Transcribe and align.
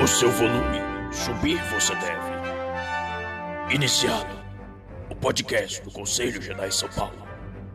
O 0.00 0.06
seu 0.06 0.30
volume 0.30 0.78
subir 1.12 1.60
você 1.72 1.92
deve. 1.96 3.74
Iniciado. 3.74 4.38
O 5.10 5.14
podcast 5.16 5.82
do 5.82 5.90
Conselho 5.90 6.40
Jedi 6.40 6.70
São 6.70 6.88
Paulo 6.88 7.26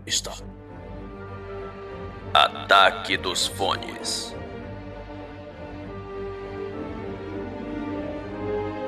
está. 0.07 0.31
Ataque 2.33 3.17
dos 3.17 3.47
Fones. 3.47 4.33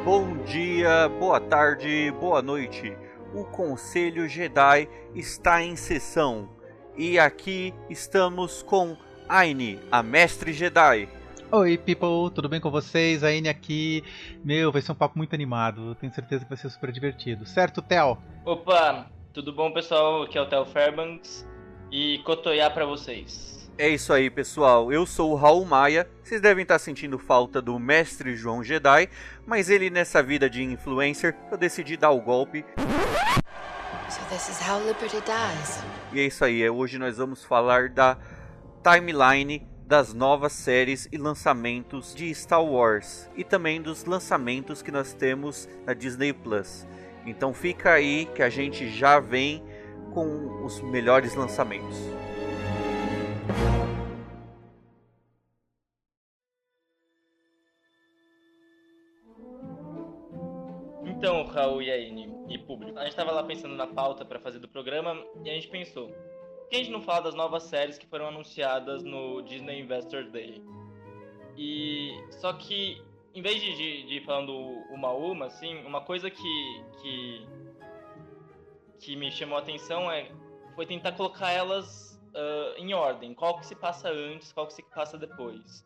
Bom 0.05 0.37
dia, 0.45 1.09
boa 1.19 1.41
tarde, 1.41 2.11
boa 2.17 2.41
noite. 2.41 2.97
O 3.33 3.43
Conselho 3.43 4.29
Jedi 4.29 4.87
está 5.13 5.61
em 5.61 5.75
sessão 5.75 6.49
e 6.95 7.19
aqui 7.19 7.73
estamos 7.89 8.63
com 8.63 8.95
Aine, 9.27 9.81
a 9.91 10.01
Mestre 10.01 10.53
Jedi. 10.53 11.09
Oi, 11.51 11.77
people, 11.77 12.33
tudo 12.33 12.49
bem 12.49 12.59
com 12.59 12.71
vocês? 12.71 13.23
A 13.23 13.27
Aine 13.27 13.47
aqui. 13.47 14.03
Meu, 14.43 14.71
vai 14.71 14.81
ser 14.81 14.91
um 14.91 14.95
papo 14.95 15.15
muito 15.15 15.35
animado. 15.35 15.93
Tenho 15.95 16.11
certeza 16.11 16.43
que 16.43 16.49
vai 16.49 16.57
ser 16.57 16.69
super 16.71 16.91
divertido. 16.91 17.45
Certo, 17.45 17.83
Theo? 17.83 18.17
Opa, 18.43 19.05
tudo 19.31 19.53
bom, 19.53 19.71
pessoal? 19.71 20.23
Aqui 20.23 20.39
é 20.39 20.41
o 20.41 20.47
Theo 20.47 20.65
Fairbanks 20.65 21.47
e 21.91 22.19
cotoiar 22.25 22.73
pra 22.73 22.83
vocês. 22.85 23.69
É 23.77 23.87
isso 23.87 24.11
aí, 24.11 24.29
pessoal. 24.29 24.91
Eu 24.91 25.05
sou 25.05 25.31
o 25.31 25.35
Raul 25.35 25.63
Maia. 25.65 26.09
Vocês 26.23 26.41
devem 26.41 26.63
estar 26.63 26.79
sentindo 26.79 27.19
falta 27.19 27.61
do 27.61 27.77
Mestre 27.77 28.35
João 28.35 28.63
Jedi, 28.63 29.07
mas 29.45 29.69
ele 29.69 29.91
nessa 29.91 30.23
vida 30.23 30.49
de 30.49 30.63
influencer, 30.63 31.37
eu 31.51 31.57
decidi 31.57 31.95
dar 31.95 32.09
o 32.09 32.21
golpe. 32.21 32.65
So 34.09 34.19
this 34.29 34.49
is 34.49 34.59
how 34.67 34.79
Liberty 34.79 35.21
dies. 35.21 35.83
E 36.11 36.19
é 36.19 36.23
isso 36.23 36.43
aí. 36.43 36.67
Hoje 36.67 36.97
nós 36.97 37.17
vamos 37.17 37.45
falar 37.45 37.89
da 37.89 38.17
timeline 38.83 39.74
das 39.85 40.13
novas 40.13 40.51
séries 40.53 41.07
e 41.11 41.17
lançamentos 41.17 42.15
de 42.15 42.33
Star 42.33 42.63
Wars 42.63 43.29
e 43.35 43.43
também 43.43 43.81
dos 43.81 44.05
lançamentos 44.05 44.81
que 44.81 44.91
nós 44.91 45.13
temos 45.13 45.69
na 45.85 45.93
Disney 45.93 46.33
Plus. 46.33 46.87
Então 47.25 47.53
fica 47.53 47.93
aí 47.93 48.25
que 48.33 48.41
a 48.41 48.49
gente 48.49 48.89
já 48.89 49.19
vem 49.19 49.63
com 50.13 50.63
os 50.63 50.81
melhores 50.81 51.35
lançamentos. 51.35 51.97
Então, 61.05 61.43
Raul 61.45 61.81
e 61.81 61.91
Aine 61.91 62.29
e 62.49 62.57
público, 62.57 62.99
a 62.99 63.03
gente 63.05 63.15
tava 63.15 63.31
lá 63.31 63.43
pensando 63.43 63.75
na 63.75 63.87
pauta 63.87 64.23
pra 64.23 64.39
fazer 64.39 64.59
do 64.59 64.67
programa 64.67 65.15
e 65.43 65.49
a 65.49 65.53
gente 65.53 65.67
pensou, 65.67 66.11
por 66.65 66.69
que 66.69 66.75
a 66.77 66.79
gente 66.79 66.91
não 66.91 67.01
fala 67.01 67.21
das 67.21 67.35
novas 67.35 67.63
séries 67.63 67.97
que 67.97 68.07
foram 68.07 68.27
anunciadas 68.27 69.03
no 69.03 69.41
Disney 69.43 69.81
Investor 69.81 70.23
Day? 70.31 70.63
E 71.55 72.11
só 72.31 72.53
que 72.53 73.01
em 73.35 73.41
vez 73.41 73.61
de, 73.61 73.75
de, 73.75 74.03
de 74.07 74.15
ir 74.15 74.25
falando 74.25 74.51
uma 74.89 75.09
a 75.09 75.13
uma, 75.13 75.45
assim, 75.45 75.85
uma 75.85 76.01
coisa 76.01 76.29
que, 76.29 76.83
que 77.01 77.47
que 78.99 79.15
me 79.15 79.31
chamou 79.31 79.57
a 79.57 79.61
atenção 79.61 80.09
é 80.11 80.31
foi 80.73 80.85
tentar 80.85 81.11
colocar 81.11 81.51
elas 81.51 82.19
ah, 82.33 82.73
em 82.77 82.93
ordem, 82.93 83.33
qual 83.33 83.59
que 83.59 83.65
se 83.65 83.75
passa 83.75 84.09
antes, 84.09 84.51
qual 84.51 84.67
que 84.67 84.73
se 84.73 84.83
passa 84.83 85.17
depois. 85.17 85.85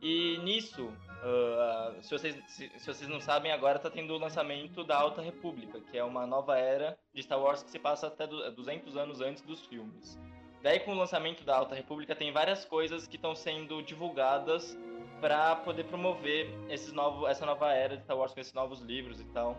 E 0.00 0.38
nisso, 0.38 0.92
ah, 1.22 1.94
se, 2.02 2.10
vocês, 2.10 2.36
se, 2.48 2.68
se 2.78 2.86
vocês 2.86 3.08
não 3.08 3.20
sabem, 3.20 3.50
agora 3.50 3.76
está 3.78 3.90
tendo 3.90 4.12
o 4.14 4.18
lançamento 4.18 4.84
da 4.84 4.98
Alta 4.98 5.22
República, 5.22 5.80
que 5.80 5.96
é 5.96 6.04
uma 6.04 6.26
nova 6.26 6.58
era 6.58 6.98
de 7.14 7.22
Star 7.22 7.40
Wars 7.40 7.62
que 7.62 7.70
se 7.70 7.78
passa 7.78 8.06
até 8.08 8.26
du- 8.26 8.50
200 8.52 8.96
anos 8.96 9.20
antes 9.20 9.42
dos 9.42 9.64
filmes. 9.66 10.18
Daí, 10.62 10.80
com 10.80 10.92
o 10.92 10.94
lançamento 10.98 11.44
da 11.44 11.56
Alta 11.56 11.74
República, 11.74 12.14
tem 12.14 12.32
várias 12.32 12.64
coisas 12.64 13.06
que 13.06 13.16
estão 13.16 13.34
sendo 13.34 13.82
divulgadas 13.82 14.76
para 15.20 15.56
poder 15.56 15.84
promover 15.84 16.48
esses 16.68 16.92
novo, 16.92 17.26
essa 17.26 17.46
nova 17.46 17.72
era 17.72 17.96
de 17.96 18.02
Star 18.02 18.16
Wars 18.18 18.34
com 18.34 18.40
esses 18.40 18.52
novos 18.52 18.80
livros 18.80 19.20
e 19.20 19.24
tal. 19.26 19.58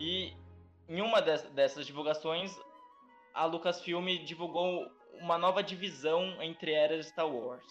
E 0.00 0.32
em 0.88 1.00
uma 1.00 1.20
des- 1.20 1.42
dessas 1.50 1.86
divulgações, 1.86 2.56
a 3.34 3.44
Lucasfilm 3.44 4.06
divulgou 4.24 4.86
uma 5.20 5.36
nova 5.36 5.62
divisão 5.62 6.40
entre 6.42 6.72
eras 6.72 7.06
de 7.06 7.12
Star 7.12 7.28
Wars. 7.28 7.64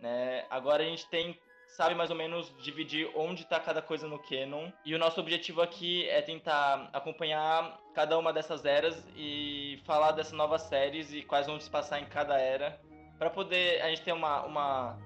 Né? 0.00 0.44
Agora 0.50 0.82
a 0.82 0.86
gente 0.86 1.08
tem 1.08 1.38
sabe 1.70 1.94
mais 1.94 2.10
ou 2.10 2.16
menos 2.16 2.52
dividir 2.58 3.10
onde 3.14 3.42
está 3.42 3.60
cada 3.60 3.80
coisa 3.80 4.06
no 4.06 4.18
canon. 4.18 4.70
E 4.84 4.94
o 4.94 4.98
nosso 4.98 5.20
objetivo 5.20 5.62
aqui 5.62 6.08
é 6.08 6.20
tentar 6.20 6.90
acompanhar 6.92 7.78
cada 7.94 8.18
uma 8.18 8.32
dessas 8.32 8.64
eras 8.64 9.06
e 9.16 9.80
falar 9.84 10.12
dessas 10.12 10.32
novas 10.32 10.62
séries 10.62 11.12
e 11.12 11.22
quais 11.22 11.46
vão 11.46 11.58
se 11.60 11.70
passar 11.70 12.00
em 12.00 12.06
cada 12.06 12.38
era, 12.38 12.80
para 13.18 13.30
poder 13.30 13.80
a 13.82 13.88
gente 13.88 14.02
ter 14.02 14.12
uma, 14.12 14.44
uma 14.44 14.98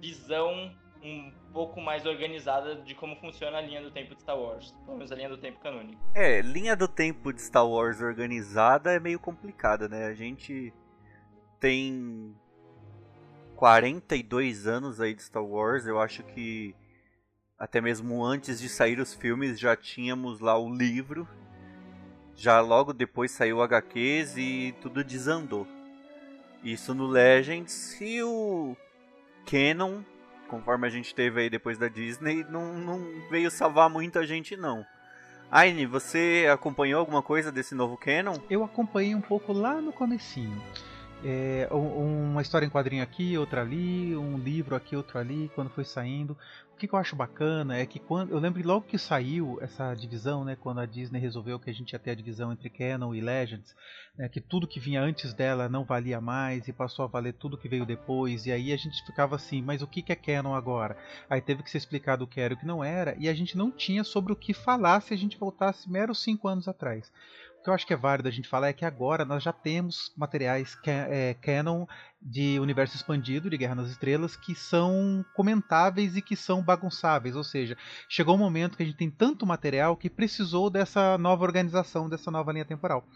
visão 0.00 0.72
um 1.02 1.32
pouco 1.52 1.80
mais 1.80 2.06
organizada 2.06 2.76
de 2.76 2.94
como 2.94 3.16
funciona 3.16 3.58
a 3.58 3.60
linha 3.60 3.82
do 3.82 3.90
tempo 3.90 4.14
de 4.14 4.22
Star 4.22 4.38
Wars, 4.38 4.72
pelo 4.84 4.96
menos 4.96 5.10
a 5.10 5.16
linha 5.16 5.28
do 5.28 5.36
tempo 5.36 5.58
canônico. 5.58 6.00
É, 6.14 6.40
linha 6.40 6.76
do 6.76 6.86
tempo 6.86 7.32
de 7.32 7.42
Star 7.42 7.66
Wars 7.66 8.00
organizada 8.00 8.92
é 8.92 9.00
meio 9.00 9.18
complicada, 9.18 9.88
né? 9.88 10.06
A 10.06 10.14
gente 10.14 10.72
tem 11.58 12.36
42 13.62 14.66
anos 14.66 15.00
aí 15.00 15.14
de 15.14 15.22
Star 15.22 15.44
Wars, 15.44 15.86
eu 15.86 16.00
acho 16.00 16.24
que 16.24 16.74
até 17.56 17.80
mesmo 17.80 18.24
antes 18.24 18.60
de 18.60 18.68
sair 18.68 18.98
os 18.98 19.14
filmes 19.14 19.56
já 19.56 19.76
tínhamos 19.76 20.40
lá 20.40 20.58
o 20.58 20.68
livro. 20.68 21.28
Já 22.34 22.60
logo 22.60 22.92
depois 22.92 23.30
saiu 23.30 23.58
o 23.58 23.62
HQs 23.62 24.36
e 24.36 24.74
tudo 24.82 25.04
desandou. 25.04 25.64
Isso 26.64 26.92
no 26.92 27.06
Legends 27.06 28.00
e 28.00 28.20
o 28.24 28.76
Canon, 29.48 30.02
conforme 30.48 30.88
a 30.88 30.90
gente 30.90 31.14
teve 31.14 31.42
aí 31.42 31.48
depois 31.48 31.78
da 31.78 31.86
Disney, 31.86 32.44
não, 32.50 32.74
não 32.74 32.98
veio 33.30 33.48
salvar 33.48 33.88
muita 33.88 34.26
gente 34.26 34.56
não. 34.56 34.84
Aine, 35.48 35.86
você 35.86 36.48
acompanhou 36.52 36.98
alguma 36.98 37.22
coisa 37.22 37.52
desse 37.52 37.76
novo 37.76 37.96
Canon? 37.96 38.38
Eu 38.50 38.64
acompanhei 38.64 39.14
um 39.14 39.20
pouco 39.20 39.52
lá 39.52 39.80
no 39.80 39.92
comecinho. 39.92 40.60
É, 41.24 41.68
um- 41.70 42.30
uma 42.32 42.42
história 42.42 42.66
em 42.66 42.70
quadrinho 42.70 43.02
aqui, 43.02 43.38
outra 43.38 43.60
ali, 43.60 44.16
um 44.16 44.36
livro 44.38 44.74
aqui, 44.74 44.96
outro 44.96 45.18
ali, 45.18 45.50
quando 45.54 45.70
foi 45.70 45.84
saindo. 45.84 46.36
O 46.74 46.76
que, 46.82 46.88
que 46.88 46.94
eu 46.94 46.98
acho 46.98 47.14
bacana 47.14 47.76
é 47.78 47.86
que 47.86 48.00
quando 48.00 48.32
eu 48.32 48.40
lembro 48.40 48.60
logo 48.66 48.86
que 48.88 48.98
saiu 48.98 49.56
essa 49.60 49.94
divisão, 49.94 50.44
né, 50.44 50.56
quando 50.56 50.80
a 50.80 50.86
Disney 50.86 51.20
resolveu 51.20 51.60
que 51.60 51.70
a 51.70 51.72
gente 51.72 51.92
ia 51.92 51.98
ter 52.00 52.10
a 52.10 52.14
divisão 52.16 52.50
entre 52.52 52.68
Canon 52.68 53.14
e 53.14 53.20
Legends, 53.20 53.72
né, 54.18 54.28
que 54.28 54.40
tudo 54.40 54.66
que 54.66 54.80
vinha 54.80 55.00
antes 55.00 55.32
dela 55.32 55.68
não 55.68 55.84
valia 55.84 56.20
mais 56.20 56.66
e 56.66 56.72
passou 56.72 57.04
a 57.04 57.08
valer 57.08 57.34
tudo 57.34 57.56
que 57.56 57.68
veio 57.68 57.86
depois, 57.86 58.46
e 58.46 58.50
aí 58.50 58.72
a 58.72 58.76
gente 58.76 59.00
ficava 59.06 59.36
assim, 59.36 59.62
mas 59.62 59.80
o 59.80 59.86
que, 59.86 60.02
que 60.02 60.10
é 60.10 60.16
Canon 60.16 60.54
agora? 60.56 60.96
Aí 61.30 61.40
teve 61.40 61.62
que 61.62 61.70
ser 61.70 61.78
explicado 61.78 62.24
o 62.24 62.26
que 62.26 62.40
era 62.40 62.52
e 62.52 62.56
o 62.56 62.58
que 62.58 62.66
não 62.66 62.82
era, 62.82 63.14
e 63.16 63.28
a 63.28 63.34
gente 63.34 63.56
não 63.56 63.70
tinha 63.70 64.02
sobre 64.02 64.32
o 64.32 64.36
que 64.36 64.52
falar 64.52 65.00
se 65.02 65.14
a 65.14 65.16
gente 65.16 65.38
voltasse 65.38 65.88
meros 65.88 66.20
cinco 66.20 66.48
anos 66.48 66.66
atrás. 66.66 67.12
Que 67.62 67.70
eu 67.70 67.74
acho 67.74 67.86
que 67.86 67.94
é 67.94 67.96
válido 67.96 68.28
a 68.28 68.32
gente 68.32 68.48
falar 68.48 68.68
é 68.68 68.72
que 68.72 68.84
agora 68.84 69.24
nós 69.24 69.42
já 69.42 69.52
temos 69.52 70.12
materiais 70.16 70.74
ca 70.74 70.90
é, 70.90 71.34
canon 71.34 71.86
de 72.20 72.58
universo 72.58 72.96
expandido, 72.96 73.48
de 73.48 73.56
Guerra 73.56 73.76
nas 73.76 73.88
Estrelas, 73.88 74.36
que 74.36 74.54
são 74.54 75.24
comentáveis 75.34 76.16
e 76.16 76.22
que 76.22 76.34
são 76.34 76.62
bagunçáveis. 76.62 77.36
Ou 77.36 77.44
seja, 77.44 77.76
chegou 78.08 78.34
um 78.34 78.38
momento 78.38 78.76
que 78.76 78.82
a 78.82 78.86
gente 78.86 78.98
tem 78.98 79.10
tanto 79.10 79.46
material 79.46 79.96
que 79.96 80.10
precisou 80.10 80.70
dessa 80.70 81.16
nova 81.18 81.44
organização, 81.44 82.08
dessa 82.08 82.30
nova 82.30 82.52
linha 82.52 82.64
temporal. 82.64 83.06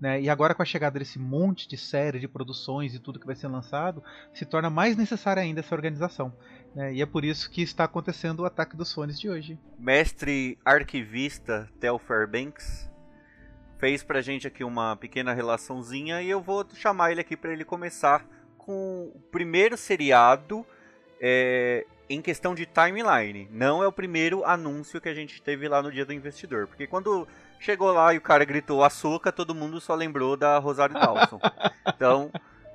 Né? 0.00 0.22
E 0.22 0.30
agora 0.30 0.54
com 0.54 0.62
a 0.62 0.66
chegada 0.66 0.98
desse 0.98 1.18
monte 1.18 1.68
de 1.68 1.76
série, 1.76 2.18
de 2.18 2.26
produções 2.26 2.94
e 2.94 2.98
tudo 2.98 3.20
que 3.20 3.26
vai 3.26 3.36
ser 3.36 3.48
lançado, 3.48 4.02
se 4.32 4.46
torna 4.46 4.70
mais 4.70 4.96
necessária 4.96 5.42
ainda 5.42 5.60
essa 5.60 5.74
organização. 5.74 6.34
né? 6.74 6.94
E 6.94 7.02
é 7.02 7.06
por 7.06 7.22
isso 7.22 7.50
que 7.50 7.60
está 7.60 7.84
acontecendo 7.84 8.40
o 8.40 8.46
ataque 8.46 8.76
dos 8.76 8.92
fones 8.94 9.20
de 9.20 9.28
hoje. 9.28 9.58
Mestre 9.78 10.58
arquivista 10.64 11.68
Tel 11.78 11.98
Fairbanks 11.98 12.89
fez 13.80 14.02
pra 14.02 14.20
gente 14.20 14.46
aqui 14.46 14.62
uma 14.62 14.94
pequena 14.94 15.32
relaçãozinha 15.32 16.20
e 16.20 16.28
eu 16.28 16.40
vou 16.40 16.66
chamar 16.74 17.12
ele 17.12 17.22
aqui 17.22 17.34
pra 17.34 17.50
ele 17.50 17.64
começar 17.64 18.22
com 18.58 19.10
o 19.14 19.20
primeiro 19.32 19.74
seriado 19.74 20.66
é, 21.18 21.86
em 22.08 22.20
questão 22.20 22.54
de 22.54 22.66
timeline. 22.66 23.48
Não 23.50 23.82
é 23.82 23.88
o 23.88 23.92
primeiro 23.92 24.44
anúncio 24.44 25.00
que 25.00 25.08
a 25.08 25.14
gente 25.14 25.40
teve 25.40 25.66
lá 25.66 25.82
no 25.82 25.90
dia 25.90 26.04
do 26.04 26.12
investidor, 26.12 26.66
porque 26.66 26.86
quando 26.86 27.26
chegou 27.58 27.90
lá 27.90 28.12
e 28.12 28.18
o 28.18 28.20
cara 28.20 28.44
gritou 28.44 28.84
açúcar, 28.84 29.32
todo 29.32 29.54
mundo 29.54 29.80
só 29.80 29.94
lembrou 29.94 30.36
da 30.36 30.58
Rosário 30.58 30.94
Dawson. 30.94 31.40
Então, 31.96 32.30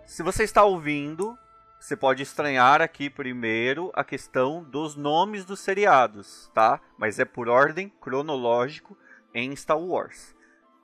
se 0.06 0.22
você 0.22 0.44
está 0.44 0.64
ouvindo, 0.64 1.38
você 1.80 1.96
pode 1.96 2.22
estranhar 2.22 2.82
aqui 2.82 3.10
primeiro 3.10 3.92
a 3.96 4.04
questão 4.04 4.64
dos 4.64 4.96
nomes 4.96 5.46
dos 5.46 5.60
seriados, 5.60 6.50
tá? 6.54 6.80
Mas 6.98 7.18
é 7.18 7.26
por 7.26 7.48
ordem 7.48 7.92
cronológico 8.02 8.96
em 9.34 9.56
Star 9.56 9.80
Wars. 9.80 10.35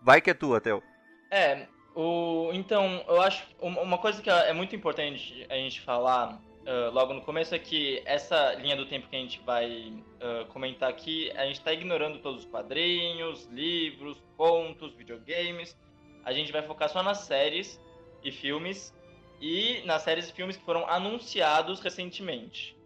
Vai 0.01 0.21
que 0.21 0.29
é 0.29 0.33
tua, 0.33 0.59
Theo. 0.59 0.81
É, 1.29 1.67
o, 1.95 2.49
então, 2.53 3.03
eu 3.07 3.21
acho 3.21 3.45
uma 3.59 3.97
coisa 3.97 4.21
que 4.21 4.29
é 4.29 4.53
muito 4.53 4.75
importante 4.75 5.45
a 5.49 5.55
gente 5.55 5.81
falar 5.81 6.41
ah, 6.65 6.89
logo 6.93 7.13
no 7.13 7.21
começo 7.21 7.55
é 7.55 7.59
que 7.59 8.01
essa 8.05 8.53
linha 8.55 8.75
do 8.75 8.85
tempo 8.85 9.09
que 9.09 9.15
a 9.15 9.19
gente 9.19 9.41
vai 9.45 9.93
ah, 10.19 10.45
comentar 10.49 10.89
aqui, 10.89 11.31
a 11.35 11.45
gente 11.45 11.57
está 11.57 11.73
ignorando 11.73 12.19
todos 12.19 12.43
os 12.43 12.49
quadrinhos, 12.49 13.45
livros, 13.51 14.21
contos, 14.37 14.93
videogames. 14.93 15.77
A 16.23 16.33
gente 16.33 16.51
vai 16.51 16.61
focar 16.61 16.89
só 16.89 17.01
nas 17.01 17.19
séries 17.19 17.79
e 18.23 18.31
filmes 18.31 18.93
e 19.39 19.81
nas 19.85 20.03
séries 20.03 20.29
e 20.29 20.33
filmes 20.33 20.55
que 20.55 20.63
foram 20.63 20.87
anunciados 20.87 21.79
recentemente, 21.79 22.77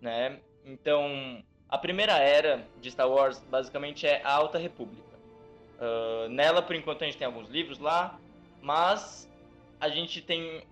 né? 0.00 0.40
Então, 0.64 1.42
A 1.68 1.78
primeira 1.78 2.12
era 2.18 2.64
de 2.80 2.90
Star 2.90 3.08
Wars 3.10 3.42
basicamente 3.50 4.06
é 4.06 4.22
a 4.22 4.32
Alta 4.32 4.58
República. 4.58 5.13
Uh, 5.78 6.28
nela, 6.28 6.62
por 6.62 6.74
enquanto, 6.74 7.02
a 7.02 7.06
gente 7.06 7.18
tem 7.18 7.26
alguns 7.26 7.48
livros 7.48 7.78
lá, 7.78 8.18
mas 8.62 9.28
a 9.80 9.88
gente 9.88 10.20
tem 10.20 10.62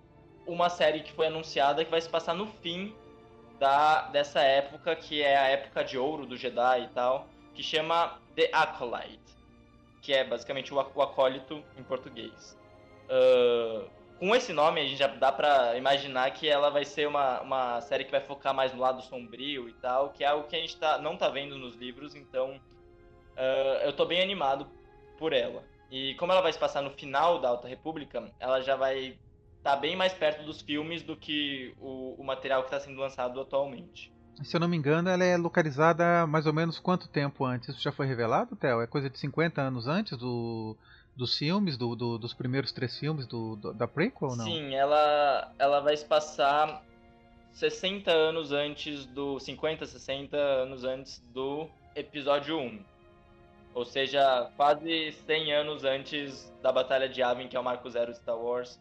uma 0.45 0.69
série 0.69 1.01
que 1.01 1.11
foi 1.11 1.27
anunciada 1.27 1.83
que 1.83 1.91
vai 1.91 2.01
se 2.01 2.09
passar 2.09 2.33
no 2.33 2.47
fim 2.47 2.95
da, 3.59 4.03
dessa 4.09 4.41
época, 4.41 4.95
que 4.95 5.21
é 5.21 5.37
a 5.37 5.47
época 5.47 5.83
de 5.83 5.97
ouro 5.97 6.25
do 6.25 6.35
Jedi 6.35 6.83
e 6.83 6.87
tal, 6.89 7.27
que 7.53 7.63
chama 7.63 8.19
The 8.35 8.49
Acolyte, 8.51 9.19
que 10.01 10.13
é 10.13 10.23
basicamente 10.23 10.73
o, 10.73 10.77
o 10.77 11.01
acólito 11.01 11.63
em 11.77 11.83
português. 11.83 12.57
Uh, 13.05 13.87
com 14.19 14.35
esse 14.35 14.53
nome, 14.53 14.81
a 14.81 14.83
gente 14.85 14.97
já 14.97 15.07
dá 15.07 15.31
pra 15.31 15.77
imaginar 15.77 16.31
que 16.31 16.47
ela 16.47 16.69
vai 16.69 16.85
ser 16.85 17.07
uma, 17.07 17.41
uma 17.41 17.81
série 17.81 18.05
que 18.05 18.11
vai 18.11 18.21
focar 18.21 18.53
mais 18.53 18.73
no 18.73 18.79
lado 18.79 19.01
sombrio 19.01 19.67
e 19.67 19.73
tal, 19.73 20.09
que 20.11 20.23
é 20.23 20.27
algo 20.27 20.47
que 20.47 20.55
a 20.55 20.59
gente 20.59 20.77
tá, 20.77 20.97
não 20.97 21.17
tá 21.17 21.29
vendo 21.29 21.57
nos 21.57 21.75
livros, 21.75 22.15
então 22.15 22.55
uh, 22.55 23.83
eu 23.83 23.93
tô 23.93 24.05
bem 24.05 24.21
animado 24.21 24.67
por 25.17 25.33
ela. 25.33 25.63
E 25.91 26.15
como 26.15 26.31
ela 26.31 26.41
vai 26.41 26.51
se 26.51 26.59
passar 26.59 26.81
no 26.81 26.91
final 26.91 27.39
da 27.39 27.49
Alta 27.49 27.67
República, 27.67 28.31
ela 28.39 28.61
já 28.61 28.75
vai 28.75 29.17
estar 29.57 29.75
tá 29.75 29.75
bem 29.75 29.95
mais 29.95 30.13
perto 30.13 30.43
dos 30.43 30.61
filmes 30.61 31.03
do 31.03 31.15
que 31.15 31.73
o, 31.79 32.15
o 32.17 32.23
material 32.23 32.63
que 32.63 32.67
está 32.67 32.79
sendo 32.79 32.99
lançado 32.99 33.39
atualmente. 33.39 34.11
Se 34.43 34.55
eu 34.55 34.59
não 34.59 34.67
me 34.67 34.75
engano, 34.75 35.09
ela 35.09 35.23
é 35.23 35.37
localizada 35.37 36.25
mais 36.25 36.47
ou 36.47 36.53
menos 36.53 36.79
quanto 36.79 37.07
tempo 37.07 37.45
antes? 37.45 37.69
Isso 37.69 37.81
já 37.81 37.91
foi 37.91 38.07
revelado, 38.07 38.55
Theo? 38.55 38.81
É 38.81 38.87
coisa 38.87 39.09
de 39.09 39.19
50 39.19 39.61
anos 39.61 39.87
antes 39.87 40.17
do, 40.17 40.75
dos 41.15 41.37
filmes, 41.37 41.77
do, 41.77 41.95
do, 41.95 42.17
dos 42.17 42.33
primeiros 42.33 42.71
três 42.71 42.97
filmes 42.97 43.27
do, 43.27 43.55
do, 43.55 43.73
da 43.73 43.87
prequel 43.87 44.29
ou 44.29 44.35
não? 44.35 44.45
Sim, 44.45 44.73
ela, 44.73 45.53
ela 45.59 45.79
vai 45.81 45.95
se 45.95 46.05
passar 46.05 46.83
60 47.53 48.11
anos 48.11 48.51
antes 48.51 49.05
do. 49.05 49.39
50, 49.39 49.85
60 49.85 50.35
anos 50.35 50.83
antes 50.83 51.19
do 51.31 51.67
episódio 51.95 52.57
1. 52.57 52.83
Ou 53.73 53.85
seja, 53.85 54.51
quase 54.55 55.11
100 55.25 55.53
anos 55.53 55.83
antes 55.83 56.53
da 56.61 56.71
Batalha 56.71 57.09
de 57.09 57.21
Yavin, 57.21 57.47
que 57.47 57.57
é 57.57 57.59
o 57.59 57.63
Marco 57.63 57.89
Zero 57.89 58.11
de 58.11 58.17
Star 58.19 58.37
Wars, 58.37 58.79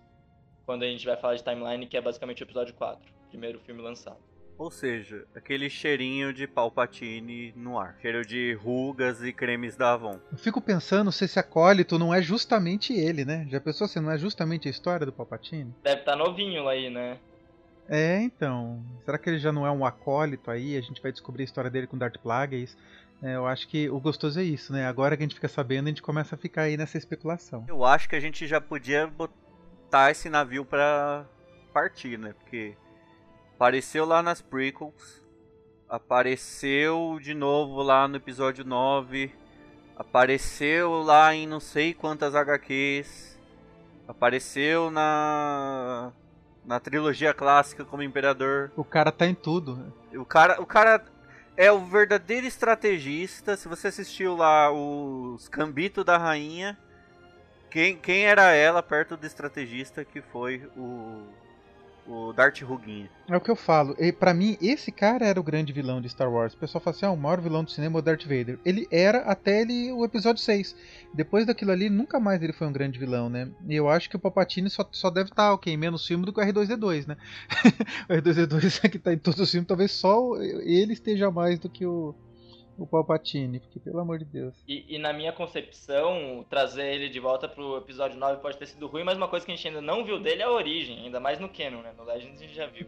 quando 0.66 0.82
a 0.82 0.86
gente 0.86 1.06
vai 1.06 1.16
falar 1.16 1.34
de 1.34 1.42
timeline, 1.42 1.86
que 1.86 1.96
é 1.96 2.00
basicamente 2.00 2.42
o 2.42 2.44
episódio 2.44 2.74
4, 2.74 3.00
primeiro 3.30 3.58
filme 3.60 3.80
lançado. 3.80 4.18
Ou 4.58 4.70
seja, 4.70 5.24
aquele 5.34 5.68
cheirinho 5.68 6.32
de 6.32 6.46
Palpatine 6.46 7.52
no 7.56 7.78
ar. 7.78 7.96
Cheiro 8.00 8.24
de 8.24 8.52
rugas 8.54 9.22
e 9.22 9.32
cremes 9.32 9.76
da 9.76 9.94
Avon. 9.94 10.20
Eu 10.30 10.38
fico 10.38 10.60
pensando 10.60 11.10
se 11.10 11.24
esse 11.24 11.38
acólito 11.38 11.98
não 11.98 12.14
é 12.14 12.22
justamente 12.22 12.92
ele, 12.92 13.24
né? 13.24 13.46
Já 13.50 13.60
pensou 13.60 13.88
se 13.88 13.98
não 13.98 14.10
é 14.10 14.18
justamente 14.18 14.68
a 14.68 14.70
história 14.70 15.06
do 15.06 15.12
Palpatine? 15.12 15.74
Deve 15.82 16.00
estar 16.00 16.12
tá 16.12 16.16
novinho 16.16 16.68
aí, 16.68 16.90
né? 16.90 17.18
É, 17.88 18.20
então. 18.22 18.80
Será 19.04 19.18
que 19.18 19.28
ele 19.28 19.38
já 19.38 19.50
não 19.50 19.66
é 19.66 19.70
um 19.70 19.84
acólito 19.84 20.50
aí? 20.50 20.76
A 20.76 20.80
gente 20.80 21.02
vai 21.02 21.10
descobrir 21.10 21.42
a 21.42 21.44
história 21.44 21.70
dele 21.70 21.86
com 21.86 21.98
Darth 21.98 22.18
Plagueis. 22.18 22.76
É, 23.22 23.36
eu 23.36 23.46
acho 23.46 23.68
que 23.68 23.88
o 23.88 24.00
gostoso 24.00 24.40
é 24.40 24.42
isso, 24.42 24.72
né? 24.72 24.84
Agora 24.84 25.16
que 25.16 25.22
a 25.22 25.26
gente 25.26 25.36
fica 25.36 25.46
sabendo, 25.46 25.86
a 25.86 25.88
gente 25.90 26.02
começa 26.02 26.34
a 26.34 26.38
ficar 26.38 26.62
aí 26.62 26.76
nessa 26.76 26.98
especulação. 26.98 27.64
Eu 27.68 27.84
acho 27.84 28.08
que 28.08 28.16
a 28.16 28.20
gente 28.20 28.48
já 28.48 28.60
podia 28.60 29.06
botar 29.06 30.10
esse 30.10 30.28
navio 30.28 30.64
pra 30.64 31.24
partir, 31.72 32.18
né? 32.18 32.34
Porque 32.40 32.76
apareceu 33.54 34.04
lá 34.04 34.22
nas 34.22 34.42
prequels, 34.42 35.22
apareceu 35.88 37.20
de 37.22 37.32
novo 37.32 37.80
lá 37.80 38.08
no 38.08 38.16
episódio 38.16 38.64
9, 38.64 39.32
apareceu 39.96 41.02
lá 41.02 41.32
em 41.32 41.46
não 41.46 41.60
sei 41.60 41.94
quantas 41.94 42.34
HQs, 42.34 43.38
apareceu 44.08 44.90
na 44.90 46.12
na 46.64 46.78
trilogia 46.78 47.34
clássica 47.34 47.84
como 47.84 48.02
imperador. 48.02 48.70
O 48.76 48.84
cara 48.84 49.10
tá 49.10 49.26
em 49.26 49.34
tudo. 49.34 49.76
Né? 49.76 49.92
O 50.18 50.24
cara, 50.24 50.60
o 50.60 50.66
cara 50.66 51.04
é 51.56 51.70
o 51.70 51.84
verdadeiro 51.84 52.46
estrategista. 52.46 53.56
Se 53.56 53.68
você 53.68 53.88
assistiu 53.88 54.36
lá 54.36 54.70
os 54.70 55.48
Cambito 55.48 56.02
da 56.04 56.18
Rainha, 56.18 56.78
quem, 57.70 57.96
quem 57.96 58.26
era 58.26 58.52
ela 58.52 58.82
perto 58.82 59.16
do 59.16 59.26
estrategista 59.26 60.04
que 60.04 60.20
foi 60.20 60.70
o 60.76 61.26
o 62.06 62.32
Darth 62.32 62.60
Ruguinha. 62.62 63.08
É 63.28 63.36
o 63.36 63.40
que 63.40 63.50
eu 63.50 63.56
falo. 63.56 63.94
E 63.98 64.12
para 64.12 64.34
mim, 64.34 64.56
esse 64.60 64.90
cara 64.90 65.26
era 65.26 65.38
o 65.38 65.42
grande 65.42 65.72
vilão 65.72 66.00
de 66.00 66.08
Star 66.08 66.30
Wars. 66.30 66.54
O 66.54 66.56
pessoal 66.56 66.82
fala 66.82 66.96
assim: 66.96 67.06
ah, 67.06 67.10
o 67.10 67.16
maior 67.16 67.40
vilão 67.40 67.64
do 67.64 67.70
cinema 67.70 67.98
é 67.98 68.00
o 68.00 68.02
Darth 68.02 68.22
Vader. 68.22 68.58
Ele 68.64 68.86
era 68.90 69.18
até 69.20 69.60
ele, 69.60 69.92
o 69.92 70.04
episódio 70.04 70.42
6. 70.42 70.74
Depois 71.14 71.46
daquilo 71.46 71.70
ali, 71.70 71.88
nunca 71.88 72.18
mais 72.18 72.42
ele 72.42 72.52
foi 72.52 72.66
um 72.66 72.72
grande 72.72 72.98
vilão, 72.98 73.28
né? 73.28 73.48
E 73.68 73.74
eu 73.74 73.88
acho 73.88 74.10
que 74.10 74.16
o 74.16 74.18
Palpatine 74.18 74.68
só, 74.68 74.86
só 74.90 75.10
deve 75.10 75.30
estar, 75.30 75.48
tá, 75.48 75.54
ok, 75.54 75.76
menos 75.76 76.06
filme 76.06 76.24
do 76.24 76.32
que 76.32 76.40
o 76.40 76.44
R2D2, 76.44 77.06
né? 77.06 77.16
o 78.08 78.12
R2D2 78.12 78.80
que 78.90 78.98
tá 78.98 79.12
em 79.12 79.18
todos 79.18 79.40
os 79.40 79.50
filmes, 79.50 79.68
talvez 79.68 79.92
só 79.92 80.36
ele 80.36 80.92
esteja 80.92 81.30
mais 81.30 81.58
do 81.58 81.68
que 81.68 81.86
o 81.86 82.14
o 82.82 82.86
Palpatine, 82.86 83.60
porque 83.60 83.78
pelo 83.78 84.00
amor 84.00 84.18
de 84.18 84.24
Deus. 84.24 84.54
E, 84.66 84.84
e, 84.88 84.98
na 84.98 85.12
minha 85.12 85.32
concepção, 85.32 86.44
trazer 86.48 86.94
ele 86.94 87.08
de 87.08 87.20
volta 87.20 87.48
pro 87.48 87.76
episódio 87.76 88.18
9 88.18 88.40
pode 88.40 88.56
ter 88.56 88.66
sido 88.66 88.86
ruim, 88.86 89.04
mas 89.04 89.16
uma 89.16 89.28
coisa 89.28 89.46
que 89.46 89.52
a 89.52 89.56
gente 89.56 89.68
ainda 89.68 89.80
não 89.80 90.04
viu 90.04 90.20
dele 90.20 90.42
é 90.42 90.44
a 90.44 90.50
origem, 90.50 91.04
ainda 91.04 91.20
mais 91.20 91.38
no 91.38 91.48
Canon, 91.48 91.82
né? 91.82 91.92
No 91.96 92.04
Legends 92.04 92.40
a 92.40 92.42
gente 92.42 92.54
já 92.54 92.66
viu. 92.66 92.86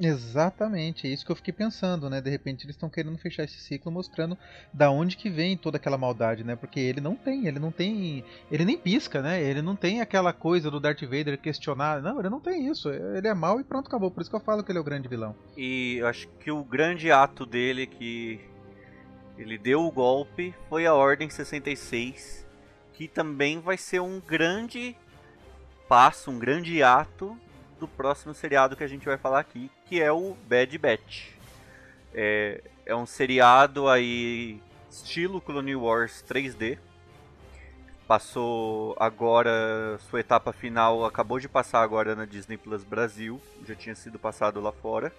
Exatamente, 0.00 1.08
é 1.08 1.10
isso 1.10 1.26
que 1.26 1.32
eu 1.32 1.36
fiquei 1.36 1.52
pensando, 1.52 2.08
né? 2.08 2.20
De 2.20 2.30
repente 2.30 2.64
eles 2.64 2.76
estão 2.76 2.88
querendo 2.88 3.18
fechar 3.18 3.42
esse 3.42 3.58
ciclo 3.58 3.90
mostrando 3.90 4.38
da 4.72 4.90
onde 4.90 5.16
que 5.16 5.28
vem 5.28 5.56
toda 5.56 5.76
aquela 5.76 5.98
maldade, 5.98 6.44
né? 6.44 6.54
Porque 6.54 6.78
ele 6.78 7.00
não 7.00 7.16
tem, 7.16 7.48
ele 7.48 7.58
não 7.58 7.72
tem, 7.72 8.24
ele 8.50 8.64
nem 8.64 8.78
pisca, 8.78 9.20
né? 9.20 9.42
Ele 9.42 9.60
não 9.60 9.74
tem 9.74 10.00
aquela 10.00 10.32
coisa 10.32 10.70
do 10.70 10.78
Darth 10.78 11.02
Vader 11.02 11.36
questionar, 11.38 12.00
não, 12.00 12.20
ele 12.20 12.30
não 12.30 12.38
tem 12.38 12.68
isso. 12.68 12.88
Ele 12.90 13.26
é 13.26 13.34
mal 13.34 13.60
e 13.60 13.64
pronto, 13.64 13.88
acabou. 13.88 14.10
Por 14.10 14.20
isso 14.20 14.30
que 14.30 14.36
eu 14.36 14.40
falo 14.40 14.62
que 14.62 14.70
ele 14.70 14.78
é 14.78 14.80
o 14.80 14.84
grande 14.84 15.08
vilão. 15.08 15.34
E 15.56 15.96
eu 15.98 16.06
acho 16.06 16.28
que 16.40 16.50
o 16.50 16.62
grande 16.62 17.10
ato 17.10 17.44
dele 17.44 17.86
que 17.86 18.40
ele 19.38 19.56
deu 19.56 19.84
o 19.84 19.90
golpe, 19.90 20.54
foi 20.68 20.84
a 20.84 20.94
Ordem 20.94 21.30
66, 21.30 22.44
que 22.92 23.06
também 23.06 23.60
vai 23.60 23.78
ser 23.78 24.00
um 24.00 24.20
grande 24.20 24.96
passo, 25.88 26.30
um 26.30 26.38
grande 26.38 26.82
ato 26.82 27.38
do 27.78 27.86
próximo 27.86 28.34
seriado 28.34 28.76
que 28.76 28.82
a 28.82 28.88
gente 28.88 29.06
vai 29.06 29.16
falar 29.16 29.38
aqui, 29.38 29.70
que 29.86 30.02
é 30.02 30.10
o 30.10 30.36
Bad 30.48 30.76
Batch. 30.76 31.28
É, 32.12 32.62
é 32.84 32.96
um 32.96 33.06
seriado 33.06 33.88
aí 33.88 34.60
estilo 34.90 35.40
Clone 35.40 35.76
Wars 35.76 36.24
3D. 36.28 36.78
Passou 38.08 38.96
agora, 38.98 39.98
sua 40.10 40.20
etapa 40.20 40.52
final 40.52 41.04
acabou 41.04 41.38
de 41.38 41.48
passar 41.48 41.82
agora 41.82 42.16
na 42.16 42.24
Disney 42.24 42.56
Plus 42.56 42.82
Brasil, 42.82 43.40
já 43.66 43.74
tinha 43.74 43.94
sido 43.94 44.18
passado 44.18 44.60
lá 44.60 44.72
fora. 44.72 45.12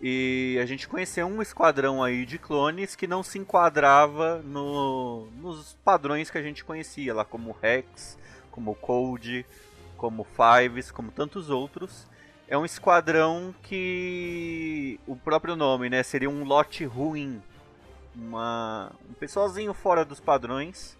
E 0.00 0.58
a 0.62 0.66
gente 0.66 0.86
conheceu 0.86 1.26
um 1.26 1.42
esquadrão 1.42 2.02
aí 2.02 2.24
de 2.24 2.38
clones 2.38 2.94
que 2.94 3.06
não 3.06 3.22
se 3.22 3.38
enquadrava 3.38 4.40
no, 4.44 5.26
nos 5.36 5.76
padrões 5.84 6.30
que 6.30 6.38
a 6.38 6.42
gente 6.42 6.64
conhecia, 6.64 7.12
lá 7.12 7.24
como 7.24 7.56
Rex, 7.60 8.16
como 8.52 8.76
Cold, 8.76 9.44
como 9.96 10.24
Fives, 10.24 10.92
como 10.92 11.10
tantos 11.10 11.50
outros. 11.50 12.06
É 12.46 12.56
um 12.56 12.64
esquadrão 12.64 13.52
que 13.62 15.00
o 15.06 15.16
próprio 15.16 15.56
nome, 15.56 15.90
né, 15.90 16.02
seria 16.04 16.30
um 16.30 16.44
lote 16.44 16.84
ruim, 16.84 17.42
uma, 18.14 18.92
um 19.10 19.12
pessoalzinho 19.14 19.74
fora 19.74 20.04
dos 20.04 20.20
padrões. 20.20 20.96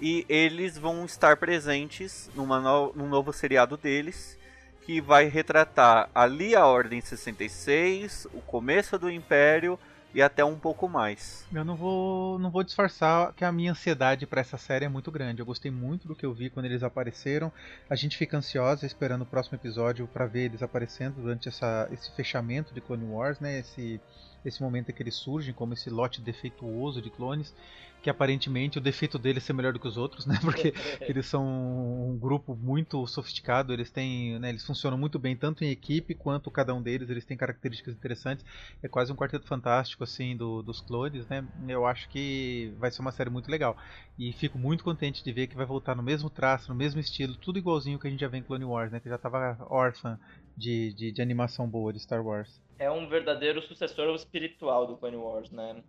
E 0.00 0.26
eles 0.28 0.76
vão 0.76 1.06
estar 1.06 1.38
presentes 1.38 2.28
numa 2.34 2.60
no, 2.60 2.92
num 2.94 3.08
novo 3.08 3.32
seriado 3.32 3.76
deles 3.78 4.36
que 4.84 5.00
vai 5.00 5.28
retratar 5.28 6.10
ali 6.14 6.54
a 6.54 6.66
Ordem 6.66 7.00
66, 7.00 8.26
o 8.32 8.40
começo 8.40 8.98
do 8.98 9.10
Império 9.10 9.78
e 10.14 10.22
até 10.22 10.44
um 10.44 10.56
pouco 10.56 10.88
mais. 10.88 11.44
Eu 11.52 11.64
não 11.64 11.74
vou, 11.74 12.38
não 12.38 12.50
vou 12.50 12.62
disfarçar 12.62 13.32
que 13.32 13.44
a 13.44 13.50
minha 13.50 13.72
ansiedade 13.72 14.26
para 14.26 14.40
essa 14.40 14.56
série 14.56 14.84
é 14.84 14.88
muito 14.88 15.10
grande. 15.10 15.40
Eu 15.40 15.46
gostei 15.46 15.70
muito 15.70 16.06
do 16.06 16.14
que 16.14 16.24
eu 16.24 16.32
vi 16.32 16.50
quando 16.50 16.66
eles 16.66 16.84
apareceram. 16.84 17.50
A 17.90 17.96
gente 17.96 18.16
fica 18.16 18.36
ansiosa 18.36 18.86
esperando 18.86 19.22
o 19.22 19.26
próximo 19.26 19.56
episódio 19.56 20.06
para 20.06 20.26
ver 20.26 20.44
eles 20.44 20.62
aparecendo 20.62 21.20
durante 21.20 21.48
essa, 21.48 21.88
esse 21.90 22.14
fechamento 22.14 22.72
de 22.72 22.80
Clone 22.80 23.06
Wars, 23.06 23.40
né? 23.40 23.58
Esse 23.58 24.00
esse 24.44 24.62
momento 24.62 24.90
em 24.90 24.92
que 24.92 25.02
eles 25.02 25.14
surgem 25.14 25.54
como 25.54 25.72
esse 25.72 25.88
lote 25.88 26.20
defeituoso 26.20 27.00
de 27.00 27.08
clones, 27.08 27.54
que 28.04 28.10
aparentemente 28.10 28.76
o 28.76 28.82
defeito 28.82 29.18
deles 29.18 29.42
é 29.42 29.46
ser 29.46 29.54
melhor 29.54 29.72
do 29.72 29.80
que 29.80 29.88
os 29.88 29.96
outros, 29.96 30.26
né? 30.26 30.38
Porque 30.44 30.74
eles 31.00 31.24
são 31.24 31.42
um 31.42 32.18
grupo 32.18 32.54
muito 32.54 33.06
sofisticado, 33.06 33.72
eles 33.72 33.90
têm, 33.90 34.38
né, 34.38 34.50
eles 34.50 34.62
funcionam 34.62 34.98
muito 34.98 35.18
bem 35.18 35.34
tanto 35.34 35.64
em 35.64 35.70
equipe 35.70 36.14
quanto 36.14 36.50
cada 36.50 36.74
um 36.74 36.82
deles, 36.82 37.08
eles 37.08 37.24
têm 37.24 37.34
características 37.34 37.94
interessantes. 37.94 38.44
É 38.82 38.88
quase 38.88 39.10
um 39.10 39.16
quarteto 39.16 39.46
fantástico 39.46 40.04
assim 40.04 40.36
do, 40.36 40.62
dos 40.62 40.82
clones, 40.82 41.26
né? 41.28 41.48
Eu 41.66 41.86
acho 41.86 42.06
que 42.10 42.74
vai 42.78 42.90
ser 42.90 43.00
uma 43.00 43.10
série 43.10 43.30
muito 43.30 43.50
legal 43.50 43.74
e 44.18 44.34
fico 44.34 44.58
muito 44.58 44.84
contente 44.84 45.24
de 45.24 45.32
ver 45.32 45.46
que 45.46 45.56
vai 45.56 45.64
voltar 45.64 45.94
no 45.96 46.02
mesmo 46.02 46.28
traço, 46.28 46.68
no 46.68 46.74
mesmo 46.74 47.00
estilo, 47.00 47.34
tudo 47.36 47.58
igualzinho 47.58 47.98
que 47.98 48.06
a 48.06 48.10
gente 48.10 48.20
já 48.20 48.28
vê 48.28 48.36
em 48.36 48.42
Clone 48.42 48.66
Wars, 48.66 48.92
né? 48.92 49.00
Que 49.00 49.08
já 49.08 49.16
estava 49.16 49.56
órfã 49.70 50.20
de, 50.54 50.92
de, 50.92 51.10
de 51.10 51.22
animação 51.22 51.66
boa 51.66 51.90
de 51.90 52.00
Star 52.00 52.22
Wars 52.22 52.62
é 52.78 52.90
um 52.90 53.08
verdadeiro 53.08 53.62
sucessor 53.62 54.14
espiritual 54.14 54.86
do 54.86 54.96
Clone 54.96 55.16
Wars, 55.16 55.50
né? 55.50 55.82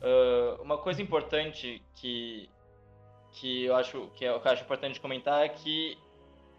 Uh, 0.00 0.62
uma 0.62 0.78
coisa 0.78 1.02
importante 1.02 1.82
que, 1.94 2.48
que, 3.32 3.64
eu 3.64 3.76
acho, 3.76 4.08
que, 4.14 4.24
eu, 4.24 4.40
acho 4.44 4.62
importante 4.62 5.00
comentar 5.00 5.44
é 5.44 5.48
que, 5.48 5.98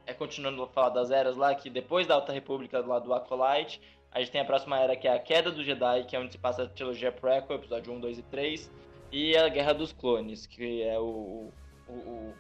é 0.06 0.14
continuando 0.14 0.62
a 0.64 0.68
falar 0.68 0.90
das 0.90 1.10
eras 1.10 1.36
lá, 1.36 1.56
que 1.56 1.70
depois 1.70 2.06
da 2.06 2.16
Alta 2.16 2.32
República 2.32 2.80
lá 2.80 3.00
do 3.00 3.14
Acolyte, 3.14 3.82
A 4.12 4.20
gente 4.20 4.32
tem 4.32 4.42
a 4.42 4.46
próxima 4.46 4.78
era 4.80 4.96
que 4.96 5.08
é 5.08 5.14
a 5.14 5.20
Queda 5.20 5.52
do 5.52 5.64
Jedi, 5.64 6.04
que 6.04 6.16
é 6.16 6.20
onde 6.20 6.34
se 6.34 6.38
passa 6.38 6.64
a 6.64 6.68
trilogia 6.68 7.12
prequel, 7.12 7.56
episódio 7.56 7.94
1, 7.94 8.00
2 8.00 8.20
e 8.20 8.24
3. 8.24 8.72
E 9.12 9.38
a 9.38 9.48
Guerra 9.50 9.74
dos 9.74 9.92
Clones, 9.92 10.46
que 10.46 10.84
é 10.84 11.00
o, 11.00 11.52
o, 11.88 11.94
o, 11.94 12.34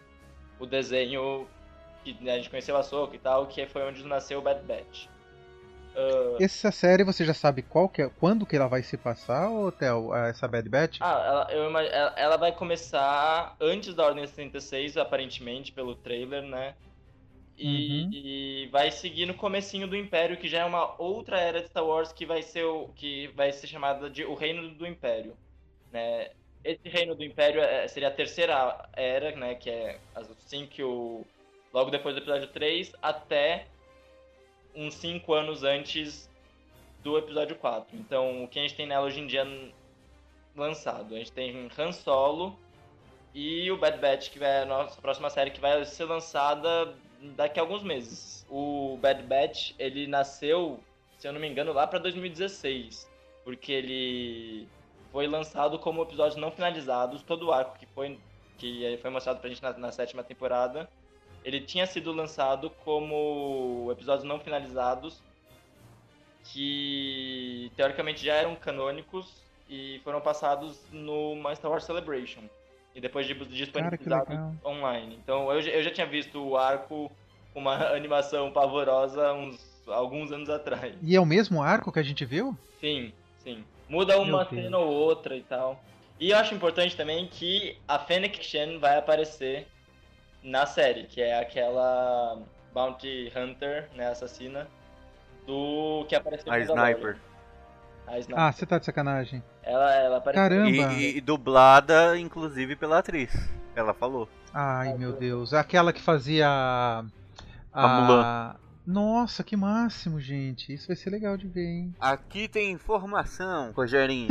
o 0.59 0.65
desenho 0.65 1.47
que 2.03 2.29
a 2.29 2.35
gente 2.35 2.49
conheceu 2.49 2.75
a 2.77 2.83
Soca 2.83 3.15
e 3.15 3.19
tal, 3.19 3.47
que 3.47 3.65
foi 3.67 3.83
onde 3.83 4.03
nasceu 4.05 4.39
o 4.39 4.41
Bad 4.41 4.63
Batch. 4.63 5.07
Uh, 5.95 6.41
Essa 6.41 6.71
série 6.73 7.05
você 7.05 7.23
já 7.23 7.33
sabe 7.33 7.61
qual 7.61 7.87
que 7.87 8.01
é, 8.01 8.09
quando 8.09 8.45
que 8.45 8.55
ela 8.57 8.67
vai 8.67 8.83
se 8.83 8.97
passar, 8.97 9.49
ou 9.49 9.71
Theo, 9.71 10.13
essa 10.13 10.45
Bad 10.47 10.67
Batch? 10.67 10.99
ah, 10.99 11.13
ela, 11.25 11.47
eu 11.51 11.69
imag- 11.69 11.89
ela, 11.91 12.13
ela 12.17 12.37
vai 12.37 12.55
começar 12.55 13.55
antes 13.59 13.93
da 13.95 14.05
Ordem 14.05 14.25
66, 14.27 14.97
aparentemente, 14.97 15.71
pelo 15.71 15.95
trailer, 15.95 16.43
né? 16.43 16.75
E, 17.57 18.07
Uhum. 18.07 18.15
e 18.65 18.69
vai 18.71 18.91
seguir 18.91 19.25
no 19.27 19.35
comecinho 19.35 19.87
do 19.87 19.95
Império, 19.97 20.39
que 20.39 20.47
já 20.49 20.59
é 20.61 20.65
uma 20.65 21.01
outra 21.01 21.39
era 21.39 21.61
de 21.61 21.67
Star 21.69 21.85
Wars 21.85 22.13
que 22.13 22.25
vai 22.25 22.43
ser 22.43 22.65
o 22.65 22.89
que 22.93 23.29
vai 23.29 23.51
ser 23.53 23.67
chamada 23.67 24.09
de 24.09 24.25
o 24.25 24.35
Reino 24.35 24.75
do 24.75 24.87
Império, 24.87 25.37
né? 25.91 26.31
Esse 26.63 26.89
Reino 26.89 27.15
do 27.15 27.23
Império 27.25 27.61
é- 27.61 27.87
seria 27.89 28.09
a 28.09 28.11
terceira 28.15 28.89
era, 28.95 29.35
né, 29.35 29.55
que 29.55 29.69
é 29.69 30.01
assim 30.15 30.67
que 30.67 30.83
o 30.83 31.29
logo 31.73 31.91
depois 31.91 32.15
do 32.15 32.21
episódio 32.21 32.51
3 32.53 32.91
até 33.01 33.70
uns 34.75 34.95
5 34.95 35.33
anos 35.33 35.63
antes 35.63 36.29
do 37.03 37.17
episódio 37.17 37.55
4. 37.55 37.97
Então, 37.97 38.43
o 38.43 38.47
que 38.47 38.59
a 38.59 38.61
gente 38.61 38.75
tem 38.75 38.85
nela 38.85 39.05
hoje 39.05 39.19
em 39.19 39.27
dia 39.27 39.45
lançado, 40.55 41.15
a 41.15 41.17
gente 41.17 41.31
tem 41.31 41.69
Han 41.77 41.91
Solo 41.91 42.57
e 43.33 43.71
o 43.71 43.77
Bad 43.77 43.97
Batch, 43.99 44.29
que 44.29 44.43
é 44.43 44.61
a 44.61 44.65
nossa 44.65 45.01
próxima 45.01 45.29
série 45.29 45.51
que 45.51 45.59
vai 45.59 45.83
ser 45.85 46.05
lançada 46.05 46.93
daqui 47.35 47.59
a 47.59 47.63
alguns 47.63 47.83
meses. 47.83 48.45
O 48.49 48.97
Bad 49.01 49.23
Batch, 49.23 49.73
ele 49.79 50.07
nasceu, 50.07 50.79
se 51.17 51.27
eu 51.27 51.33
não 51.33 51.39
me 51.39 51.47
engano, 51.47 51.71
lá 51.71 51.87
para 51.87 51.99
2016, 51.99 53.09
porque 53.43 53.71
ele 53.71 54.67
foi 55.11 55.27
lançado 55.27 55.79
como 55.79 56.01
episódios 56.03 56.35
não 56.35 56.51
finalizados, 56.51 57.21
todo 57.21 57.47
o 57.47 57.51
arco 57.51 57.77
que 57.77 57.85
foi 57.87 58.19
que 58.57 58.97
foi 59.01 59.09
mostrado 59.09 59.39
pra 59.39 59.49
gente 59.49 59.61
na, 59.63 59.73
na 59.73 59.91
sétima 59.91 60.23
temporada, 60.23 60.87
ele 61.43 61.61
tinha 61.61 61.85
sido 61.87 62.11
lançado 62.11 62.69
como 62.83 63.89
episódios 63.91 64.23
não 64.23 64.39
finalizados 64.39 65.21
que 66.43 67.71
teoricamente 67.75 68.23
já 68.25 68.35
eram 68.35 68.55
canônicos 68.55 69.41
e 69.69 69.99
foram 70.03 70.19
passados 70.21 70.79
no 70.91 71.35
Star 71.55 71.71
Wars 71.71 71.83
Celebration. 71.83 72.41
E 72.93 72.99
depois 72.99 73.25
de 73.25 73.33
disponibilizados 73.33 74.37
online. 74.65 75.17
Então 75.23 75.51
eu, 75.51 75.61
já- 75.61 75.71
eu 75.71 75.83
já 75.83 75.91
tinha 75.91 76.05
visto 76.05 76.43
o 76.45 76.57
arco 76.57 77.09
com 77.53 77.59
uma 77.59 77.75
animação 77.95 78.51
pavorosa 78.51 79.31
uns 79.33 79.71
alguns 79.87 80.31
anos 80.31 80.49
atrás. 80.49 80.93
E 81.01 81.15
é 81.15 81.19
o 81.19 81.25
mesmo 81.25 81.61
arco 81.63 81.91
que 81.91 81.99
a 81.99 82.03
gente 82.03 82.25
viu? 82.25 82.55
Sim, 82.79 83.13
sim. 83.39 83.63
Muda 83.87 84.19
uma 84.19 84.45
cena 84.63 84.77
ou 84.77 84.91
outra 84.91 85.35
e 85.37 85.41
tal. 85.41 85.81
E 86.19 86.31
eu 86.31 86.37
acho 86.37 86.53
importante 86.53 86.95
também 86.95 87.27
que 87.27 87.77
a 87.87 87.97
Fennec 87.97 88.43
Shen 88.43 88.77
vai 88.77 88.97
aparecer 88.97 89.67
na 90.43 90.65
série, 90.65 91.03
que 91.03 91.21
é 91.21 91.39
aquela 91.39 92.41
Bounty 92.73 93.31
Hunter, 93.35 93.89
né, 93.95 94.07
assassina, 94.07 94.67
do 95.45 96.05
que 96.07 96.15
apareceu 96.15 96.51
A. 96.51 96.59
Sniper. 96.59 97.17
A 98.07 98.19
Sniper. 98.19 98.43
Ah, 98.43 98.51
você 98.51 98.65
tá 98.65 98.77
de 98.79 98.85
sacanagem. 98.85 99.43
Ela, 99.63 99.93
ela 99.95 100.17
apareceu. 100.17 100.43
Caramba! 100.43 100.93
E, 100.93 101.17
e 101.17 101.21
dublada, 101.21 102.17
inclusive, 102.17 102.75
pela 102.75 102.99
atriz. 102.99 103.31
Ela 103.75 103.93
falou. 103.93 104.27
Ai, 104.53 104.93
meu 104.97 105.13
Deus. 105.13 105.53
Aquela 105.53 105.93
que 105.93 106.01
fazia. 106.01 106.47
A, 106.47 107.03
A 107.73 107.87
Mulan. 107.87 108.55
Nossa, 108.85 109.43
que 109.43 109.55
máximo, 109.55 110.19
gente. 110.19 110.73
Isso 110.73 110.87
vai 110.87 110.95
ser 110.95 111.11
legal 111.11 111.37
de 111.37 111.47
ver, 111.47 111.65
hein? 111.65 111.95
Aqui 111.99 112.47
tem 112.47 112.71
informação, 112.71 113.71
Rogerinho. 113.71 114.29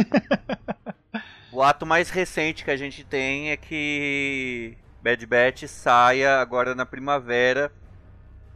o 1.52 1.62
ato 1.62 1.87
mais 1.87 2.11
recente 2.11 2.64
que 2.64 2.71
a 2.71 2.76
gente 2.76 3.05
tem 3.05 3.50
é 3.50 3.57
que 3.57 4.76
Bad 5.02 5.25
Batch 5.26 5.64
saia 5.66 6.40
agora 6.40 6.75
na 6.75 6.85
primavera 6.85 7.73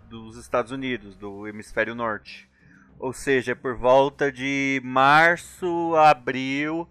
dos 0.09 0.37
Estados 0.37 0.71
Unidos, 0.71 1.17
do 1.17 1.49
hemisfério 1.49 1.95
norte. 1.95 2.49
Ou 2.99 3.13
seja, 3.13 3.53
é 3.53 3.55
por 3.55 3.77
volta 3.77 4.31
de 4.31 4.81
março, 4.85 5.95
abril, 5.97 6.89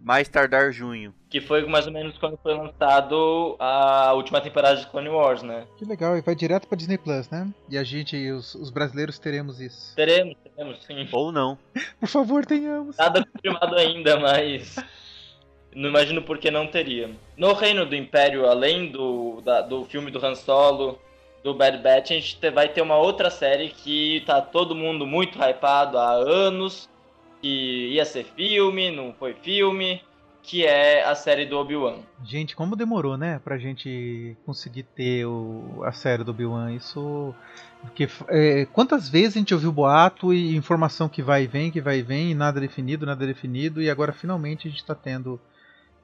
mais 0.00 0.28
tardar 0.28 0.72
junho. 0.72 1.14
Que 1.28 1.40
foi 1.40 1.66
mais 1.66 1.86
ou 1.86 1.92
menos 1.92 2.16
quando 2.18 2.38
foi 2.38 2.54
lançado 2.54 3.56
a 3.58 4.12
última 4.14 4.40
temporada 4.40 4.76
de 4.80 4.86
Clone 4.86 5.08
Wars, 5.08 5.42
né? 5.42 5.66
Que 5.76 5.84
legal. 5.84 6.16
E 6.16 6.20
vai 6.20 6.34
direto 6.34 6.68
pra 6.68 6.76
Disney 6.76 6.96
Plus, 6.96 7.28
né? 7.28 7.52
E 7.68 7.76
a 7.76 7.82
gente, 7.82 8.30
os, 8.30 8.54
os 8.54 8.70
brasileiros, 8.70 9.18
teremos 9.18 9.60
isso. 9.60 9.94
Teremos, 9.96 10.36
teremos, 10.44 10.84
sim. 10.84 11.08
Ou 11.12 11.32
não. 11.32 11.58
Por 11.98 12.08
favor, 12.08 12.46
tenhamos. 12.46 12.96
Nada 12.96 13.24
confirmado 13.26 13.76
ainda, 13.76 14.20
mas. 14.20 14.76
Não 15.74 15.88
imagino 15.88 16.22
por 16.22 16.38
que 16.38 16.50
não 16.50 16.66
teria. 16.66 17.10
No 17.36 17.52
Reino 17.52 17.84
do 17.84 17.96
Império, 17.96 18.46
além 18.46 18.90
do, 18.90 19.40
da- 19.44 19.60
do 19.60 19.84
filme 19.84 20.10
do 20.10 20.24
Han 20.24 20.34
Solo, 20.34 20.98
do 21.42 21.52
Bad 21.52 21.78
Batch, 21.78 22.12
a 22.12 22.14
gente 22.14 22.38
te- 22.38 22.50
vai 22.50 22.68
ter 22.68 22.80
uma 22.80 22.96
outra 22.96 23.28
série 23.30 23.68
que 23.70 24.22
tá 24.24 24.40
todo 24.40 24.74
mundo 24.74 25.06
muito 25.06 25.36
hypado 25.38 25.98
há 25.98 26.12
anos, 26.12 26.88
que 27.42 27.88
ia 27.92 28.04
ser 28.04 28.24
filme, 28.24 28.90
não 28.90 29.12
foi 29.12 29.34
filme, 29.34 30.00
que 30.42 30.64
é 30.64 31.02
a 31.04 31.14
série 31.14 31.44
do 31.44 31.58
Obi-Wan. 31.58 31.96
Gente, 32.24 32.54
como 32.54 32.76
demorou, 32.76 33.16
né? 33.16 33.40
Pra 33.42 33.58
gente 33.58 34.36
conseguir 34.46 34.84
ter 34.84 35.26
o, 35.26 35.82
a 35.84 35.92
série 35.92 36.22
do 36.22 36.30
Obi-Wan. 36.30 36.72
Isso. 36.72 37.34
Porque, 37.82 38.08
é, 38.28 38.66
quantas 38.72 39.08
vezes 39.08 39.36
a 39.36 39.38
gente 39.40 39.52
ouviu 39.54 39.72
boato 39.72 40.32
e 40.32 40.54
informação 40.56 41.08
que 41.08 41.20
vai 41.22 41.42
e 41.44 41.46
vem, 41.46 41.70
que 41.70 41.80
vai 41.80 41.98
e 41.98 42.02
vem, 42.02 42.30
e 42.30 42.34
nada 42.34 42.60
definido, 42.60 43.04
nada 43.04 43.26
definido, 43.26 43.82
e 43.82 43.90
agora 43.90 44.12
finalmente 44.12 44.66
a 44.68 44.70
gente 44.70 44.84
tá 44.84 44.94
tendo 44.94 45.38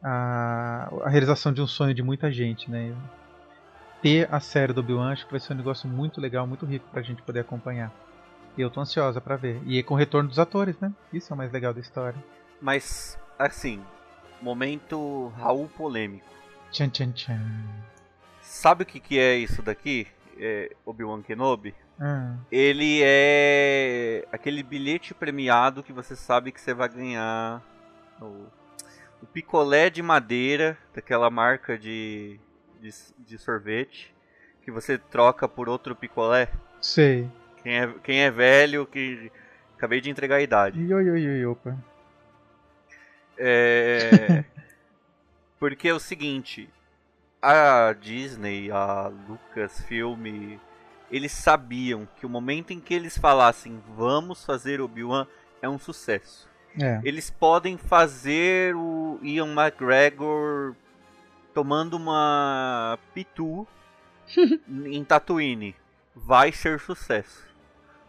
a, 0.03 0.89
a 1.05 1.09
realização 1.09 1.53
de 1.53 1.61
um 1.61 1.67
sonho 1.67 1.95
de 1.95 2.03
muita 2.03 2.31
gente, 2.31 2.71
né? 2.71 2.95
Ter 4.03 4.29
a 4.33 4.41
série 4.41 4.73
do 4.73 4.81
Obi-Wan 4.81 5.13
acho 5.13 5.27
que 5.27 5.31
vai 5.31 5.41
ser 5.41 5.53
um 5.53 5.57
negócio 5.57 5.89
muito 5.89 6.21
legal, 6.21 6.47
muito 6.47 6.65
rico 6.65 6.87
pra 6.91 7.03
gente 7.03 7.23
poder 7.23 7.41
acompanhar. 7.41 7.93
E 8.57 8.61
eu 8.61 8.71
tô 8.71 8.81
ansiosa 8.81 9.21
pra 9.21 9.37
ver. 9.37 9.61
E 9.67 9.83
com 9.83 9.95
o 9.95 9.97
retorno 9.97 10.29
dos 10.29 10.39
atores, 10.39 10.79
né? 10.81 10.93
Isso 11.13 11.33
é 11.33 11.35
o 11.35 11.37
mais 11.37 11.53
legal 11.53 11.73
da 11.75 11.81
história. 11.81 12.19
Mas, 12.61 13.19
assim, 13.39 13.83
momento 14.41 15.29
Raul 15.37 15.69
polêmico. 15.69 16.27
Tchan, 16.73 16.89
tchan, 16.89 17.13
tchan. 17.13 17.41
Sabe 18.41 18.83
o 18.83 18.87
que, 18.87 18.99
que 19.01 19.19
é 19.19 19.37
isso 19.37 19.63
daqui? 19.63 20.07
É 20.39 20.75
Obi-Wan 20.85 21.23
Kenobi? 21.23 21.75
Ah, 22.01 22.35
Ele 22.51 23.01
é 23.03 24.27
aquele 24.33 24.63
bilhete 24.63 25.13
premiado 25.13 25.83
que 25.83 25.93
você 25.93 26.17
sabe 26.17 26.51
que 26.51 26.61
você 26.61 26.73
vai 26.73 26.89
ganhar 26.89 27.63
o, 28.21 28.47
o 29.23 29.27
picolé 29.27 29.91
de 29.91 30.03
madeira 30.03 30.77
daquela 30.95 31.31
marca 31.31 31.79
de, 31.79 32.39
de, 32.81 32.91
de 33.19 33.39
sorvete 33.39 34.15
que 34.63 34.71
você 34.71 34.99
troca 34.99 35.49
por 35.49 35.69
outro 35.69 35.95
picolé. 35.95 36.51
sei. 36.81 37.29
Quem 37.63 37.79
é, 37.79 37.95
quem 38.03 38.21
é 38.23 38.31
velho, 38.31 38.87
que 38.87 39.31
acabei 39.77 40.01
de 40.01 40.09
entregar 40.11 40.37
a 40.37 40.43
idade. 40.43 40.81
Oi, 40.81 41.11
oi, 41.11 41.29
oi, 41.29 41.47
opa. 41.47 41.77
É. 43.37 44.45
Porque 45.59 45.89
é 45.89 45.95
o 45.95 46.01
seguinte, 46.01 46.71
a 47.43 47.93
Disney, 47.93 48.71
a 48.71 49.13
Lucasfilm, 49.29 50.59
eles 51.11 51.33
sabiam 51.33 52.09
que 52.17 52.25
o 52.25 52.31
momento 52.31 52.73
em 52.73 52.81
que 52.81 52.95
eles 52.95 53.19
falassem 53.19 53.83
vamos 53.95 54.45
fazer 54.45 54.81
Obi-Wan 54.81 55.27
é 55.61 55.69
um 55.69 55.79
sucesso. 55.79 56.50
É. 56.79 57.01
Eles 57.05 57.31
podem 57.31 57.77
fazer 57.77 58.75
o 58.77 59.19
Ian 59.23 59.53
McGregor 59.53 60.75
tomando 61.55 61.97
uma 61.97 62.99
pitu 63.15 63.67
em 64.69 65.03
Tatooine. 65.05 65.75
Vai 66.15 66.53
ser 66.53 66.79
sucesso. 66.81 67.49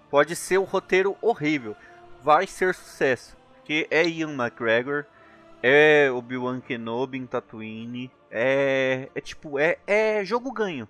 Pode 0.09 0.35
ser 0.35 0.57
um 0.59 0.63
roteiro 0.63 1.15
horrível. 1.21 1.75
Vai 2.23 2.45
ser 2.45 2.75
sucesso. 2.75 3.35
Porque 3.55 3.87
é 3.89 4.07
Ian 4.07 4.33
McGregor, 4.33 5.05
é 5.63 6.11
Obi-Wan 6.11 6.59
Kenobi 6.59 7.17
em 7.17 7.25
Tatooine. 7.25 8.11
É, 8.29 9.09
é 9.13 9.21
tipo, 9.21 9.57
é, 9.57 9.77
é 9.87 10.23
jogo 10.25 10.51
ganho. 10.51 10.87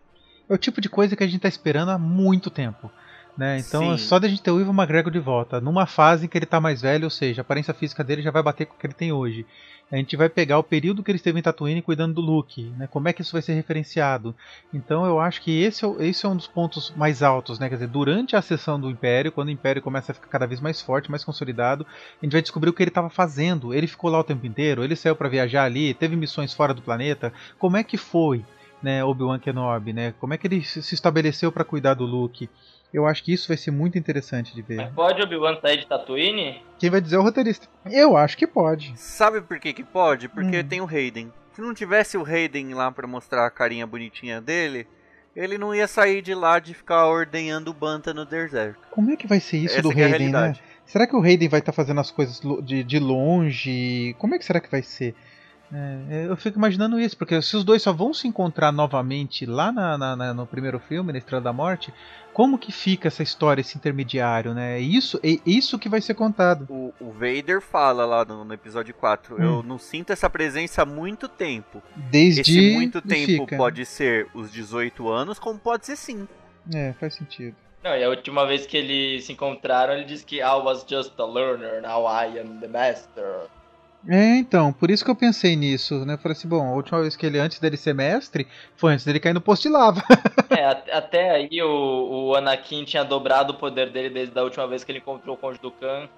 É 0.49 0.53
o 0.53 0.57
tipo 0.57 0.81
de 0.81 0.89
coisa 0.89 1.15
que 1.15 1.23
a 1.23 1.27
gente 1.27 1.41
tá 1.41 1.47
esperando 1.47 1.89
há 1.89 1.97
muito 1.97 2.49
tempo. 2.49 2.91
Né? 3.37 3.59
Então, 3.59 3.97
Sim. 3.97 4.05
só 4.05 4.19
da 4.19 4.27
gente 4.27 4.41
ter 4.41 4.51
o 4.51 4.59
Ivan 4.59 4.73
McGregor 4.73 5.11
de 5.11 5.19
volta, 5.19 5.61
numa 5.61 5.85
fase 5.85 6.25
em 6.25 6.27
que 6.27 6.37
ele 6.37 6.45
tá 6.45 6.59
mais 6.59 6.81
velho, 6.81 7.05
ou 7.05 7.09
seja, 7.09 7.41
a 7.41 7.43
aparência 7.43 7.73
física 7.73 8.03
dele 8.03 8.21
já 8.21 8.31
vai 8.31 8.43
bater 8.43 8.65
com 8.65 8.75
o 8.75 8.77
que 8.77 8.85
ele 8.85 8.93
tem 8.93 9.11
hoje. 9.11 9.45
A 9.91 9.97
gente 9.97 10.15
vai 10.15 10.29
pegar 10.29 10.57
o 10.57 10.63
período 10.63 11.03
que 11.03 11.11
ele 11.11 11.17
esteve 11.17 11.37
em 11.37 11.41
Tatooine 11.41 11.81
cuidando 11.81 12.13
do 12.13 12.21
Luke, 12.21 12.63
né? 12.77 12.87
Como 12.87 13.09
é 13.09 13.13
que 13.13 13.21
isso 13.21 13.33
vai 13.33 13.41
ser 13.41 13.53
referenciado? 13.53 14.33
Então, 14.73 15.05
eu 15.05 15.19
acho 15.19 15.41
que 15.41 15.61
esse 15.61 15.83
é, 15.83 15.89
esse 15.99 16.25
é 16.25 16.29
um 16.29 16.35
dos 16.35 16.47
pontos 16.47 16.93
mais 16.95 17.21
altos, 17.21 17.59
né? 17.59 17.67
Quer 17.67 17.75
dizer, 17.75 17.87
durante 17.89 18.33
a 18.33 18.39
ascensão 18.39 18.79
do 18.79 18.89
Império, 18.89 19.33
quando 19.33 19.49
o 19.49 19.51
Império 19.51 19.81
começa 19.81 20.13
a 20.13 20.15
ficar 20.15 20.27
cada 20.27 20.47
vez 20.47 20.61
mais 20.61 20.79
forte, 20.79 21.11
mais 21.11 21.25
consolidado, 21.25 21.85
a 22.21 22.25
gente 22.25 22.31
vai 22.31 22.41
descobrir 22.41 22.69
o 22.69 22.73
que 22.73 22.81
ele 22.81 22.89
estava 22.89 23.09
fazendo. 23.09 23.73
Ele 23.73 23.85
ficou 23.85 24.09
lá 24.09 24.19
o 24.19 24.23
tempo 24.23 24.47
inteiro, 24.47 24.81
ele 24.81 24.95
saiu 24.95 25.15
para 25.15 25.27
viajar 25.27 25.65
ali, 25.65 25.93
teve 25.93 26.15
missões 26.15 26.53
fora 26.53 26.73
do 26.73 26.81
planeta. 26.81 27.33
Como 27.59 27.75
é 27.75 27.83
que 27.83 27.97
foi? 27.97 28.45
Né, 28.81 29.03
Obi-Wan 29.03 29.39
Kenobi, 29.39 29.93
né? 29.93 30.13
Como 30.19 30.33
é 30.33 30.37
que 30.37 30.47
ele 30.47 30.63
se 30.63 30.93
estabeleceu 30.93 31.51
para 31.51 31.63
cuidar 31.63 31.93
do 31.93 32.05
Luke? 32.05 32.49
Eu 32.93 33.05
acho 33.05 33.23
que 33.23 33.31
isso 33.33 33.47
vai 33.47 33.55
ser 33.55 33.71
muito 33.71 33.97
interessante 33.97 34.53
de 34.53 34.61
ver. 34.61 34.75
Mas 34.75 34.93
pode 34.93 35.21
Obi-Wan 35.21 35.57
sair 35.61 35.77
de 35.77 35.87
Tatooine? 35.87 36.61
Quem 36.77 36.89
vai 36.89 36.99
dizer 36.99 37.15
é 37.15 37.19
o 37.19 37.23
roteirista. 37.23 37.67
Eu 37.85 38.17
acho 38.17 38.37
que 38.37 38.45
pode. 38.45 38.93
Sabe 38.97 39.41
por 39.41 39.59
que 39.59 39.71
que 39.71 39.83
pode? 39.83 40.27
Porque 40.27 40.59
Hum. 40.59 40.67
tem 40.67 40.81
o 40.81 40.87
Hayden. 40.87 41.31
Se 41.53 41.61
não 41.61 41.73
tivesse 41.73 42.17
o 42.17 42.25
Hayden 42.25 42.73
lá 42.73 42.91
pra 42.91 43.07
mostrar 43.07 43.45
a 43.45 43.49
carinha 43.51 43.87
bonitinha 43.87 44.41
dele, 44.41 44.87
ele 45.35 45.57
não 45.57 45.73
ia 45.73 45.87
sair 45.87 46.21
de 46.21 46.33
lá 46.33 46.59
de 46.59 46.73
ficar 46.73 47.07
ordenhando 47.07 47.73
banta 47.73 48.13
no 48.13 48.25
deserto. 48.25 48.79
Como 48.91 49.11
é 49.11 49.15
que 49.15 49.27
vai 49.27 49.39
ser 49.39 49.57
isso 49.57 49.75
Essa 49.75 49.81
do 49.83 49.91
é 49.97 50.03
a 50.03 50.07
Hayden, 50.07 50.29
né? 50.31 50.53
Será 50.85 51.07
que 51.07 51.15
o 51.15 51.21
Hayden 51.21 51.47
vai 51.47 51.59
estar 51.61 51.71
fazendo 51.71 52.01
as 52.01 52.11
coisas 52.11 52.41
de, 52.63 52.83
de 52.83 52.99
longe? 52.99 54.13
Como 54.19 54.35
é 54.35 54.37
que 54.37 54.43
será 54.43 54.59
que 54.59 54.69
vai 54.69 54.81
ser? 54.83 55.15
É, 55.73 56.25
eu 56.27 56.35
fico 56.35 56.57
imaginando 56.57 56.99
isso, 56.99 57.15
porque 57.17 57.41
se 57.41 57.55
os 57.55 57.63
dois 57.63 57.81
só 57.81 57.93
vão 57.93 58.13
se 58.13 58.27
encontrar 58.27 58.71
novamente 58.73 59.45
lá 59.45 59.71
na- 59.71 59.97
na- 59.97 60.15
na- 60.17 60.33
no 60.33 60.45
primeiro 60.45 60.79
filme, 60.79 61.11
na 61.13 61.17
Estrela 61.17 61.41
da 61.41 61.53
Morte, 61.53 61.93
como 62.33 62.57
que 62.57 62.71
fica 62.73 63.07
essa 63.07 63.23
história, 63.23 63.61
esse 63.61 63.77
intermediário, 63.77 64.53
né? 64.53 64.77
É 64.77 64.79
Isso, 64.81 65.17
é 65.23 65.37
isso 65.45 65.79
que 65.79 65.87
vai 65.87 66.01
ser 66.01 66.13
contado. 66.13 66.65
O, 66.69 66.93
o 66.99 67.11
Vader 67.11 67.61
fala 67.61 68.05
lá 68.05 68.25
no, 68.25 68.43
no 68.43 68.53
episódio 68.53 68.93
4, 68.93 69.35
Hum. 69.35 69.43
eu 69.43 69.63
não 69.63 69.77
sinto 69.77 70.11
essa 70.11 70.29
presença 70.29 70.81
há 70.81 70.85
muito 70.85 71.27
tempo. 71.29 71.81
Desde 71.95 72.41
Esse 72.41 72.71
muito 72.73 73.01
tempo 73.01 73.25
fica. 73.45 73.55
pode 73.57 73.85
ser 73.85 74.27
os 74.33 74.51
18 74.51 75.07
anos, 75.09 75.39
como 75.39 75.57
pode 75.57 75.85
ser 75.85 75.95
5. 75.95 76.27
É, 76.73 76.93
faz 76.99 77.13
sentido. 77.15 77.55
Não, 77.83 77.95
e 77.95 78.03
a 78.03 78.09
última 78.09 78.45
vez 78.45 78.65
que 78.67 78.77
eles 78.77 79.23
se 79.25 79.31
encontraram, 79.33 79.93
ele 79.93 80.03
disse 80.03 80.23
que 80.25 80.37
I 80.39 80.43
was 80.63 80.85
just 80.87 81.17
a 81.19 81.25
learner, 81.25 81.81
now 81.81 82.05
I 82.05 82.37
am 82.39 82.59
the 82.59 82.67
master. 82.67 83.47
É, 84.07 84.37
então, 84.37 84.73
por 84.73 84.89
isso 84.89 85.05
que 85.05 85.11
eu 85.11 85.15
pensei 85.15 85.55
nisso, 85.55 86.05
né? 86.05 86.17
Falei 86.17 86.35
assim, 86.35 86.47
bom, 86.47 86.61
a 86.67 86.73
última 86.73 87.01
vez 87.01 87.15
que 87.15 87.25
ele, 87.25 87.37
antes 87.37 87.59
dele 87.59 87.77
ser 87.77 87.93
mestre, 87.93 88.47
foi 88.75 88.93
antes 88.93 89.05
dele 89.05 89.19
cair 89.19 89.33
no 89.33 89.41
posto 89.41 89.63
de 89.63 89.69
lava. 89.69 90.01
É, 90.49 90.65
at- 90.65 90.89
até 90.91 91.29
aí 91.31 91.61
o, 91.61 92.29
o 92.31 92.35
Anakin 92.35 92.83
tinha 92.83 93.03
dobrado 93.05 93.53
o 93.53 93.57
poder 93.57 93.89
dele 93.89 94.09
desde 94.09 94.37
a 94.37 94.43
última 94.43 94.67
vez 94.67 94.83
que 94.83 94.91
ele 94.91 94.99
encontrou 94.99 95.35
o 95.35 95.37
Conde 95.39 95.59
do 95.61 95.71
Khan, 95.71 96.09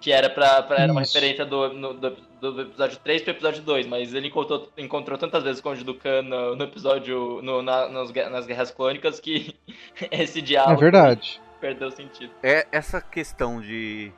que 0.00 0.12
era 0.12 0.28
pra, 0.28 0.62
pra- 0.62 0.76
era 0.82 0.92
uma 0.92 1.02
Isso. 1.02 1.14
referência 1.14 1.46
do, 1.46 1.72
no- 1.72 1.94
do, 1.94 2.16
do 2.40 2.60
episódio 2.62 2.98
3 3.02 3.22
pro 3.22 3.30
episódio 3.32 3.62
2, 3.62 3.86
mas 3.86 4.12
ele 4.12 4.28
encontrou, 4.28 4.68
encontrou 4.76 5.16
tantas 5.16 5.42
vezes 5.42 5.60
o 5.60 5.62
Conde 5.62 5.84
do 5.84 5.94
Khan 5.94 6.22
no, 6.22 6.54
no 6.56 6.64
episódio, 6.64 7.40
no- 7.42 7.62
na- 7.62 7.86
gue- 8.12 8.28
nas 8.28 8.46
Guerras 8.46 8.70
Clônicas, 8.70 9.18
que 9.20 9.54
esse 10.10 10.40
É 10.40 10.42
diálogo 10.42 10.80
verdade. 10.80 11.40
perdeu 11.60 11.90
sentido. 11.90 12.30
É 12.42 12.66
essa 12.70 13.00
questão 13.00 13.60
de 13.62 14.12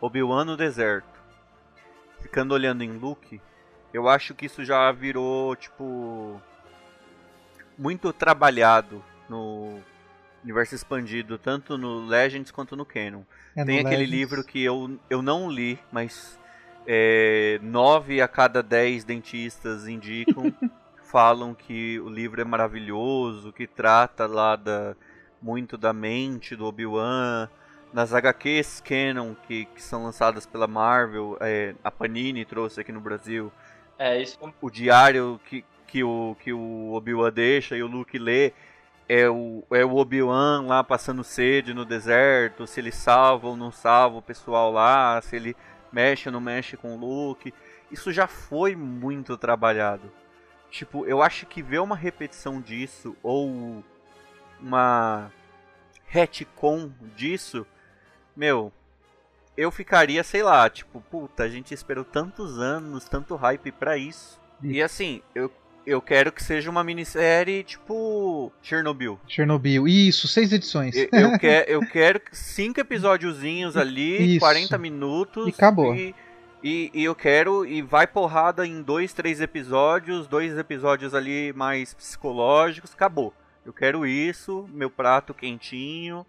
Obi-Wan 0.00 0.44
no 0.44 0.56
deserto, 0.56 1.19
ficando 2.30 2.54
olhando 2.54 2.84
em 2.84 2.92
Luke, 2.92 3.40
eu 3.92 4.08
acho 4.08 4.36
que 4.36 4.46
isso 4.46 4.64
já 4.64 4.90
virou, 4.92 5.56
tipo, 5.56 6.40
muito 7.76 8.12
trabalhado 8.12 9.04
no 9.28 9.80
universo 10.44 10.76
expandido, 10.76 11.36
tanto 11.36 11.76
no 11.76 12.06
Legends 12.06 12.52
quanto 12.52 12.76
no 12.76 12.86
Canon. 12.86 13.22
É 13.56 13.64
Tem 13.64 13.80
no 13.82 13.88
aquele 13.88 14.02
Legends. 14.02 14.10
livro 14.10 14.44
que 14.44 14.62
eu, 14.62 14.96
eu 15.10 15.20
não 15.20 15.50
li, 15.50 15.76
mas 15.90 16.38
é, 16.86 17.58
nove 17.62 18.22
a 18.22 18.28
cada 18.28 18.62
dez 18.62 19.02
dentistas 19.02 19.88
indicam, 19.88 20.54
falam 21.02 21.52
que 21.52 21.98
o 21.98 22.08
livro 22.08 22.40
é 22.40 22.44
maravilhoso, 22.44 23.52
que 23.52 23.66
trata 23.66 24.24
lá 24.28 24.54
da, 24.54 24.94
muito 25.42 25.76
da 25.76 25.92
mente 25.92 26.54
do 26.54 26.64
Obi-Wan. 26.64 27.48
Nas 27.92 28.14
HQs 28.14 28.80
canon 28.80 29.34
que, 29.34 29.64
que 29.66 29.82
são 29.82 30.04
lançadas 30.04 30.46
pela 30.46 30.66
Marvel, 30.66 31.36
é, 31.40 31.74
a 31.82 31.90
Panini 31.90 32.44
trouxe 32.44 32.80
aqui 32.80 32.92
no 32.92 33.00
Brasil, 33.00 33.52
É, 33.98 34.20
isso 34.22 34.38
o 34.60 34.70
diário 34.70 35.40
que, 35.44 35.64
que 35.86 36.04
o, 36.04 36.36
que 36.38 36.52
o 36.52 36.92
Obi-Wan 36.92 37.32
deixa 37.32 37.76
e 37.76 37.82
o 37.82 37.88
Luke 37.88 38.16
lê 38.18 38.52
é 39.08 39.28
o, 39.28 39.64
é 39.72 39.84
o 39.84 39.96
Obi-Wan 39.96 40.66
lá 40.68 40.84
passando 40.84 41.24
sede 41.24 41.74
no 41.74 41.84
deserto, 41.84 42.64
se 42.64 42.78
ele 42.78 42.92
salva 42.92 43.48
ou 43.48 43.56
não 43.56 43.72
salva 43.72 44.18
o 44.18 44.22
pessoal 44.22 44.70
lá, 44.70 45.20
se 45.20 45.34
ele 45.34 45.56
mexe 45.92 46.28
ou 46.28 46.32
não 46.32 46.40
mexe 46.40 46.76
com 46.76 46.94
o 46.94 46.96
Luke. 46.96 47.52
Isso 47.90 48.12
já 48.12 48.28
foi 48.28 48.76
muito 48.76 49.36
trabalhado. 49.36 50.12
Tipo, 50.70 51.04
eu 51.06 51.20
acho 51.20 51.44
que 51.46 51.60
ver 51.60 51.80
uma 51.80 51.96
repetição 51.96 52.60
disso 52.60 53.16
ou 53.20 53.82
uma 54.60 55.32
retcon 56.06 56.92
disso, 57.16 57.66
meu, 58.40 58.72
eu 59.54 59.70
ficaria, 59.70 60.24
sei 60.24 60.42
lá, 60.42 60.70
tipo, 60.70 60.98
puta, 61.10 61.42
a 61.42 61.48
gente 61.48 61.74
esperou 61.74 62.04
tantos 62.04 62.58
anos, 62.58 63.04
tanto 63.04 63.36
hype 63.36 63.70
pra 63.70 63.98
isso. 63.98 64.40
E 64.62 64.80
assim, 64.80 65.20
eu, 65.34 65.52
eu 65.84 66.00
quero 66.00 66.32
que 66.32 66.42
seja 66.42 66.70
uma 66.70 66.82
minissérie 66.82 67.62
tipo 67.62 68.50
Chernobyl. 68.62 69.20
Chernobyl. 69.28 69.86
Isso, 69.86 70.26
seis 70.26 70.54
edições. 70.54 70.96
Eu, 70.96 71.08
eu, 71.12 71.32
que, 71.38 71.64
eu 71.68 71.80
quero 71.86 72.18
que 72.18 72.34
cinco 72.34 72.80
episódiozinhos 72.80 73.76
ali, 73.76 74.36
Isso. 74.36 74.40
40 74.40 74.78
minutos. 74.78 75.46
E 75.46 75.50
acabou. 75.50 75.94
E, 75.94 76.14
e, 76.64 76.90
e 76.94 77.04
eu 77.04 77.14
quero, 77.14 77.66
e 77.66 77.82
vai 77.82 78.06
porrada 78.06 78.66
em 78.66 78.80
dois, 78.80 79.12
três 79.12 79.42
episódios, 79.42 80.26
dois 80.26 80.56
episódios 80.56 81.14
ali 81.14 81.52
mais 81.52 81.92
psicológicos, 81.92 82.94
acabou. 82.94 83.34
Eu 83.66 83.74
quero 83.74 84.06
isso, 84.06 84.66
meu 84.72 84.88
prato 84.88 85.34
quentinho, 85.34 86.24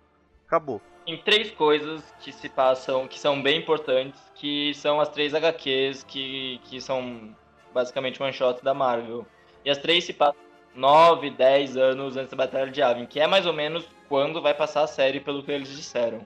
acabou. 0.45 0.81
Tem 1.11 1.17
três 1.17 1.51
coisas 1.51 2.01
que 2.21 2.31
se 2.31 2.47
passam, 2.47 3.05
que 3.05 3.19
são 3.19 3.41
bem 3.41 3.57
importantes, 3.59 4.17
que 4.33 4.73
são 4.75 5.01
as 5.01 5.09
três 5.09 5.33
HQs 5.33 6.03
que, 6.03 6.61
que 6.63 6.79
são 6.79 7.35
basicamente 7.73 8.21
one 8.23 8.31
shot 8.31 8.63
da 8.63 8.73
Marvel. 8.73 9.25
E 9.65 9.69
as 9.69 9.77
três 9.77 10.05
se 10.05 10.13
passam 10.13 10.39
9, 10.73 11.29
10 11.31 11.75
anos 11.75 12.15
antes 12.15 12.31
da 12.31 12.37
Batalha 12.37 12.71
de 12.71 12.79
Yavin, 12.79 13.05
que 13.05 13.19
é 13.19 13.27
mais 13.27 13.45
ou 13.45 13.51
menos 13.51 13.85
quando 14.07 14.41
vai 14.41 14.53
passar 14.53 14.83
a 14.83 14.87
série, 14.87 15.19
pelo 15.19 15.43
que 15.43 15.51
eles 15.51 15.67
disseram. 15.75 16.25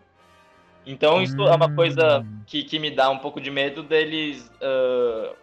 Então 0.86 1.20
isso 1.20 1.42
é 1.42 1.56
uma 1.56 1.74
coisa 1.74 2.20
Hum. 2.20 2.42
que, 2.46 2.64
que 2.64 2.78
me 2.78 2.92
dá 2.92 3.10
um 3.10 3.18
pouco 3.18 3.42
de 3.42 3.50
medo 3.50 3.82
deles 3.82 4.52
ah, 4.62 5.34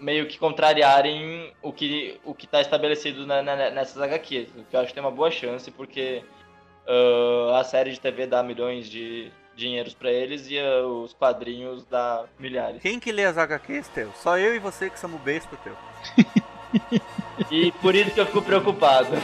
meio 0.00 0.26
que 0.26 0.38
contrariarem 0.38 1.52
o 1.60 1.70
que 1.70 2.18
o 2.24 2.34
que 2.34 2.46
está 2.46 2.62
estabelecido 2.62 3.26
na- 3.26 3.42
na- 3.42 3.70
nessas 3.70 4.00
HQs. 4.00 4.48
Que 4.70 4.74
eu 4.74 4.80
acho 4.80 4.88
que 4.88 4.94
tem 4.94 5.02
uma 5.02 5.10
boa 5.10 5.30
chance, 5.30 5.70
porque 5.70 6.24
ah, 6.88 7.58
a 7.60 7.64
série 7.64 7.92
de 7.92 8.00
TV 8.00 8.26
dá 8.26 8.42
milhões 8.42 8.88
de 8.88 9.30
dinheiros 9.54 9.94
pra 9.94 10.10
eles 10.10 10.48
e 10.50 10.58
ah, 10.58 10.86
os 10.86 11.12
quadrinhos 11.12 11.84
dá 11.86 12.24
milhares. 12.38 12.82
Quem 12.82 13.00
que 13.00 13.12
lê 13.12 13.24
as 13.24 13.38
HQs, 13.38 13.88
Teu? 13.88 14.12
Só 14.14 14.38
eu 14.38 14.54
e 14.54 14.58
você 14.58 14.90
que 14.90 14.98
somos 14.98 15.20
besta, 15.20 15.56
Teu. 15.62 15.76
E 17.50 17.70
por 17.72 17.94
isso 17.94 18.10
que 18.10 18.20
eu 18.20 18.26
fico 18.26 18.42
preocupado. 18.42 19.08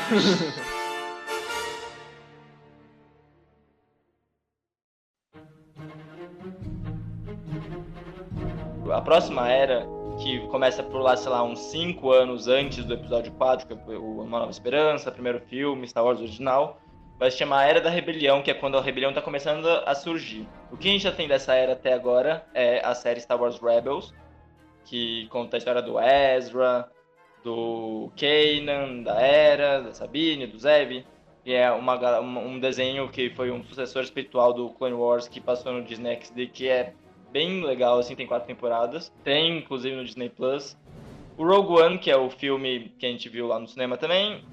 A 8.93 9.01
próxima 9.01 9.49
era, 9.49 9.87
que 10.23 10.41
começa 10.49 10.83
por 10.83 11.01
lá, 11.01 11.17
sei 11.17 11.31
lá, 11.31 11.43
uns 11.43 11.59
5 11.71 12.13
anos 12.13 12.47
antes 12.47 12.85
do 12.85 12.93
episódio 12.93 13.33
4, 13.33 13.67
que 13.67 13.73
é 13.73 13.97
o 13.97 14.21
Uma 14.21 14.41
Nova 14.41 14.51
Esperança, 14.51 15.11
primeiro 15.11 15.41
filme, 15.41 15.89
Star 15.89 16.05
Wars 16.05 16.21
original, 16.21 16.79
vai 17.23 17.31
se 17.31 17.39
chamar 17.39 17.69
Era 17.69 17.81
da 17.81 17.89
Rebelião, 17.89 18.43
que 18.43 18.51
é 18.51 18.55
quando 18.55 18.77
a 18.77 18.81
rebelião 18.81 19.11
está 19.11 19.23
começando 19.23 19.65
a 19.87 19.95
surgir. 19.95 20.45
O 20.73 20.77
que 20.77 20.89
a 20.89 20.91
gente 20.91 21.05
já 21.05 21.13
tem 21.13 21.29
dessa 21.29 21.55
era 21.55 21.75
até 21.75 21.93
agora 21.93 22.45
é 22.53 22.85
a 22.85 22.97
série 22.97 23.21
Star 23.21 23.41
Wars 23.41 23.61
Rebels, 23.61 24.13
que 24.85 25.29
conta 25.29 25.57
a 25.57 25.59
história 25.59 25.81
do 25.81 26.01
Ezra, 26.01 26.91
do 27.45 28.11
Kanan, 28.17 29.05
da 29.05 29.21
Era, 29.21 29.83
da 29.83 29.95
Sabine, 29.95 30.49
do 30.49 30.59
Zev. 30.59 31.05
E 31.45 31.53
é 31.55 31.71
uma, 31.71 32.19
um 32.19 32.55
um 32.55 32.59
desenho 32.59 33.09
que 33.09 33.31
foi 33.31 33.53
um 33.53 33.63
sucessor 33.63 34.03
espiritual 34.03 34.53
do 34.53 34.71
Clone 34.71 34.97
Wars 34.97 35.29
que 35.29 35.41
passou 35.41 35.73
no 35.73 35.85
Disney 35.85 36.19
XD, 36.21 36.49
que 36.49 36.69
é 36.69 36.93
bem 37.31 37.63
legal, 37.63 38.01
assim, 38.01 38.17
tem 38.17 38.27
quatro 38.27 38.49
temporadas. 38.49 39.13
Tem, 39.23 39.59
inclusive, 39.59 39.95
no 39.95 40.05
Disney 40.05 40.29
Plus. 40.29 40.77
O 41.39 41.47
Rogue 41.47 41.83
One, 41.83 41.99
que 41.99 42.11
é 42.11 42.17
o 42.17 42.29
filme 42.29 42.93
que 42.99 43.07
a 43.07 43.09
gente 43.09 43.29
viu 43.29 43.47
lá 43.47 43.61
no 43.61 43.69
cinema 43.69 43.97
também, 43.97 44.45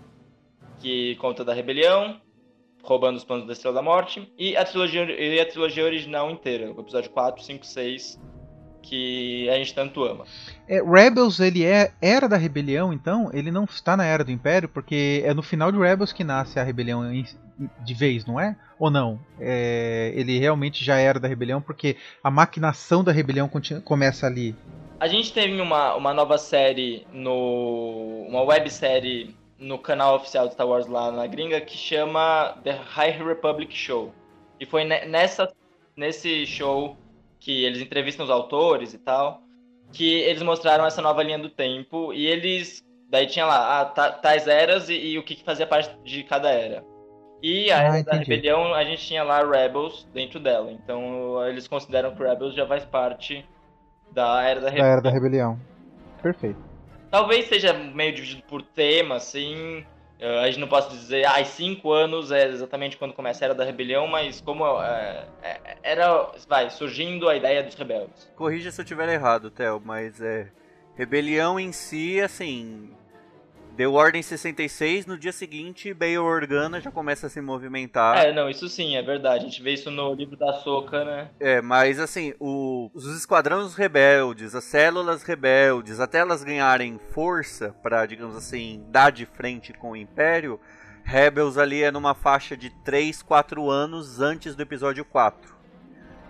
que 0.79 1.15
conta 1.15 1.43
da 1.43 1.51
rebelião, 1.51 2.21
roubando 2.83 3.17
os 3.17 3.23
planos 3.23 3.45
da 3.45 3.53
Estrela 3.53 3.75
da 3.75 3.81
Morte. 3.81 4.31
E 4.37 4.55
a 4.55 4.65
trilogia, 4.65 5.03
e 5.03 5.39
a 5.39 5.45
trilogia 5.45 5.83
original 5.83 6.29
inteira, 6.31 6.71
o 6.71 6.79
episódio 6.79 7.09
4, 7.11 7.43
5, 7.43 7.65
6, 7.65 8.19
que 8.81 9.49
a 9.49 9.55
gente 9.55 9.73
tanto 9.73 10.03
ama. 10.03 10.25
É, 10.67 10.81
Rebels, 10.81 11.39
ele 11.39 11.63
é 11.63 11.91
era 12.01 12.27
da 12.27 12.37
rebelião, 12.37 12.91
então? 12.91 13.29
Ele 13.33 13.51
não 13.51 13.65
está 13.65 13.95
na 13.95 14.05
era 14.05 14.23
do 14.23 14.31
Império, 14.31 14.69
porque 14.69 15.21
é 15.25 15.33
no 15.33 15.43
final 15.43 15.71
de 15.71 15.77
Rebels 15.77 16.13
que 16.13 16.23
nasce 16.23 16.59
a 16.59 16.63
rebelião 16.63 17.03
de 17.83 17.93
vez, 17.93 18.25
não 18.25 18.39
é? 18.39 18.55
Ou 18.77 18.89
não? 18.89 19.19
É, 19.39 20.11
ele 20.15 20.39
realmente 20.39 20.83
já 20.83 20.97
era 20.97 21.19
da 21.19 21.27
rebelião, 21.27 21.61
porque 21.61 21.97
a 22.23 22.31
maquinação 22.31 23.03
da 23.03 23.11
rebelião 23.11 23.49
começa 23.83 24.25
ali. 24.25 24.55
A 24.99 25.07
gente 25.07 25.31
teve 25.31 25.59
uma, 25.59 25.95
uma 25.95 26.13
nova 26.13 26.37
série 26.37 27.05
no. 27.13 28.25
uma 28.27 28.41
websérie 28.41 29.35
no 29.59 29.77
canal 29.77 30.15
oficial 30.15 30.47
de 30.47 30.53
Star 30.53 30.67
Wars 30.67 30.87
lá 30.87 31.11
na 31.11 31.27
gringa 31.27 31.59
que 31.61 31.75
chama 31.77 32.57
The 32.63 32.71
High 32.71 33.23
Republic 33.23 33.75
Show. 33.75 34.13
E 34.59 34.65
foi 34.65 34.83
ne- 34.83 35.05
nessa, 35.05 35.51
nesse 35.95 36.45
show 36.45 36.97
que 37.39 37.63
eles 37.65 37.81
entrevistam 37.81 38.25
os 38.25 38.31
autores 38.31 38.93
e 38.93 38.97
tal, 38.97 39.41
que 39.91 40.19
eles 40.21 40.41
mostraram 40.41 40.85
essa 40.85 41.01
nova 41.01 41.23
linha 41.23 41.39
do 41.39 41.49
tempo 41.49 42.13
e 42.13 42.25
eles. 42.25 42.83
Daí 43.09 43.25
tinha 43.25 43.45
lá 43.45 43.81
ah, 43.81 43.85
ta- 43.85 44.11
tais 44.11 44.47
eras 44.47 44.87
e, 44.87 44.93
e 44.93 45.17
o 45.17 45.23
que, 45.23 45.35
que 45.35 45.43
fazia 45.43 45.65
parte 45.65 45.97
de 46.03 46.23
cada 46.23 46.49
era. 46.51 46.83
E 47.41 47.71
a 47.71 47.79
Ah, 47.79 47.83
Era 47.97 48.03
da. 48.03 48.11
Rebelião, 48.17 48.73
a 48.73 48.83
gente 48.83 49.03
tinha 49.05 49.23
lá 49.23 49.41
Rebels 49.43 50.07
dentro 50.13 50.39
dela. 50.39 50.71
Então 50.71 51.43
eles 51.47 51.67
consideram 51.67 52.13
que 52.15 52.21
Rebels 52.21 52.53
já 52.53 52.67
faz 52.67 52.85
parte 52.85 53.43
da 54.11 54.43
Era 54.43 54.61
da 54.61 54.69
Da. 54.69 54.85
Era 54.85 55.01
da 55.01 55.09
Rebelião. 55.09 55.59
Perfeito. 56.21 56.68
Talvez 57.11 57.47
seja 57.47 57.73
meio 57.73 58.13
dividido 58.13 58.43
por 58.43 58.61
tema, 58.61 59.15
assim. 59.15 59.83
Eh, 60.19 60.39
A 60.39 60.45
gente 60.47 60.59
não 60.59 60.67
possa 60.67 60.89
dizer, 60.89 61.25
ah, 61.25 61.43
cinco 61.43 61.91
anos 61.91 62.31
é 62.31 62.47
exatamente 62.47 62.97
quando 62.97 63.13
começa 63.13 63.43
a 63.43 63.45
Era 63.47 63.55
da 63.55 63.63
Rebelião, 63.63 64.05
mas 64.07 64.41
como 64.41 64.65
eh, 64.81 65.25
era, 65.81 66.31
vai, 66.47 66.69
surgindo 66.69 67.27
a 67.29 67.35
ideia 67.35 67.63
dos 67.63 67.75
rebeldes. 67.75 68.31
Corrija 68.35 68.69
se 68.71 68.81
eu 68.81 68.83
estiver 68.83 69.09
errado, 69.09 69.49
Theo, 69.49 69.81
mas 69.83 70.21
é. 70.21 70.49
Rebelião 70.95 71.57
em 71.59 71.71
si, 71.71 72.19
assim. 72.19 72.91
Deu 73.79 73.93
ordem 73.93 74.21
66, 74.21 75.05
no 75.05 75.17
dia 75.17 75.31
seguinte, 75.31 75.93
Bail 75.93 76.21
Organa 76.21 76.81
já 76.81 76.91
começa 76.91 77.27
a 77.27 77.29
se 77.29 77.39
movimentar. 77.39 78.17
É, 78.17 78.33
não, 78.33 78.49
isso 78.49 78.67
sim, 78.67 78.97
é 78.97 79.01
verdade. 79.01 79.45
A 79.45 79.47
gente 79.47 79.63
vê 79.63 79.71
isso 79.71 79.89
no 79.89 80.13
livro 80.13 80.35
da 80.35 80.51
Soca, 80.51 81.05
né? 81.05 81.29
É, 81.39 81.61
mas 81.61 81.97
assim, 81.97 82.33
o- 82.41 82.91
os 82.93 83.05
esquadrões 83.15 83.75
rebeldes, 83.75 84.53
as 84.53 84.65
células 84.65 85.23
rebeldes, 85.23 86.01
até 86.01 86.17
elas 86.17 86.43
ganharem 86.43 86.99
força 87.13 87.73
pra, 87.81 88.05
digamos 88.05 88.35
assim, 88.35 88.83
dar 88.89 89.13
de 89.13 89.25
frente 89.25 89.71
com 89.71 89.91
o 89.91 89.95
Império, 89.95 90.59
Rebels 91.05 91.57
ali 91.57 91.81
é 91.81 91.89
numa 91.89 92.13
faixa 92.13 92.57
de 92.57 92.69
3, 92.83 93.21
4 93.21 93.69
anos 93.69 94.19
antes 94.19 94.57
do 94.57 94.61
episódio 94.61 95.05
4. 95.05 95.55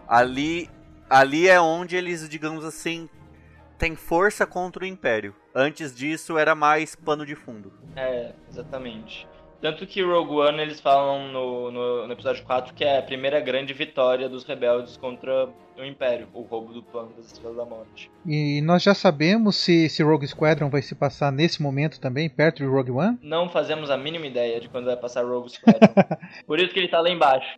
Ali, 0.07 0.69
ali 1.09 1.47
é 1.47 1.59
onde 1.59 1.95
eles, 1.95 2.29
digamos 2.29 2.63
assim, 2.63 3.09
têm 3.79 3.95
força 3.95 4.45
contra 4.45 4.83
o 4.83 4.87
Império. 4.87 5.33
Antes 5.55 5.95
disso 5.95 6.37
era 6.37 6.53
mais 6.53 6.95
pano 6.95 7.25
de 7.25 7.33
fundo. 7.33 7.73
É, 7.95 8.33
exatamente. 8.47 9.27
Tanto 9.61 9.85
que 9.85 10.01
Rogue 10.01 10.35
One 10.35 10.61
eles 10.61 10.79
falam 10.79 11.31
no, 11.33 11.71
no, 11.71 12.07
no 12.07 12.13
episódio 12.13 12.45
4 12.45 12.73
que 12.73 12.83
é 12.83 12.99
a 12.99 13.01
primeira 13.01 13.41
grande 13.41 13.73
vitória 13.73 14.29
dos 14.29 14.45
rebeldes 14.45 14.95
contra 14.95 15.49
o 15.77 15.83
Império, 15.83 16.27
o 16.33 16.41
roubo 16.41 16.73
do 16.73 16.83
plano 16.83 17.11
das 17.15 17.27
Estrelas 17.27 17.57
da 17.57 17.65
Morte. 17.65 18.09
E 18.25 18.61
nós 18.61 18.83
já 18.83 18.93
sabemos 18.93 19.57
se, 19.57 19.89
se 19.89 20.03
Rogue 20.03 20.27
Squadron 20.27 20.69
vai 20.69 20.81
se 20.81 20.95
passar 20.95 21.31
nesse 21.31 21.61
momento 21.61 21.99
também, 21.99 22.29
perto 22.29 22.57
de 22.57 22.65
Rogue 22.65 22.91
One? 22.91 23.17
Não 23.21 23.49
fazemos 23.49 23.89
a 23.89 23.97
mínima 23.97 24.27
ideia 24.27 24.59
de 24.59 24.69
quando 24.69 24.85
vai 24.85 24.97
passar 24.97 25.25
Rogue 25.25 25.49
Squadron. 25.49 25.93
Por 26.47 26.59
isso 26.59 26.73
que 26.73 26.79
ele 26.79 26.87
tá 26.89 27.01
lá 27.01 27.09
embaixo. 27.09 27.57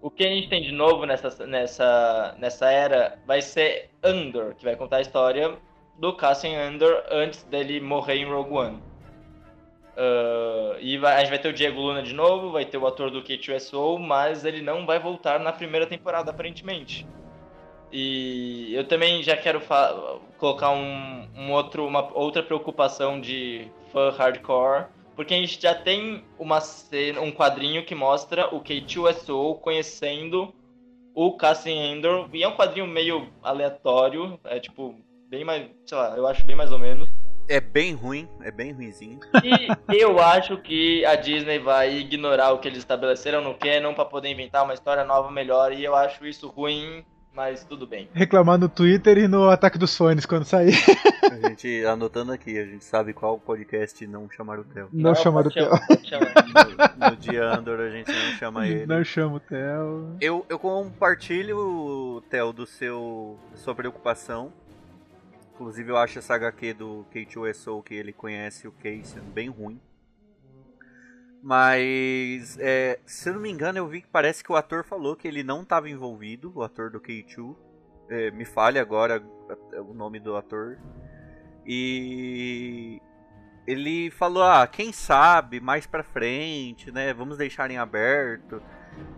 O 0.00 0.10
que 0.10 0.24
a 0.24 0.28
gente 0.28 0.48
tem 0.48 0.62
de 0.62 0.72
novo 0.72 1.04
nessa, 1.04 1.46
nessa, 1.46 2.36
nessa 2.38 2.70
era 2.70 3.18
vai 3.26 3.42
ser 3.42 3.90
Andor, 4.02 4.54
que 4.54 4.64
vai 4.64 4.76
contar 4.76 4.98
a 4.98 5.00
história 5.00 5.56
do 5.98 6.12
Cassian 6.12 6.68
Andor 6.68 7.02
antes 7.10 7.42
dele 7.44 7.80
morrer 7.80 8.16
em 8.18 8.24
Rogue 8.24 8.52
One. 8.52 8.82
Ah, 9.96 10.76
e 10.78 10.96
vai- 10.96 11.16
a 11.16 11.18
gente 11.18 11.30
vai 11.30 11.38
ter 11.40 11.48
o 11.48 11.52
Diego 11.52 11.80
Luna 11.80 12.02
de 12.02 12.14
novo, 12.14 12.52
vai 12.52 12.64
ter 12.64 12.78
o 12.78 12.86
ator 12.86 13.10
do 13.10 13.20
K2SO, 13.22 13.98
mas 13.98 14.44
ele 14.44 14.62
não 14.62 14.86
vai 14.86 15.00
voltar 15.00 15.40
na 15.40 15.52
primeira 15.52 15.86
temporada, 15.86 16.30
aparentemente. 16.30 17.04
E 17.90 18.72
eu 18.74 18.84
também 18.84 19.22
já 19.22 19.36
quero 19.36 19.60
colocar 20.36 20.70
um, 20.70 21.26
um 21.34 21.50
outro, 21.50 21.86
uma 21.86 22.12
outra 22.16 22.42
preocupação 22.42 23.20
de 23.20 23.66
fã 23.90 24.10
hardcore, 24.10 24.86
porque 25.18 25.34
a 25.34 25.36
gente 25.36 25.60
já 25.60 25.74
tem 25.74 26.22
uma 26.38 26.60
cena, 26.60 27.20
um 27.20 27.32
quadrinho 27.32 27.84
que 27.84 27.92
mostra 27.92 28.54
o 28.54 28.62
K2SO 28.62 29.58
conhecendo 29.58 30.54
o 31.12 31.36
Cassian 31.36 31.92
Andor, 31.92 32.28
e 32.32 32.44
é 32.44 32.46
um 32.46 32.54
quadrinho 32.54 32.86
meio 32.86 33.26
aleatório, 33.42 34.38
é 34.44 34.60
tipo, 34.60 34.94
bem 35.28 35.44
mais, 35.44 35.68
sei 35.84 35.98
lá, 35.98 36.16
eu 36.16 36.24
acho 36.24 36.46
bem 36.46 36.54
mais 36.54 36.70
ou 36.70 36.78
menos. 36.78 37.08
É 37.48 37.60
bem 37.60 37.94
ruim, 37.94 38.28
é 38.44 38.52
bem 38.52 38.70
ruinzinho. 38.70 39.18
E 39.42 40.00
eu 40.00 40.20
acho 40.20 40.56
que 40.58 41.04
a 41.04 41.16
Disney 41.16 41.58
vai 41.58 41.96
ignorar 41.96 42.52
o 42.52 42.60
que 42.60 42.68
eles 42.68 42.78
estabeleceram 42.78 43.42
no 43.42 43.56
canon 43.56 43.94
pra 43.94 44.04
poder 44.04 44.28
inventar 44.28 44.62
uma 44.62 44.74
história 44.74 45.02
nova 45.04 45.32
melhor, 45.32 45.72
e 45.72 45.84
eu 45.84 45.96
acho 45.96 46.24
isso 46.28 46.46
ruim, 46.46 47.04
mas 47.38 47.62
tudo 47.62 47.86
bem. 47.86 48.08
Reclamar 48.12 48.58
no 48.58 48.68
Twitter 48.68 49.16
e 49.16 49.28
no 49.28 49.48
Ataque 49.48 49.78
dos 49.78 49.96
Fones 49.96 50.26
quando 50.26 50.44
sair. 50.44 50.74
A 51.30 51.48
gente 51.48 51.84
anotando 51.84 52.32
aqui, 52.32 52.58
a 52.58 52.64
gente 52.64 52.84
sabe 52.84 53.12
qual 53.12 53.38
podcast 53.38 54.04
não 54.08 54.28
chamar 54.28 54.58
o 54.58 54.64
Theo. 54.64 54.88
Não 54.92 55.12
Theo. 55.12 55.22
chamar, 55.22 55.44
pode 55.44 55.54
chamar. 55.54 55.80
No, 56.98 57.10
no 57.10 57.16
dia 57.16 57.44
Andor 57.44 57.78
a 57.78 57.90
gente 57.90 58.10
não 58.10 58.32
chama 58.32 58.66
ele. 58.66 58.86
Não 58.86 59.04
chama 59.04 59.36
o 59.36 59.40
Theo. 59.40 60.16
Eu, 60.20 60.44
eu 60.48 60.58
compartilho, 60.58 62.20
Theo, 62.28 62.52
do 62.52 62.66
seu 62.66 63.38
da 63.52 63.56
sua 63.58 63.72
preocupação. 63.72 64.52
Inclusive 65.54 65.92
eu 65.92 65.96
acho 65.96 66.18
essa 66.18 66.34
HQ 66.34 66.74
do 66.74 67.06
K2SO 67.14 67.84
que 67.84 67.94
ele 67.94 68.12
conhece 68.12 68.66
o 68.66 68.72
Casey 68.72 69.22
bem 69.32 69.48
ruim. 69.48 69.80
Mas, 71.42 72.58
é, 72.60 72.98
se 73.06 73.28
eu 73.28 73.34
não 73.34 73.40
me 73.40 73.50
engano, 73.50 73.78
eu 73.78 73.86
vi 73.86 74.02
que 74.02 74.08
parece 74.08 74.42
que 74.42 74.50
o 74.50 74.56
ator 74.56 74.84
falou 74.84 75.14
que 75.14 75.28
ele 75.28 75.42
não 75.42 75.62
estava 75.62 75.88
envolvido, 75.88 76.52
o 76.54 76.62
ator 76.62 76.90
do 76.90 77.00
K2. 77.00 77.56
É, 78.10 78.30
me 78.30 78.44
fale 78.44 78.78
agora 78.78 79.22
o 79.86 79.94
nome 79.94 80.18
do 80.18 80.36
ator. 80.36 80.78
E 81.64 83.00
ele 83.66 84.10
falou, 84.10 84.42
ah, 84.42 84.66
quem 84.66 84.92
sabe 84.92 85.60
mais 85.60 85.86
pra 85.86 86.02
frente, 86.02 86.90
né? 86.90 87.12
Vamos 87.12 87.36
deixar 87.36 87.70
em 87.70 87.76
aberto. 87.76 88.62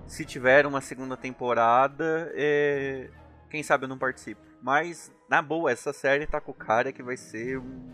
Se 0.07 0.25
tiver 0.25 0.67
uma 0.67 0.81
segunda 0.81 1.17
temporada, 1.17 2.33
é, 2.35 3.09
quem 3.49 3.63
sabe 3.63 3.85
eu 3.85 3.89
não 3.89 3.97
participo. 3.97 4.43
Mas, 4.61 5.13
na 5.29 5.41
boa, 5.41 5.71
essa 5.71 5.93
série 5.93 6.27
tá 6.27 6.41
com 6.41 6.51
o 6.51 6.55
cara 6.55 6.93
que 6.93 7.03
vai 7.03 7.17
ser 7.17 7.59
um. 7.59 7.93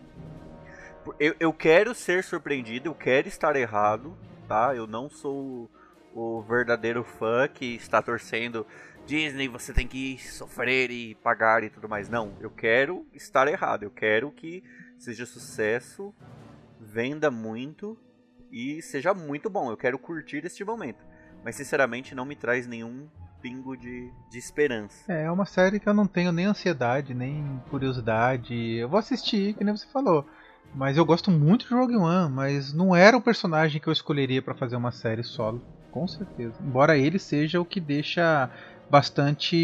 Eu, 1.19 1.35
eu 1.39 1.53
quero 1.53 1.93
ser 1.93 2.23
surpreendido, 2.23 2.89
eu 2.89 2.95
quero 2.95 3.27
estar 3.27 3.55
errado, 3.55 4.17
tá? 4.47 4.75
Eu 4.75 4.87
não 4.87 5.09
sou 5.09 5.69
o 6.13 6.41
verdadeiro 6.41 7.03
fã 7.03 7.47
que 7.47 7.75
está 7.75 8.01
torcendo 8.01 8.65
Disney, 9.05 9.47
você 9.47 9.71
tem 9.71 9.87
que 9.87 10.17
sofrer 10.17 10.91
e 10.91 11.15
pagar 11.15 11.63
e 11.63 11.69
tudo 11.69 11.87
mais. 11.87 12.09
Não, 12.09 12.33
eu 12.41 12.49
quero 12.49 13.05
estar 13.13 13.47
errado, 13.47 13.83
eu 13.83 13.89
quero 13.89 14.31
que 14.31 14.63
seja 14.97 15.25
sucesso, 15.25 16.13
venda 16.79 17.31
muito 17.31 17.97
e 18.51 18.81
seja 18.81 19.13
muito 19.13 19.49
bom. 19.49 19.71
Eu 19.71 19.77
quero 19.77 19.97
curtir 19.97 20.45
este 20.45 20.63
momento. 20.63 21.05
Mas 21.43 21.55
sinceramente 21.55 22.13
não 22.13 22.25
me 22.25 22.35
traz 22.35 22.67
nenhum 22.67 23.07
pingo 23.41 23.77
de, 23.77 24.11
de 24.29 24.37
esperança. 24.37 25.09
É, 25.11 25.23
é 25.23 25.31
uma 25.31 25.45
série 25.45 25.79
que 25.79 25.87
eu 25.87 25.93
não 25.93 26.07
tenho 26.07 26.31
nem 26.31 26.45
ansiedade, 26.45 27.13
nem 27.13 27.61
curiosidade. 27.69 28.53
Eu 28.53 28.89
vou 28.89 28.99
assistir, 28.99 29.53
que 29.53 29.63
nem 29.63 29.75
você 29.75 29.87
falou. 29.87 30.27
Mas 30.77 30.95
eu 30.95 31.03
gosto 31.03 31.31
muito 31.31 31.67
de 31.67 31.73
Rogue 31.73 31.95
One, 31.95 32.31
mas 32.31 32.71
não 32.71 32.95
era 32.95 33.17
o 33.17 33.21
personagem 33.21 33.81
que 33.81 33.87
eu 33.87 33.93
escolheria 33.93 34.43
pra 34.43 34.53
fazer 34.53 34.75
uma 34.75 34.91
série 34.91 35.23
solo, 35.23 35.59
com 35.91 36.07
certeza. 36.07 36.53
Embora 36.61 36.95
ele 36.95 37.17
seja 37.17 37.59
o 37.59 37.65
que 37.65 37.79
deixa 37.79 38.47
bastante. 38.87 39.55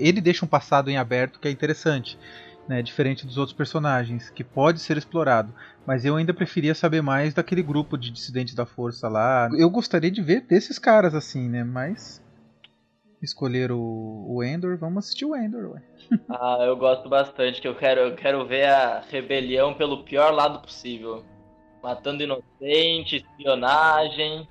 Ele 0.00 0.22
deixa 0.22 0.46
um 0.46 0.48
passado 0.48 0.88
em 0.88 0.96
aberto 0.96 1.38
que 1.38 1.48
é 1.48 1.50
interessante, 1.50 2.18
né? 2.66 2.80
Diferente 2.80 3.26
dos 3.26 3.36
outros 3.36 3.54
personagens, 3.54 4.30
que 4.30 4.42
pode 4.42 4.80
ser 4.80 4.96
explorado. 4.96 5.52
Mas 5.86 6.06
eu 6.06 6.16
ainda 6.16 6.32
preferia 6.32 6.74
saber 6.74 7.02
mais 7.02 7.34
daquele 7.34 7.62
grupo 7.62 7.98
de 7.98 8.10
dissidentes 8.10 8.54
da 8.54 8.64
força 8.64 9.06
lá. 9.06 9.50
Eu 9.52 9.68
gostaria 9.68 10.10
de 10.10 10.22
ver 10.22 10.40
desses 10.40 10.78
caras 10.78 11.14
assim, 11.14 11.46
né? 11.46 11.62
Mas. 11.62 12.22
Escolher 13.20 13.72
o, 13.72 14.26
o 14.28 14.44
Endor, 14.44 14.76
vamos 14.78 15.04
assistir 15.04 15.24
o 15.24 15.34
Endor, 15.34 15.72
ué. 15.72 15.82
Ah, 16.30 16.58
eu 16.60 16.76
gosto 16.76 17.08
bastante, 17.08 17.60
que 17.60 17.66
eu 17.66 17.74
quero, 17.74 18.00
eu 18.00 18.14
quero 18.14 18.46
ver 18.46 18.66
a 18.66 19.00
rebelião 19.00 19.74
pelo 19.74 20.04
pior 20.04 20.32
lado 20.32 20.60
possível. 20.60 21.24
Matando 21.82 22.22
inocente, 22.22 23.16
espionagem. 23.16 24.46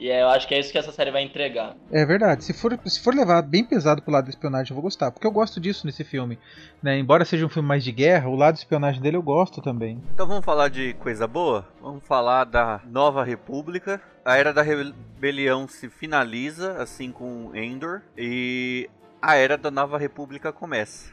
E 0.00 0.10
é, 0.10 0.22
eu 0.22 0.28
acho 0.30 0.48
que 0.48 0.54
é 0.54 0.58
isso 0.58 0.72
que 0.72 0.78
essa 0.78 0.90
série 0.92 1.10
vai 1.10 1.22
entregar. 1.22 1.76
É 1.92 2.06
verdade. 2.06 2.42
Se 2.42 2.54
for, 2.54 2.76
se 2.86 2.98
for 2.98 3.14
levar 3.14 3.42
bem 3.42 3.62
pesado 3.62 4.00
pro 4.00 4.10
lado 4.10 4.24
da 4.24 4.30
espionagem, 4.30 4.70
eu 4.70 4.74
vou 4.74 4.82
gostar. 4.82 5.10
Porque 5.10 5.26
eu 5.26 5.30
gosto 5.30 5.60
disso 5.60 5.84
nesse 5.84 6.02
filme. 6.04 6.38
Né? 6.82 6.98
Embora 6.98 7.22
seja 7.26 7.44
um 7.44 7.50
filme 7.50 7.68
mais 7.68 7.84
de 7.84 7.92
guerra, 7.92 8.30
o 8.30 8.34
lado 8.34 8.54
de 8.54 8.60
espionagem 8.60 9.02
dele 9.02 9.18
eu 9.18 9.22
gosto 9.22 9.60
também. 9.60 10.02
Então 10.14 10.26
vamos 10.26 10.42
falar 10.42 10.68
de 10.70 10.94
coisa 10.94 11.26
boa? 11.26 11.68
Vamos 11.82 12.02
falar 12.02 12.44
da 12.44 12.80
Nova 12.86 13.22
República. 13.22 14.00
A 14.24 14.38
Era 14.38 14.54
da 14.54 14.62
Rebelião 14.62 15.68
se 15.68 15.90
finaliza, 15.90 16.80
assim 16.80 17.12
com 17.12 17.54
Endor, 17.54 18.00
e 18.16 18.88
a 19.20 19.36
Era 19.36 19.58
da 19.58 19.70
Nova 19.70 19.98
República 19.98 20.50
começa. 20.50 21.12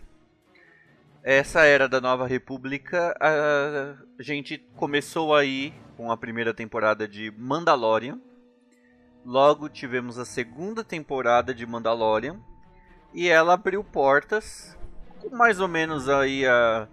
Essa 1.21 1.65
Era 1.65 1.89
da 1.89 1.99
Nova 1.99 2.25
República, 2.25 3.13
a 3.19 4.23
gente 4.23 4.57
começou 4.77 5.35
aí 5.35 5.73
com 5.97 6.09
a 6.09 6.15
primeira 6.15 6.53
temporada 6.53 7.05
de 7.05 7.33
Mandalorian. 7.37 8.17
Logo 9.27 9.67
tivemos 9.67 10.17
a 10.17 10.23
segunda 10.23 10.85
temporada 10.85 11.53
de 11.53 11.65
Mandalorian. 11.65 12.39
E 13.13 13.27
ela 13.27 13.55
abriu 13.55 13.83
portas 13.83 14.79
com 15.19 15.35
mais 15.35 15.59
ou 15.59 15.67
menos 15.67 16.07
aí 16.07 16.47
a, 16.47 16.87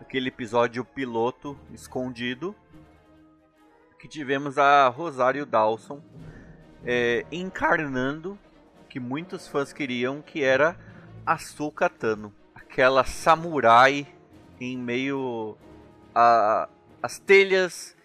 aquele 0.00 0.26
episódio 0.26 0.84
piloto 0.84 1.56
escondido 1.72 2.56
que 4.00 4.08
tivemos 4.08 4.58
a 4.58 4.88
Rosário 4.88 5.46
Dawson 5.46 6.02
é, 6.84 7.24
encarnando 7.30 8.36
que 8.88 8.98
muitos 8.98 9.46
fãs 9.46 9.72
queriam 9.72 10.20
que 10.20 10.42
era 10.42 10.76
Asuka 11.24 11.88
Tano, 11.88 12.34
aquela 12.52 13.04
samurai 13.04 14.12
em 14.60 14.76
meio 14.76 15.56
a 16.12 16.68
as 17.00 17.20
telhas 17.20 17.96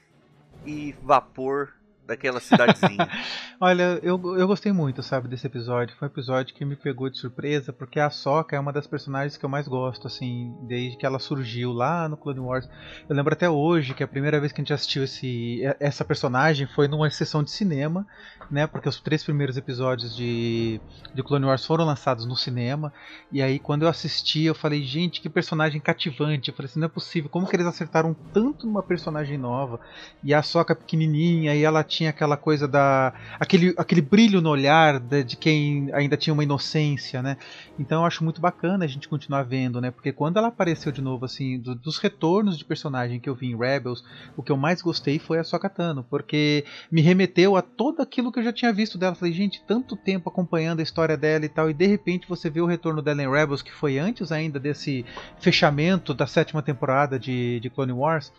e 0.68 0.92
vapor 1.02 1.81
daquela 2.12 2.40
cidadezinha. 2.40 3.08
Olha, 3.60 4.00
eu, 4.04 4.20
eu 4.38 4.48
gostei 4.48 4.72
muito, 4.72 5.02
sabe, 5.02 5.28
desse 5.28 5.48
episódio. 5.48 5.96
Foi 5.98 6.08
um 6.08 6.12
episódio 6.12 6.54
que 6.54 6.66
me 6.66 6.76
pegou 6.76 7.10
de 7.10 7.18
surpresa, 7.18 7.72
porque 7.72 8.00
a 8.00 8.10
Sokka 8.10 8.56
é 8.56 8.60
uma 8.60 8.74
das 8.74 8.88
personagens 8.88 9.38
que 9.38 9.46
eu 9.46 9.50
mais 9.50 9.68
gosto, 9.68 10.08
assim, 10.08 10.56
desde 10.64 10.98
que 10.98 11.06
ela 11.06 11.20
surgiu 11.20 11.72
lá 11.72 12.08
no 12.08 12.18
Clone 12.18 12.40
Wars. 12.40 12.70
Eu 13.08 13.16
lembro 13.16 13.34
até 13.34 13.50
hoje 13.50 13.94
que 13.94 14.04
a 14.04 14.08
primeira 14.08 14.40
vez 14.40 14.52
que 14.52 14.62
a 14.62 14.64
gente 14.64 14.74
assistiu 14.74 15.04
esse, 15.04 15.62
essa 15.80 16.04
personagem 16.04 16.68
foi 16.68 16.88
numa 16.88 17.10
sessão 17.10 17.44
de 17.44 17.52
cinema, 17.52 18.06
né, 18.50 18.68
porque 18.68 18.90
os 18.90 19.00
três 19.00 19.24
primeiros 19.24 19.56
episódios 19.56 20.16
de, 20.16 20.82
de 21.14 21.24
Clone 21.24 21.46
Wars 21.46 21.66
foram 21.66 21.86
lançados 21.86 22.26
no 22.26 22.36
cinema, 22.36 22.92
e 23.32 23.42
aí 23.42 23.60
quando 23.60 23.84
eu 23.84 23.90
assisti 23.90 24.44
eu 24.46 24.56
falei, 24.56 24.84
gente, 24.84 25.22
que 25.22 25.30
personagem 25.30 25.80
cativante. 25.80 26.50
Eu 26.50 26.56
falei 26.56 26.70
assim, 26.70 26.80
não 26.80 26.86
é 26.86 26.90
possível, 26.90 27.30
como 27.30 27.48
que 27.48 27.56
eles 27.56 27.66
acertaram 27.66 28.16
tanto 28.34 28.66
numa 28.66 28.84
personagem 28.84 29.38
nova? 29.38 29.80
E 30.24 30.34
a 30.34 30.42
Sokka 30.42 30.76
pequenininha, 30.76 31.56
e 31.56 31.64
ela 31.64 31.84
tinha 31.84 32.01
aquela 32.08 32.38
coisa 32.38 32.68
da 32.68 33.14
aquele, 33.40 33.74
aquele 33.78 34.02
brilho 34.02 34.42
no 34.42 34.50
olhar 34.50 35.00
de, 35.00 35.24
de, 35.24 35.38
quem 35.38 35.90
ainda 35.94 36.18
tinha 36.18 36.34
uma 36.34 36.44
inocência, 36.44 37.22
né? 37.22 37.38
Então 37.80 38.02
eu 38.02 38.06
acho 38.06 38.24
muito 38.24 38.42
bacana 38.42 38.86
a 38.86 38.88
gente 38.88 39.08
continuar 39.08 39.44
vendo, 39.44 39.80
né? 39.82 39.92
Porque 39.92 40.12
quando 40.12 40.38
ela 40.38 40.48
apareceu 40.48 40.92
de 40.92 41.02
novo, 41.02 41.26
assim, 41.26 41.60
do, 41.60 41.76
dos 41.76 41.98
retornos 41.98 42.58
de 42.58 42.66
personagem 42.66 43.20
que 43.20 43.30
eu 43.30 43.36
vi 43.36 43.48
em 43.48 43.58
Rebels, 43.58 44.04
o 44.36 44.44
que 44.44 44.52
eu 44.52 44.58
mais 44.58 44.82
gostei 44.82 45.20
foi 45.20 45.40
a 45.40 45.44
Sokatano, 45.44 46.06
porque 46.10 46.66
me 46.92 47.02
remeteu 47.02 47.56
a 47.56 47.62
tudo 47.62 48.02
aquilo 48.02 48.32
que 48.32 48.40
eu 48.40 48.44
já 48.44 48.54
tinha 48.54 48.74
visto 48.74 48.98
dela. 48.98 49.16
Falei, 49.16 49.34
gente, 49.34 49.64
tanto 49.68 49.96
tempo 49.96 50.30
acompanhando 50.30 50.80
a 50.80 50.84
história 50.84 51.18
dela 51.18 51.46
e 51.46 51.50
tal, 51.50 51.70
e 51.70 51.74
de 51.74 51.88
repente 51.88 52.28
você 52.28 52.50
vê 52.50 52.62
o 52.62 52.66
retorno 52.66 53.02
dela 53.02 53.22
em 53.22 53.30
Rebels, 53.30 53.62
que 53.62 53.72
foi 53.72 53.98
antes 53.98 54.32
ainda 54.32 54.60
desse 54.60 55.06
fechamento 55.40 56.14
da 56.14 56.28
sétima 56.28 56.62
temporada 56.62 57.20
de, 57.20 57.60
de 57.60 57.70
Clone 57.70 57.92
Wars. 57.92 58.32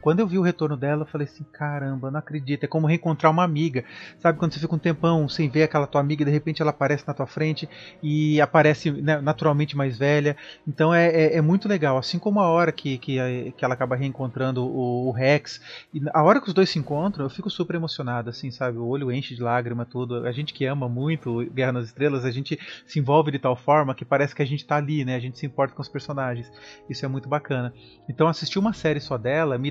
Quando 0.00 0.20
eu 0.20 0.26
vi 0.26 0.38
o 0.38 0.42
retorno 0.42 0.76
dela, 0.76 1.02
eu 1.02 1.06
falei 1.06 1.26
assim: 1.26 1.44
caramba, 1.52 2.10
não 2.10 2.18
acredito. 2.18 2.64
É 2.64 2.66
como 2.66 2.86
reencontrar 2.86 3.30
uma 3.30 3.44
amiga. 3.44 3.84
Sabe 4.18 4.38
quando 4.38 4.52
você 4.52 4.60
fica 4.60 4.74
um 4.74 4.78
tempão 4.78 5.28
sem 5.28 5.48
ver 5.48 5.64
aquela 5.64 5.86
tua 5.86 6.00
amiga 6.00 6.22
e 6.22 6.24
de 6.24 6.30
repente 6.30 6.62
ela 6.62 6.70
aparece 6.70 7.04
na 7.06 7.14
tua 7.14 7.26
frente 7.26 7.68
e 8.02 8.40
aparece 8.40 8.90
né, 8.90 9.20
naturalmente 9.20 9.76
mais 9.76 9.98
velha. 9.98 10.36
Então 10.66 10.92
é, 10.94 11.08
é, 11.08 11.36
é, 11.36 11.40
muito 11.40 11.68
legal. 11.68 11.98
Assim 11.98 12.18
como 12.18 12.40
a 12.40 12.48
hora 12.48 12.72
que, 12.72 12.98
que, 12.98 13.52
que 13.56 13.64
ela 13.64 13.74
acaba 13.74 13.96
reencontrando 13.96 14.64
o, 14.64 15.08
o, 15.08 15.10
Rex. 15.10 15.60
A 16.12 16.22
hora 16.22 16.40
que 16.40 16.48
os 16.48 16.54
dois 16.54 16.70
se 16.70 16.78
encontram, 16.78 17.24
eu 17.24 17.30
fico 17.30 17.50
super 17.50 17.76
emocionado, 17.76 18.30
assim, 18.30 18.50
sabe? 18.50 18.78
O 18.78 18.86
olho 18.86 19.12
enche 19.12 19.34
de 19.34 19.42
lágrima, 19.42 19.84
tudo. 19.84 20.26
A 20.26 20.32
gente 20.32 20.54
que 20.54 20.64
ama 20.64 20.88
muito 20.88 21.44
Guerra 21.52 21.72
nas 21.72 21.86
Estrelas, 21.86 22.24
a 22.24 22.30
gente 22.30 22.58
se 22.86 22.98
envolve 22.98 23.30
de 23.30 23.38
tal 23.38 23.56
forma 23.56 23.94
que 23.94 24.04
parece 24.04 24.34
que 24.34 24.42
a 24.42 24.46
gente 24.46 24.64
tá 24.64 24.76
ali, 24.76 25.04
né? 25.04 25.16
A 25.16 25.20
gente 25.20 25.38
se 25.38 25.46
importa 25.46 25.74
com 25.74 25.82
os 25.82 25.88
personagens. 25.88 26.50
Isso 26.88 27.04
é 27.04 27.08
muito 27.08 27.28
bacana. 27.28 27.72
Então 28.08 28.28
assistir 28.28 28.58
uma 28.58 28.72
série 28.72 29.00
só 29.00 29.18
dela 29.18 29.58
me 29.58 29.70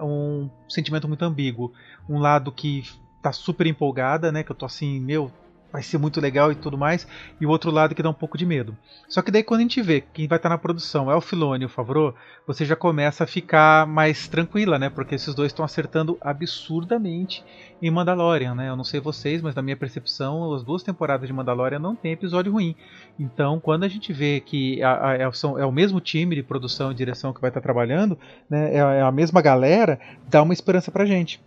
um 0.00 0.48
sentimento 0.68 1.08
muito 1.08 1.24
ambíguo. 1.24 1.72
Um 2.08 2.18
lado 2.18 2.52
que 2.52 2.84
tá 3.22 3.32
super 3.32 3.66
empolgada, 3.66 4.30
né? 4.30 4.42
Que 4.42 4.52
eu 4.52 4.56
tô 4.56 4.66
assim, 4.66 5.00
meu, 5.00 5.30
vai 5.72 5.82
ser 5.82 5.98
muito 5.98 6.20
legal 6.20 6.50
e 6.50 6.54
tudo 6.54 6.78
mais, 6.78 7.06
e 7.40 7.46
o 7.46 7.50
outro 7.50 7.70
lado 7.70 7.94
que 7.94 8.02
dá 8.02 8.10
um 8.10 8.14
pouco 8.14 8.38
de 8.38 8.46
medo. 8.46 8.76
Só 9.08 9.22
que 9.22 9.30
daí 9.30 9.42
quando 9.42 9.60
a 9.60 9.62
gente 9.62 9.82
vê 9.82 10.00
quem 10.00 10.26
vai 10.26 10.38
estar 10.38 10.48
na 10.48 10.58
produção 10.58 11.10
é 11.10 11.14
o 11.14 11.20
Filone 11.20 11.64
e 11.64 11.66
o 11.66 11.68
Favreau, 11.68 12.14
você 12.46 12.64
já 12.64 12.74
começa 12.74 13.24
a 13.24 13.26
ficar 13.26 13.86
mais 13.86 14.28
tranquila, 14.28 14.78
né? 14.78 14.88
Porque 14.88 15.14
esses 15.14 15.34
dois 15.34 15.52
estão 15.52 15.64
acertando 15.64 16.16
absurdamente 16.20 17.44
em 17.80 17.90
Mandalorian, 17.90 18.54
né? 18.54 18.68
Eu 18.68 18.76
não 18.76 18.84
sei 18.84 19.00
vocês, 19.00 19.42
mas 19.42 19.54
na 19.54 19.62
minha 19.62 19.76
percepção, 19.76 20.52
as 20.54 20.62
duas 20.62 20.82
temporadas 20.82 21.26
de 21.26 21.32
Mandalorian 21.32 21.78
não 21.78 21.94
tem 21.94 22.12
episódio 22.12 22.52
ruim. 22.52 22.74
Então, 23.18 23.60
quando 23.60 23.84
a 23.84 23.88
gente 23.88 24.12
vê 24.12 24.40
que 24.40 24.80
é, 24.82 25.22
é 25.22 25.66
o 25.66 25.72
mesmo 25.72 26.00
time 26.00 26.34
de 26.34 26.42
produção 26.42 26.90
e 26.90 26.94
direção 26.94 27.32
que 27.32 27.40
vai 27.40 27.50
estar 27.50 27.60
trabalhando, 27.60 28.18
né? 28.48 28.74
É, 28.74 28.78
é 28.78 29.02
a 29.02 29.12
mesma 29.12 29.42
galera, 29.42 30.00
dá 30.28 30.42
uma 30.42 30.52
esperança 30.52 30.90
pra 30.90 31.04
gente. 31.04 31.40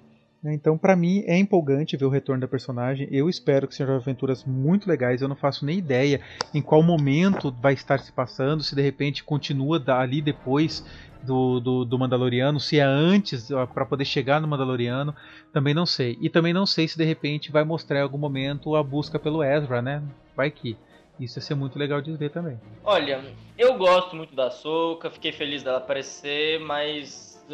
Né? 0.44 0.54
Então, 0.54 0.78
para 0.78 0.96
mim, 0.96 1.24
é 1.28 1.38
empolgante 1.38 1.96
ver 1.96 2.06
o 2.06 2.10
retorno 2.10 2.42
da 2.42 2.48
personagem. 2.48 3.08
Eu 3.12 3.30
espero 3.30 3.68
que 3.68 3.76
sejam 3.76 3.96
aventuras 3.96 4.44
muito 4.44 4.90
legais. 4.90 5.22
Eu 5.22 5.28
não 5.28 5.36
faço 5.36 5.66
nem 5.66 5.78
ideia 5.78 6.22
em 6.54 6.62
qual 6.62 6.82
momento 6.82 7.52
vai 7.62 7.74
estar 7.74 8.00
se 8.00 8.12
passando, 8.12 8.64
se 8.64 8.76
de 8.76 8.82
repente 8.82 9.24
continua 9.24 9.82
ali 9.88 10.22
depois 10.22 10.86
do, 11.24 11.60
do, 11.60 11.86
do 11.86 12.00
Mandaloriano, 12.00 12.60
se 12.60 12.80
é 12.80 12.84
antes 12.84 13.50
para 13.74 13.86
poder 13.86 14.06
chegar 14.06 14.42
no 14.42 14.48
Mandaloriano, 14.48 15.16
também 15.54 15.74
não 15.74 15.86
sei. 15.86 16.18
E 16.20 16.30
também 16.30 16.54
não 16.54 16.66
sei 16.66 16.88
se 16.88 16.98
de 16.98 17.06
repente 17.06 17.52
vai 17.52 17.64
mostrar 17.64 18.00
em 18.00 18.04
algum 18.04 18.18
momento 18.18 18.76
a 18.76 18.82
busca 18.82 19.20
pelo 19.20 19.44
Ezra, 19.44 19.82
né? 19.82 20.02
Vai 20.36 20.50
que. 20.50 20.76
Isso 21.20 21.38
ia 21.38 21.44
ser 21.44 21.54
muito 21.54 21.78
legal 21.78 22.02
de 22.02 22.12
ver 22.14 22.32
também. 22.32 22.60
Olha, 22.84 23.24
eu 23.56 23.78
gosto 23.78 24.16
muito 24.16 24.34
da 24.34 24.50
Soca, 24.50 25.12
fiquei 25.12 25.32
feliz 25.32 25.62
dela 25.62 25.78
aparecer, 25.78 26.60
mas 26.62 27.46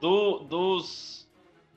do, 0.00 0.38
dos 0.48 1.23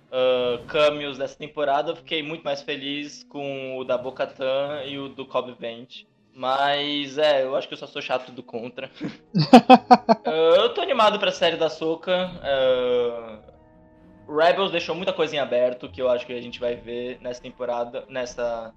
uh, 0.08 0.64
cameos 0.66 1.18
dessa 1.18 1.38
temporada, 1.38 1.92
eu 1.92 1.96
fiquei 1.96 2.22
muito 2.24 2.44
mais 2.44 2.62
feliz 2.62 3.24
com 3.24 3.78
o 3.78 3.84
da 3.84 3.98
Bocatan 3.98 4.84
e 4.86 4.98
o 4.98 5.10
do 5.10 5.26
Cobb 5.26 5.56
Vent. 5.60 6.06
Mas 6.34 7.18
é, 7.18 7.44
eu 7.44 7.56
acho 7.56 7.68
que 7.68 7.74
eu 7.74 7.78
só 7.78 7.88
sou 7.88 8.02
chato 8.02 8.32
do 8.32 8.44
contra. 8.44 8.92
uh, 8.96 10.30
eu 10.62 10.70
tô 10.74 10.82
animado 10.82 11.18
pra 11.18 11.32
série 11.32 11.58
da 11.58 11.70
Soca. 11.70 12.30
Uh, 12.44 14.38
Rebels 14.38 14.72
deixou 14.72 14.94
muita 14.94 15.14
coisa 15.14 15.36
em 15.36 15.40
aberto 15.40 15.90
que 15.90 16.02
eu 16.02 16.10
acho 16.10 16.26
que 16.28 16.34
a 16.34 16.42
gente 16.42 16.60
vai 16.60 16.76
ver 16.76 17.18
nessa 17.22 17.42
temporada, 17.42 18.06
nessa. 18.08 18.72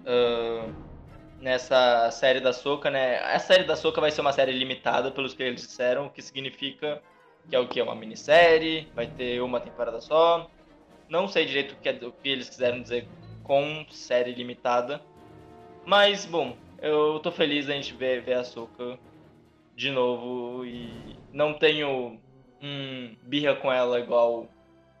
Uh, 0.00 0.90
nessa 1.40 2.10
série 2.10 2.40
da 2.40 2.52
Soca, 2.52 2.90
né? 2.90 3.18
A 3.20 3.38
série 3.38 3.64
da 3.64 3.74
Soca 3.74 3.98
vai 3.98 4.10
ser 4.10 4.20
uma 4.20 4.32
série 4.32 4.52
limitada, 4.52 5.10
pelos 5.10 5.32
que 5.32 5.42
eles 5.42 5.62
disseram, 5.62 6.06
o 6.06 6.10
que 6.10 6.20
significa 6.20 7.00
que 7.50 7.56
é 7.56 7.58
o 7.58 7.68
que? 7.68 7.82
Uma 7.82 7.96
minissérie, 7.96 8.88
vai 8.94 9.08
ter 9.08 9.42
uma 9.42 9.60
temporada 9.60 10.00
só. 10.00 10.48
Não 11.08 11.26
sei 11.26 11.44
direito 11.44 11.72
o 11.72 11.76
que, 11.76 11.88
é, 11.88 11.92
o 11.92 12.12
que 12.12 12.28
eles 12.28 12.48
quiseram 12.48 12.80
dizer 12.80 13.06
com 13.42 13.84
série 13.90 14.32
limitada. 14.32 15.02
Mas, 15.84 16.24
bom, 16.24 16.56
eu 16.80 17.18
tô 17.18 17.32
feliz 17.32 17.66
da 17.66 17.74
gente 17.74 17.92
ver, 17.94 18.22
ver 18.22 18.34
a 18.34 18.44
Soka 18.44 18.96
de 19.74 19.90
novo 19.90 20.64
e 20.64 21.16
não 21.32 21.52
tenho 21.54 22.20
um 22.62 23.16
birra 23.22 23.56
com 23.56 23.72
ela 23.72 23.98
igual 23.98 24.48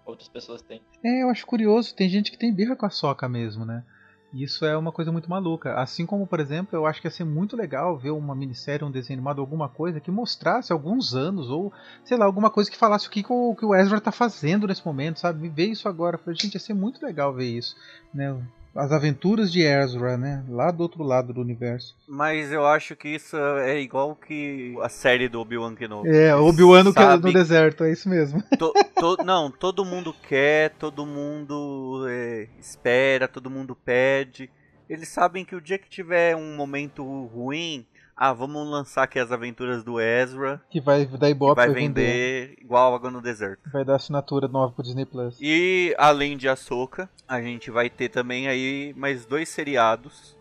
outras 0.04 0.28
pessoas 0.28 0.60
têm. 0.62 0.80
É, 1.04 1.22
eu 1.22 1.28
acho 1.30 1.46
curioso, 1.46 1.94
tem 1.94 2.08
gente 2.08 2.32
que 2.32 2.38
tem 2.38 2.52
birra 2.52 2.74
com 2.74 2.86
a 2.86 2.90
Soca 2.90 3.28
mesmo, 3.28 3.64
né? 3.64 3.84
Isso 4.32 4.64
é 4.64 4.76
uma 4.76 4.92
coisa 4.92 5.10
muito 5.10 5.28
maluca. 5.28 5.74
Assim 5.74 6.06
como, 6.06 6.26
por 6.26 6.38
exemplo, 6.38 6.76
eu 6.76 6.86
acho 6.86 7.00
que 7.00 7.08
ia 7.08 7.10
ser 7.10 7.24
muito 7.24 7.56
legal 7.56 7.98
ver 7.98 8.10
uma 8.10 8.34
minissérie, 8.34 8.84
um 8.84 8.90
desenho 8.90 9.18
animado, 9.18 9.40
alguma 9.40 9.68
coisa 9.68 10.00
que 10.00 10.10
mostrasse 10.10 10.72
alguns 10.72 11.14
anos, 11.14 11.50
ou 11.50 11.72
sei 12.04 12.16
lá, 12.16 12.26
alguma 12.26 12.48
coisa 12.48 12.70
que 12.70 12.76
falasse 12.76 13.08
o 13.08 13.10
que, 13.10 13.24
o, 13.28 13.54
que 13.56 13.64
o 13.64 13.74
Ezra 13.74 14.00
tá 14.00 14.12
fazendo 14.12 14.68
nesse 14.68 14.86
momento, 14.86 15.18
sabe? 15.18 15.48
Ver 15.48 15.66
isso 15.66 15.88
agora. 15.88 16.16
Falei, 16.16 16.38
gente, 16.38 16.54
ia 16.54 16.60
ser 16.60 16.74
muito 16.74 17.04
legal 17.04 17.34
ver 17.34 17.46
isso. 17.46 17.74
Né? 18.14 18.40
As 18.74 18.92
aventuras 18.92 19.52
de 19.52 19.62
Ezra, 19.62 20.16
né? 20.16 20.44
Lá 20.48 20.70
do 20.70 20.82
outro 20.82 21.02
lado 21.02 21.32
do 21.32 21.40
universo. 21.40 21.96
Mas 22.08 22.52
eu 22.52 22.66
acho 22.66 22.94
que 22.94 23.08
isso 23.08 23.36
é 23.36 23.80
igual 23.80 24.14
que 24.14 24.74
a 24.80 24.88
série 24.88 25.28
do 25.28 25.40
Obi-Wan 25.40 25.74
Kenobi. 25.74 26.08
É, 26.08 26.34
Obi-Wan 26.34 26.84
no, 26.84 26.92
no 26.92 27.32
deserto, 27.32 27.84
é 27.84 27.92
isso 27.92 28.08
mesmo. 28.08 28.42
To, 28.58 28.72
to, 28.94 29.24
não, 29.24 29.50
todo 29.50 29.84
mundo 29.84 30.14
quer, 30.28 30.70
todo 30.78 31.04
mundo 31.04 32.06
é, 32.08 32.48
espera, 32.58 33.26
todo 33.26 33.50
mundo 33.50 33.74
pede. 33.74 34.50
Eles 34.88 35.08
sabem 35.08 35.44
que 35.44 35.54
o 35.54 35.60
dia 35.60 35.78
que 35.78 35.88
tiver 35.88 36.34
um 36.34 36.56
momento 36.56 37.04
ruim, 37.26 37.86
ah, 38.22 38.34
vamos 38.34 38.68
lançar 38.68 39.04
aqui 39.04 39.18
as 39.18 39.32
aventuras 39.32 39.82
do 39.82 39.98
Ezra. 39.98 40.60
Que 40.68 40.78
vai 40.78 41.06
dar 41.06 41.30
ibope, 41.30 41.56
vai 41.56 41.68
vender, 41.68 41.86
vender, 41.86 42.58
igual 42.60 42.94
água 42.94 43.10
no 43.10 43.22
deserto. 43.22 43.70
Vai 43.72 43.82
dar 43.82 43.94
assinatura 43.94 44.46
nova 44.46 44.74
pro 44.74 44.82
Disney 44.82 45.06
Plus. 45.06 45.38
E 45.40 45.94
além 45.96 46.36
de 46.36 46.46
Ahsoka, 46.46 47.08
a 47.26 47.40
gente 47.40 47.70
vai 47.70 47.88
ter 47.88 48.10
também 48.10 48.46
aí 48.46 48.92
mais 48.94 49.24
dois 49.24 49.48
seriados 49.48 50.36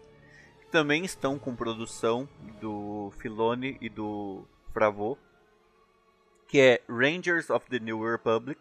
que 0.59 0.67
também 0.67 1.05
estão 1.05 1.39
com 1.39 1.55
produção 1.55 2.27
do 2.59 3.13
Filone 3.17 3.77
e 3.79 3.87
do 3.87 4.43
Fravô, 4.73 5.17
que 6.49 6.59
é 6.59 6.81
Rangers 6.89 7.49
of 7.49 7.65
the 7.69 7.79
New 7.79 8.03
Republic, 8.03 8.59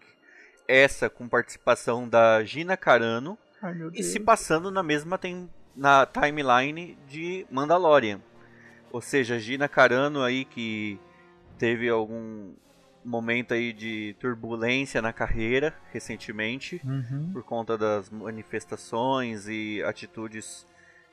essa 0.68 1.10
com 1.10 1.28
participação 1.28 2.08
da 2.08 2.44
Gina 2.44 2.76
Carano 2.76 3.36
Ai, 3.60 3.74
e 3.94 4.04
se 4.04 4.20
passando 4.20 4.70
na 4.70 4.84
mesma 4.84 5.18
tem 5.18 5.50
na 5.74 6.06
timeline 6.06 6.96
de 7.08 7.44
Mandalorian. 7.50 8.20
Ou 8.92 9.00
seja, 9.00 9.38
Gina 9.38 9.68
Carano 9.68 10.22
aí 10.22 10.44
que 10.44 10.98
teve 11.58 11.88
algum 11.88 12.52
momento 13.04 13.54
aí 13.54 13.72
de 13.72 14.14
turbulência 14.20 15.00
na 15.00 15.12
carreira 15.12 15.74
recentemente 15.92 16.80
uhum. 16.84 17.30
por 17.32 17.42
conta 17.42 17.76
das 17.76 18.10
manifestações 18.10 19.48
e 19.48 19.82
atitudes 19.82 20.66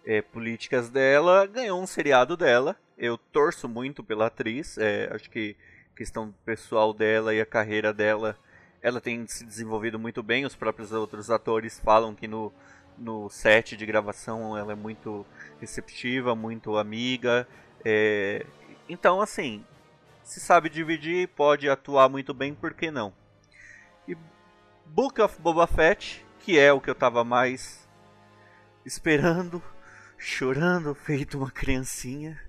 é, 0.05 0.21
políticas 0.21 0.89
dela, 0.89 1.47
ganhou 1.47 1.81
um 1.81 1.87
seriado 1.87 2.37
dela. 2.37 2.75
Eu 2.97 3.17
torço 3.17 3.67
muito 3.67 4.03
pela 4.03 4.27
atriz, 4.27 4.77
é, 4.77 5.09
acho 5.13 5.29
que 5.29 5.55
a 5.93 5.97
questão 5.97 6.33
pessoal 6.45 6.93
dela 6.93 7.33
e 7.33 7.41
a 7.41 7.45
carreira 7.45 7.93
dela, 7.93 8.37
ela 8.81 9.01
tem 9.01 9.25
se 9.25 9.45
desenvolvido 9.45 9.97
muito 9.97 10.21
bem. 10.21 10.45
Os 10.45 10.55
próprios 10.55 10.91
outros 10.91 11.31
atores 11.31 11.79
falam 11.79 12.13
que 12.13 12.27
no, 12.27 12.53
no 12.97 13.29
set 13.29 13.75
de 13.75 13.85
gravação 13.85 14.57
ela 14.57 14.73
é 14.73 14.75
muito 14.75 15.25
receptiva, 15.59 16.35
muito 16.35 16.77
amiga, 16.77 17.47
é, 17.85 18.43
então, 18.89 19.21
assim, 19.21 19.63
se 20.23 20.39
sabe 20.39 20.69
dividir, 20.69 21.27
pode 21.29 21.69
atuar 21.69 22.09
muito 22.09 22.33
bem, 22.33 22.55
por 22.55 22.73
que 22.73 22.89
não? 22.89 23.13
E 24.07 24.17
Book 24.87 25.21
of 25.21 25.39
Boba 25.39 25.67
Fett, 25.67 26.25
que 26.39 26.57
é 26.57 26.73
o 26.73 26.81
que 26.81 26.89
eu 26.89 26.95
tava 26.95 27.23
mais 27.23 27.87
esperando, 28.83 29.61
chorando, 30.17 30.95
feito 30.95 31.37
uma 31.37 31.51
criancinha. 31.51 32.41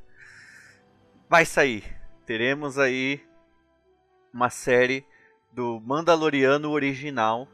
Vai 1.28 1.44
sair. 1.44 1.84
Teremos 2.24 2.78
aí 2.78 3.22
uma 4.32 4.48
série 4.48 5.04
do 5.52 5.80
Mandaloriano 5.80 6.70
original 6.70 7.46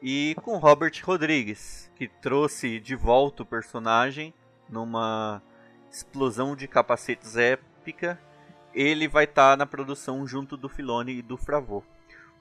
e 0.00 0.34
com 0.42 0.58
Robert 0.58 0.92
Rodrigues, 1.04 1.90
que 1.96 2.08
trouxe 2.08 2.78
de 2.80 2.94
volta 2.94 3.42
o 3.42 3.46
personagem 3.46 4.32
numa 4.68 5.42
explosão 5.90 6.54
de 6.54 6.68
capacetes 6.68 7.36
épica. 7.36 8.18
Ele 8.72 9.08
vai 9.08 9.24
estar 9.24 9.52
tá 9.52 9.56
na 9.56 9.66
produção 9.66 10.26
junto 10.26 10.56
do 10.56 10.68
Filoni 10.68 11.18
e 11.18 11.22
do 11.22 11.36
Fravô 11.36 11.82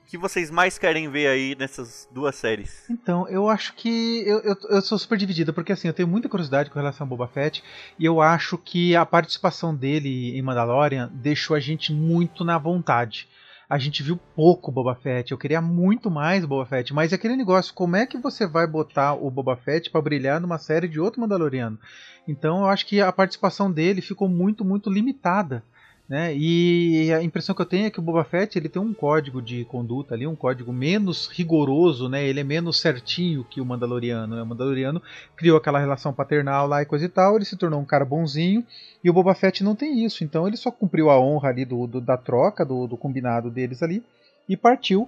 que 0.10 0.18
vocês 0.18 0.50
mais 0.50 0.80
querem 0.80 1.08
ver 1.08 1.28
aí 1.28 1.56
nessas 1.56 2.10
duas 2.12 2.36
séries? 2.36 2.84
Então, 2.90 3.28
eu 3.30 3.48
acho 3.48 3.76
que 3.76 4.24
eu, 4.26 4.40
eu, 4.40 4.58
eu, 4.68 4.82
sou 4.82 4.98
super 4.98 5.16
dividida, 5.16 5.54
porque 5.54 5.72
assim, 5.72 5.88
eu 5.88 5.94
tenho 5.94 6.08
muita 6.08 6.28
curiosidade 6.28 6.72
com 6.72 6.80
relação 6.80 7.06
ao 7.06 7.10
Boba 7.10 7.28
Fett, 7.28 7.64
e 7.98 8.06
eu 8.06 8.20
acho 8.20 8.58
que 8.58 8.96
a 8.96 9.06
participação 9.06 9.74
dele 9.74 10.36
em 10.36 10.42
Mandalorian 10.42 11.12
deixou 11.14 11.56
a 11.56 11.60
gente 11.60 11.94
muito 11.94 12.44
na 12.44 12.58
vontade. 12.58 13.30
A 13.70 13.78
gente 13.78 14.02
viu 14.02 14.18
pouco 14.36 14.72
Boba 14.72 14.96
Fett, 14.96 15.32
eu 15.32 15.38
queria 15.38 15.62
muito 15.62 16.10
mais 16.10 16.44
Boba 16.44 16.66
Fett, 16.66 16.92
mas 16.92 17.12
é 17.12 17.16
aquele 17.16 17.36
negócio, 17.36 17.72
como 17.72 17.96
é 17.96 18.08
que 18.08 18.18
você 18.18 18.48
vai 18.48 18.66
botar 18.66 19.14
o 19.14 19.30
Boba 19.30 19.56
Fett 19.56 19.92
para 19.92 20.02
brilhar 20.02 20.42
numa 20.42 20.58
série 20.58 20.88
de 20.88 21.00
outro 21.00 21.22
Mandaloriano? 21.22 21.78
Então 22.28 22.62
eu 22.62 22.66
acho 22.66 22.88
que 22.88 23.00
a 23.00 23.12
participação 23.12 23.72
dele 23.72 24.02
ficou 24.02 24.28
muito, 24.28 24.66
muito 24.66 24.90
limitada. 24.90 25.64
Né? 26.10 26.36
E 26.36 27.14
a 27.14 27.22
impressão 27.22 27.54
que 27.54 27.62
eu 27.62 27.66
tenho 27.68 27.86
é 27.86 27.92
que 27.92 28.00
o 28.00 28.02
Boba 28.02 28.24
Fett 28.24 28.58
ele 28.58 28.68
tem 28.68 28.82
um 28.82 28.96
código 28.96 29.40
de 29.40 29.64
conduta 29.66 30.16
ali, 30.16 30.26
um 30.26 30.36
código 30.36 30.74
menos 30.74 31.28
rigoroso, 31.28 32.10
né? 32.10 32.26
Ele 32.28 32.40
é 32.40 32.44
menos 32.44 32.80
certinho 32.80 33.44
que 33.44 33.62
o 33.62 33.66
Mandaloriano. 33.66 34.36
Né? 34.36 34.42
O 34.42 34.46
Mandaloriano 34.46 35.00
criou 35.36 35.56
aquela 35.56 35.78
relação 35.78 36.12
paternal 36.12 36.66
lá 36.66 36.82
e 36.82 36.86
coisa 36.86 37.06
e 37.06 37.10
tal, 37.10 37.36
ele 37.36 37.46
se 37.46 37.56
tornou 37.56 37.80
um 37.80 37.86
cara 37.86 38.04
bonzinho 38.04 38.66
e 39.04 39.10
o 39.10 39.14
Boba 39.14 39.36
Fett 39.36 39.64
não 39.64 39.76
tem 39.76 40.04
isso. 40.04 40.24
Então 40.24 40.48
ele 40.48 40.58
só 40.58 40.72
cumpriu 40.72 41.12
a 41.12 41.20
honra 41.20 41.50
ali 41.50 41.64
do, 41.64 41.86
do 41.86 42.02
da 42.02 42.18
troca, 42.18 42.66
do, 42.66 42.88
do 42.88 42.98
combinado 42.98 43.52
deles 43.52 43.84
ali 43.84 44.04
e 44.50 44.58
partiu 44.58 45.08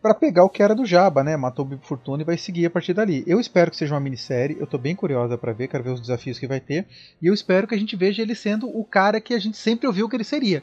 para 0.00 0.14
pegar 0.14 0.44
o 0.44 0.48
que 0.48 0.62
era 0.62 0.74
do 0.74 0.86
Jabba, 0.86 1.24
né? 1.24 1.36
Matou 1.36 1.64
o 1.64 1.68
Bib 1.68 1.84
Fortuna 1.84 2.22
e 2.22 2.24
vai 2.24 2.38
seguir 2.38 2.64
a 2.66 2.70
partir 2.70 2.94
dali. 2.94 3.24
Eu 3.26 3.40
espero 3.40 3.70
que 3.70 3.76
seja 3.76 3.94
uma 3.94 4.00
minissérie, 4.00 4.56
eu 4.58 4.66
tô 4.66 4.78
bem 4.78 4.94
curiosa 4.94 5.36
para 5.36 5.52
ver, 5.52 5.66
quero 5.66 5.82
ver 5.82 5.90
os 5.90 6.00
desafios 6.00 6.38
que 6.38 6.46
vai 6.46 6.60
ter, 6.60 6.86
e 7.20 7.26
eu 7.26 7.34
espero 7.34 7.66
que 7.66 7.74
a 7.74 7.78
gente 7.78 7.96
veja 7.96 8.22
ele 8.22 8.34
sendo 8.34 8.68
o 8.68 8.84
cara 8.84 9.20
que 9.20 9.34
a 9.34 9.38
gente 9.38 9.56
sempre 9.56 9.88
ouviu 9.88 10.08
que 10.08 10.16
ele 10.16 10.24
seria 10.24 10.62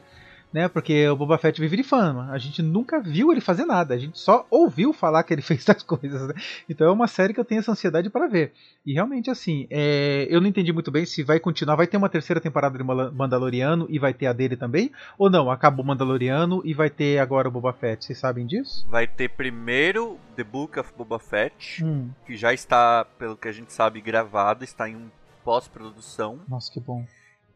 né? 0.52 0.68
Porque 0.68 1.08
o 1.08 1.16
Boba 1.16 1.38
Fett 1.38 1.60
vive 1.60 1.76
de 1.76 1.82
fama. 1.82 2.30
A 2.30 2.38
gente 2.38 2.62
nunca 2.62 3.00
viu 3.00 3.32
ele 3.32 3.40
fazer 3.40 3.64
nada, 3.64 3.94
a 3.94 3.98
gente 3.98 4.18
só 4.18 4.46
ouviu 4.50 4.92
falar 4.92 5.22
que 5.22 5.34
ele 5.34 5.42
fez 5.42 5.64
tais 5.64 5.82
coisas, 5.82 6.28
né? 6.28 6.34
Então 6.68 6.86
é 6.86 6.90
uma 6.90 7.06
série 7.06 7.34
que 7.34 7.40
eu 7.40 7.44
tenho 7.44 7.58
essa 7.58 7.72
ansiedade 7.72 8.10
para 8.10 8.26
ver. 8.26 8.52
E 8.84 8.92
realmente, 8.92 9.30
assim, 9.30 9.66
é... 9.70 10.26
eu 10.30 10.40
não 10.40 10.48
entendi 10.48 10.72
muito 10.72 10.90
bem 10.90 11.04
se 11.04 11.22
vai 11.22 11.40
continuar, 11.40 11.76
vai 11.76 11.86
ter 11.86 11.96
uma 11.96 12.08
terceira 12.08 12.40
temporada 12.40 12.76
de 12.78 12.84
Mandaloriano 12.84 13.86
e 13.88 13.98
vai 13.98 14.14
ter 14.14 14.26
a 14.26 14.32
dele 14.32 14.56
também, 14.56 14.90
ou 15.18 15.28
não? 15.28 15.50
Acabou 15.50 15.84
o 15.84 15.88
Mandaloriano 15.88 16.62
e 16.64 16.72
vai 16.72 16.90
ter 16.90 17.18
agora 17.18 17.48
o 17.48 17.50
Boba 17.50 17.72
Fett, 17.72 18.04
vocês 18.04 18.18
sabem 18.18 18.46
disso? 18.46 18.86
Vai 18.88 19.06
ter 19.06 19.28
primeiro 19.30 20.18
The 20.36 20.44
Book 20.44 20.78
of 20.78 20.92
Boba 20.96 21.18
Fett, 21.18 21.84
hum. 21.84 22.10
que 22.26 22.36
já 22.36 22.52
está, 22.52 23.04
pelo 23.18 23.36
que 23.36 23.48
a 23.48 23.52
gente 23.52 23.72
sabe, 23.72 24.00
gravado, 24.00 24.64
está 24.64 24.88
em 24.88 25.10
pós-produção. 25.44 26.40
Nossa, 26.48 26.72
que 26.72 26.80
bom. 26.80 27.04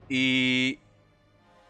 E 0.09 0.79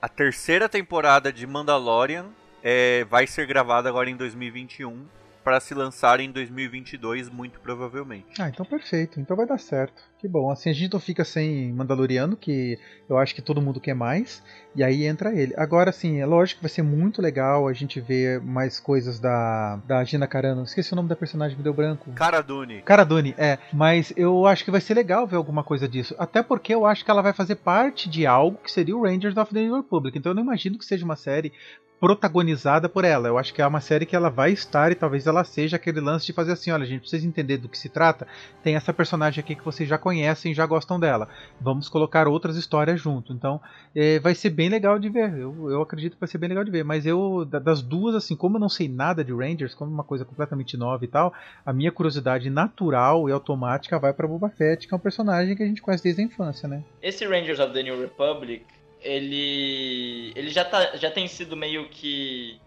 a 0.01 0.09
terceira 0.09 0.69
temporada 0.69 1.33
de 1.33 1.47
Mandalorian 1.47 2.27
é, 2.63 3.05
vai 3.05 3.27
ser 3.27 3.47
gravada 3.47 3.89
agora 3.89 4.09
em 4.09 4.17
2021 4.17 5.07
para 5.51 5.59
se 5.59 5.75
lançar 5.75 6.21
em 6.21 6.31
2022, 6.31 7.29
muito 7.29 7.59
provavelmente. 7.59 8.41
Ah, 8.41 8.49
então 8.49 8.65
perfeito. 8.65 9.19
Então 9.19 9.37
vai 9.37 9.45
dar 9.45 9.59
certo. 9.59 10.01
Que 10.17 10.29
bom. 10.29 10.49
Assim 10.49 10.71
a 10.71 10.73
gente 10.73 10.93
não 10.93 11.01
fica 11.01 11.25
sem 11.25 11.73
Mandaloriano, 11.73 12.37
que 12.37 12.79
eu 13.09 13.19
acho 13.19 13.35
que 13.35 13.43
todo 13.43 13.61
mundo 13.61 13.81
quer 13.81 13.95
mais, 13.95 14.45
e 14.77 14.85
aí 14.85 15.05
entra 15.05 15.35
ele. 15.35 15.53
Agora, 15.57 15.91
sim, 15.91 16.21
é 16.21 16.27
lógico 16.27 16.61
que 16.61 16.67
vai 16.67 16.71
ser 16.71 16.83
muito 16.83 17.21
legal 17.21 17.67
a 17.67 17.73
gente 17.73 18.01
ver 18.01 18.41
mais 18.41 18.79
coisas 18.79 19.19
da, 19.19 19.81
da 19.89 20.05
Gina 20.05 20.29
Carano. 20.29 20.63
Esqueci 20.63 20.93
o 20.93 20.97
nome 20.97 21.09
da 21.09 21.17
personagem, 21.17 21.57
me 21.57 21.65
deu 21.65 21.75
branco. 21.75 22.13
Cara 22.13 22.43
Dune. 22.43 22.83
Cara 22.83 23.03
Dune, 23.03 23.35
é. 23.37 23.59
Mas 23.73 24.13
eu 24.17 24.47
acho 24.47 24.65
que 24.65 24.71
vai 24.71 24.81
ser 24.81 24.95
legal 24.95 25.27
ver 25.27 25.35
alguma 25.35 25.65
coisa 25.65 25.89
disso. 25.89 26.15
Até 26.17 26.45
porque 26.45 26.73
eu 26.73 26.87
acho 26.87 27.05
que 27.05 27.11
ela 27.11 27.23
vai 27.23 27.33
fazer 27.33 27.57
parte 27.57 28.09
de 28.09 28.25
algo 28.25 28.61
que 28.63 28.71
seria 28.71 28.97
o 28.97 29.03
Rangers 29.03 29.37
of 29.37 29.53
the 29.53 29.63
New 29.63 29.75
Republic. 29.75 30.17
Então 30.17 30.31
eu 30.31 30.37
não 30.37 30.45
imagino 30.45 30.79
que 30.79 30.85
seja 30.85 31.05
uma 31.05 31.17
série 31.17 31.53
protagonizada 32.01 32.89
por 32.89 33.05
ela. 33.05 33.29
Eu 33.29 33.37
acho 33.37 33.53
que 33.53 33.61
é 33.61 33.67
uma 33.67 33.81
série 33.81 34.07
que 34.07 34.17
ela 34.17 34.31
vai 34.31 34.53
estar 34.53 34.91
e 34.91 34.95
talvez 34.95 35.27
ela 35.27 35.45
seja 35.45 35.77
aquele 35.77 36.01
lance 36.01 36.25
de 36.25 36.33
fazer 36.33 36.53
assim, 36.53 36.71
olha, 36.71 36.87
gente, 36.87 37.01
precisa 37.01 37.27
entender 37.27 37.59
do 37.59 37.69
que 37.69 37.77
se 37.77 37.91
trata. 37.91 38.27
Tem 38.63 38.75
essa 38.75 38.93
personagem 38.93 39.41
aqui 39.41 39.55
que 39.55 39.65
vocês 39.65 39.87
já 39.87 39.99
conhecem, 39.99 40.55
já 40.55 40.65
gostam 40.65 40.99
dela. 40.99 41.29
Vamos 41.61 41.91
colocar 41.91 42.27
outras 42.27 42.57
histórias 42.57 42.99
junto. 42.99 43.35
Então, 43.35 43.61
é, 43.95 44.19
vai 44.19 44.35
ser 44.35 44.49
bem 44.49 44.71
legal 44.71 44.99
de 44.99 45.11
ver. 45.11 45.37
Eu, 45.37 45.71
eu 45.71 45.83
acredito 45.83 46.15
que 46.15 46.21
vai 46.21 46.29
ser 46.29 46.39
bem 46.39 46.49
legal 46.49 46.65
de 46.65 46.71
ver. 46.71 46.85
Mas 46.85 47.05
eu, 47.05 47.45
das 47.45 47.83
duas, 47.83 48.15
assim, 48.15 48.35
como 48.35 48.57
eu 48.57 48.61
não 48.61 48.71
sei 48.71 48.89
nada 48.89 49.23
de 49.23 49.33
Rangers, 49.33 49.75
como 49.75 49.93
uma 49.93 50.05
coisa 50.05 50.25
completamente 50.25 50.79
nova 50.79 51.05
e 51.05 51.09
tal, 51.09 51.35
a 51.67 51.73
minha 51.73 51.93
curiosidade 51.93 52.49
natural 52.49 53.29
e 53.29 53.33
automática 53.33 53.99
vai 53.99 54.15
para 54.15 54.27
Boba 54.27 54.49
Fett, 54.49 54.89
que 54.89 54.95
é 54.95 54.97
um 54.97 55.01
personagem 55.01 55.55
que 55.55 55.63
a 55.63 55.67
gente 55.67 55.83
conhece 55.83 56.03
desde 56.03 56.23
a 56.23 56.25
infância, 56.25 56.67
né? 56.67 56.83
Esse 57.03 57.27
Rangers 57.27 57.61
of 57.61 57.75
the 57.75 57.83
New 57.83 58.01
Republic 58.01 58.65
ele 59.03 60.33
ele 60.37 60.51
já, 60.51 60.65
tá, 60.65 60.97
já 60.97 61.11
tem 61.11 61.27
sido 61.29 61.57
meio 61.57 61.89
que 61.89 62.61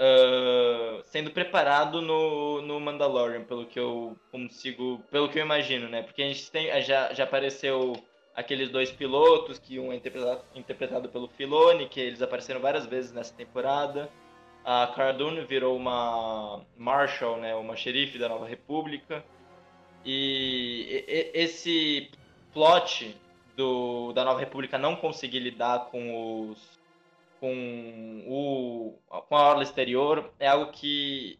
uh, 0.00 1.02
sendo 1.04 1.30
preparado 1.30 2.00
no, 2.00 2.62
no 2.62 2.80
Mandalorian, 2.80 3.44
pelo 3.44 3.66
que 3.66 3.78
eu 3.78 4.16
consigo, 4.30 5.02
pelo 5.10 5.28
que 5.28 5.38
eu 5.38 5.44
imagino, 5.44 5.88
né? 5.88 6.02
Porque 6.02 6.22
a 6.22 6.26
gente 6.26 6.50
tem, 6.50 6.82
já, 6.82 7.12
já 7.12 7.24
apareceu 7.24 7.92
aqueles 8.34 8.70
dois 8.70 8.90
pilotos, 8.90 9.58
que 9.58 9.78
um 9.78 9.92
é 9.92 9.96
interpretado, 9.96 10.42
interpretado 10.54 11.08
pelo 11.08 11.28
Filoni, 11.28 11.88
que 11.88 12.00
eles 12.00 12.22
apareceram 12.22 12.60
várias 12.60 12.86
vezes 12.86 13.12
nessa 13.12 13.34
temporada. 13.34 14.08
A 14.64 14.86
Cara 14.94 15.12
Dune 15.12 15.44
virou 15.44 15.76
uma 15.76 16.60
Marshal, 16.76 17.38
né, 17.38 17.54
uma 17.54 17.76
xerife 17.76 18.18
da 18.18 18.28
Nova 18.28 18.46
República. 18.46 19.24
E 20.04 21.04
esse 21.34 22.10
plot 22.52 23.16
do, 23.60 24.12
da 24.14 24.24
Nova 24.24 24.40
República 24.40 24.78
não 24.78 24.96
conseguir 24.96 25.40
lidar 25.40 25.86
com 25.90 26.50
os 26.50 26.80
com 27.38 28.24
o 28.26 28.98
com 29.28 29.36
a 29.36 29.48
orla 29.48 29.62
exterior 29.62 30.32
é 30.38 30.48
algo 30.48 30.72
que 30.72 31.38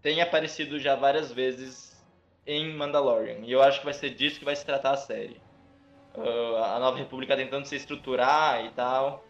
tem 0.00 0.20
aparecido 0.20 0.78
já 0.78 0.94
várias 0.96 1.30
vezes 1.30 2.02
em 2.46 2.74
Mandalorian. 2.74 3.40
E 3.44 3.52
eu 3.52 3.62
acho 3.62 3.78
que 3.80 3.84
vai 3.84 3.94
ser 3.94 4.10
disso 4.10 4.38
que 4.38 4.44
vai 4.44 4.56
se 4.56 4.64
tratar 4.64 4.92
a 4.92 4.96
série. 4.96 5.40
Uh, 6.14 6.56
a 6.56 6.78
Nova 6.78 6.98
República 6.98 7.36
tentando 7.36 7.66
se 7.66 7.76
estruturar 7.76 8.64
e 8.64 8.70
tal 8.70 9.24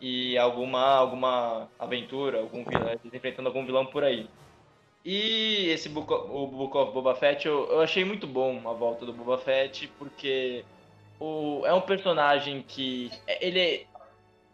e 0.00 0.36
alguma 0.36 0.96
alguma 0.96 1.68
aventura 1.78 2.40
algum 2.40 2.64
vilão, 2.64 3.00
enfrentando 3.12 3.48
algum 3.48 3.64
vilão 3.64 3.86
por 3.86 4.04
aí. 4.04 4.28
E 5.04 5.68
esse 5.68 5.88
Book 5.88 6.12
of, 6.12 6.30
o 6.30 6.46
Book 6.48 6.76
of 6.76 6.92
Boba 6.92 7.14
Fett 7.14 7.46
eu, 7.46 7.66
eu 7.70 7.80
achei 7.80 8.04
muito 8.04 8.26
bom 8.26 8.68
a 8.68 8.72
volta 8.72 9.06
do 9.06 9.12
Boba 9.12 9.38
Fett 9.38 9.88
porque 9.98 10.64
o, 11.18 11.62
é 11.64 11.72
um 11.72 11.80
personagem 11.80 12.62
que 12.66 13.10
ele, 13.40 13.86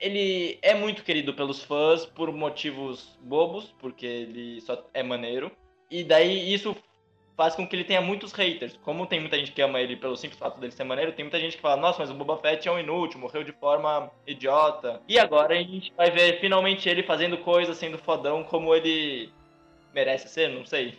ele 0.00 0.58
é 0.62 0.74
muito 0.74 1.02
querido 1.02 1.34
pelos 1.34 1.62
fãs 1.62 2.06
por 2.06 2.32
motivos 2.32 3.18
bobos, 3.20 3.74
porque 3.78 4.06
ele 4.06 4.60
só 4.60 4.84
é 4.92 5.02
maneiro. 5.02 5.50
E 5.90 6.02
daí 6.02 6.52
isso 6.52 6.76
faz 7.36 7.54
com 7.54 7.66
que 7.66 7.74
ele 7.74 7.84
tenha 7.84 8.00
muitos 8.00 8.32
haters. 8.32 8.78
Como 8.82 9.06
tem 9.06 9.20
muita 9.20 9.38
gente 9.38 9.52
que 9.52 9.62
ama 9.62 9.80
ele 9.80 9.96
pelo 9.96 10.16
simples 10.16 10.38
fato 10.38 10.60
dele 10.60 10.72
ser 10.72 10.84
maneiro, 10.84 11.12
tem 11.12 11.24
muita 11.24 11.40
gente 11.40 11.56
que 11.56 11.62
fala, 11.62 11.80
nossa, 11.80 12.00
mas 12.00 12.10
o 12.10 12.14
Boba 12.14 12.36
Fett 12.38 12.66
é 12.68 12.72
um 12.72 12.78
inútil, 12.78 13.20
morreu 13.20 13.42
de 13.42 13.52
forma 13.52 14.10
idiota. 14.26 15.00
E 15.08 15.18
agora 15.18 15.54
a 15.54 15.62
gente 15.62 15.92
vai 15.96 16.10
ver 16.10 16.40
finalmente 16.40 16.88
ele 16.88 17.02
fazendo 17.02 17.38
coisas, 17.38 17.76
sendo 17.76 17.98
fodão 17.98 18.44
como 18.44 18.74
ele 18.74 19.30
merece 19.94 20.28
ser, 20.28 20.48
não 20.48 20.64
sei. 20.64 20.90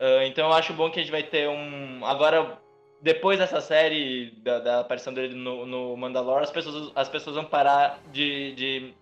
Uh, 0.00 0.22
então 0.26 0.46
eu 0.46 0.52
acho 0.52 0.72
bom 0.72 0.90
que 0.90 1.00
a 1.00 1.02
gente 1.02 1.10
vai 1.10 1.22
ter 1.22 1.48
um. 1.48 2.04
Agora 2.04 2.58
depois 3.00 3.38
dessa 3.38 3.60
série, 3.60 4.32
da, 4.42 4.58
da 4.58 4.80
aparição 4.80 5.12
dele 5.14 5.34
no, 5.34 5.64
no 5.64 5.96
Mandalore, 5.96 6.42
as 6.42 6.50
pessoas, 6.50 6.92
as 6.94 7.08
pessoas 7.08 7.36
vão 7.36 7.44
parar 7.44 8.00
de, 8.12 8.54
de 8.54 8.94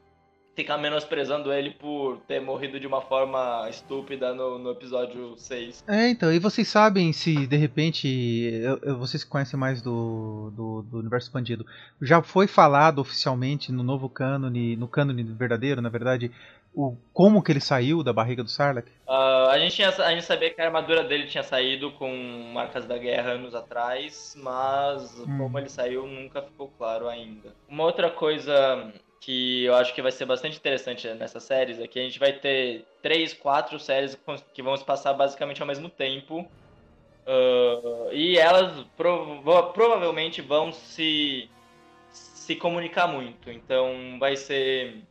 ficar 0.56 0.78
menosprezando 0.78 1.52
ele 1.52 1.70
por 1.70 2.18
ter 2.26 2.40
morrido 2.40 2.80
de 2.80 2.86
uma 2.86 3.02
forma 3.02 3.68
estúpida 3.68 4.34
no, 4.34 4.58
no 4.58 4.70
episódio 4.70 5.36
6. 5.36 5.84
É, 5.86 6.08
então, 6.08 6.32
e 6.32 6.38
vocês 6.38 6.66
sabem 6.66 7.12
se 7.12 7.46
de 7.46 7.56
repente, 7.56 8.08
eu, 8.08 8.78
eu, 8.82 8.98
vocês 8.98 9.22
conhecem 9.22 9.60
mais 9.60 9.82
do, 9.82 10.50
do, 10.56 10.82
do, 10.82 10.98
universo 10.98 11.28
expandido, 11.28 11.66
já 12.00 12.22
foi 12.22 12.46
falado 12.46 13.00
oficialmente 13.00 13.70
no 13.70 13.82
novo 13.82 14.08
cânone, 14.08 14.76
no 14.76 14.88
cânone 14.88 15.22
verdadeiro, 15.22 15.82
na 15.82 15.90
verdade, 15.90 16.32
o 16.76 16.96
como 17.12 17.42
que 17.42 17.50
ele 17.50 17.60
saiu 17.60 18.04
da 18.04 18.12
barriga 18.12 18.44
do 18.44 18.50
Sarlacc? 18.50 18.86
Uh, 19.08 19.48
a, 19.50 19.58
gente 19.58 19.74
tinha, 19.74 19.88
a 19.88 20.10
gente 20.10 20.24
sabia 20.24 20.52
que 20.52 20.60
a 20.60 20.66
armadura 20.66 21.02
dele 21.02 21.26
tinha 21.26 21.42
saído 21.42 21.90
com 21.92 22.10
marcas 22.52 22.84
da 22.84 22.98
guerra 22.98 23.30
anos 23.30 23.54
atrás, 23.54 24.36
mas 24.36 25.18
hum. 25.20 25.38
como 25.38 25.58
ele 25.58 25.70
saiu 25.70 26.06
nunca 26.06 26.42
ficou 26.42 26.68
claro 26.76 27.08
ainda. 27.08 27.54
Uma 27.68 27.84
outra 27.84 28.10
coisa 28.10 28.92
que 29.20 29.64
eu 29.64 29.74
acho 29.74 29.94
que 29.94 30.02
vai 30.02 30.12
ser 30.12 30.26
bastante 30.26 30.56
interessante 30.56 31.08
nessas 31.14 31.42
séries 31.42 31.80
é 31.80 31.88
que 31.88 31.98
a 31.98 32.02
gente 32.02 32.18
vai 32.18 32.32
ter 32.32 32.84
três, 33.02 33.32
quatro 33.32 33.78
séries 33.78 34.16
que 34.52 34.62
vão 34.62 34.76
se 34.76 34.84
passar 34.84 35.14
basicamente 35.14 35.60
ao 35.60 35.66
mesmo 35.66 35.88
tempo. 35.88 36.46
Uh, 37.26 38.12
e 38.12 38.38
elas 38.38 38.86
prova 38.96 39.64
provavelmente 39.72 40.40
vão 40.40 40.70
se, 40.70 41.50
se 42.10 42.54
comunicar 42.54 43.08
muito. 43.08 43.50
Então 43.50 44.16
vai 44.20 44.36
ser. 44.36 45.02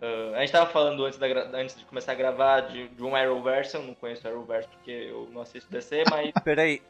Uh, 0.00 0.32
a 0.34 0.38
gente 0.38 0.46
estava 0.46 0.70
falando 0.70 1.04
antes, 1.04 1.18
da, 1.18 1.26
antes 1.54 1.76
de 1.76 1.84
começar 1.84 2.12
a 2.12 2.14
gravar 2.14 2.60
de, 2.60 2.88
de 2.88 3.02
um 3.02 3.16
Arrowverse, 3.16 3.74
eu 3.74 3.82
não 3.82 3.94
conheço 3.94 4.26
Arrowverse 4.28 4.68
porque 4.68 4.90
eu 4.90 5.28
não 5.32 5.42
assisto 5.42 5.70
DC, 5.70 6.04
mas. 6.08 6.30
Peraí. 6.44 6.80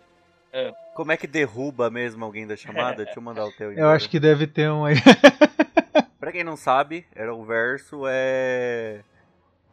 Uh. 0.52 0.74
Como 0.94 1.10
é 1.10 1.16
que 1.16 1.26
derruba 1.26 1.90
mesmo 1.90 2.24
alguém 2.24 2.46
da 2.46 2.56
chamada? 2.56 3.04
Deixa 3.04 3.18
eu 3.18 3.22
mandar 3.22 3.46
o 3.46 3.52
teu. 3.52 3.72
Eu 3.76 3.88
acho 3.88 4.10
que 4.10 4.20
deve 4.20 4.46
ter 4.46 4.70
um 4.70 4.84
aí. 4.84 4.96
Pra 6.20 6.32
quem 6.32 6.44
não 6.44 6.56
sabe, 6.56 7.06
Arrowverso 7.16 8.02
é 8.06 9.00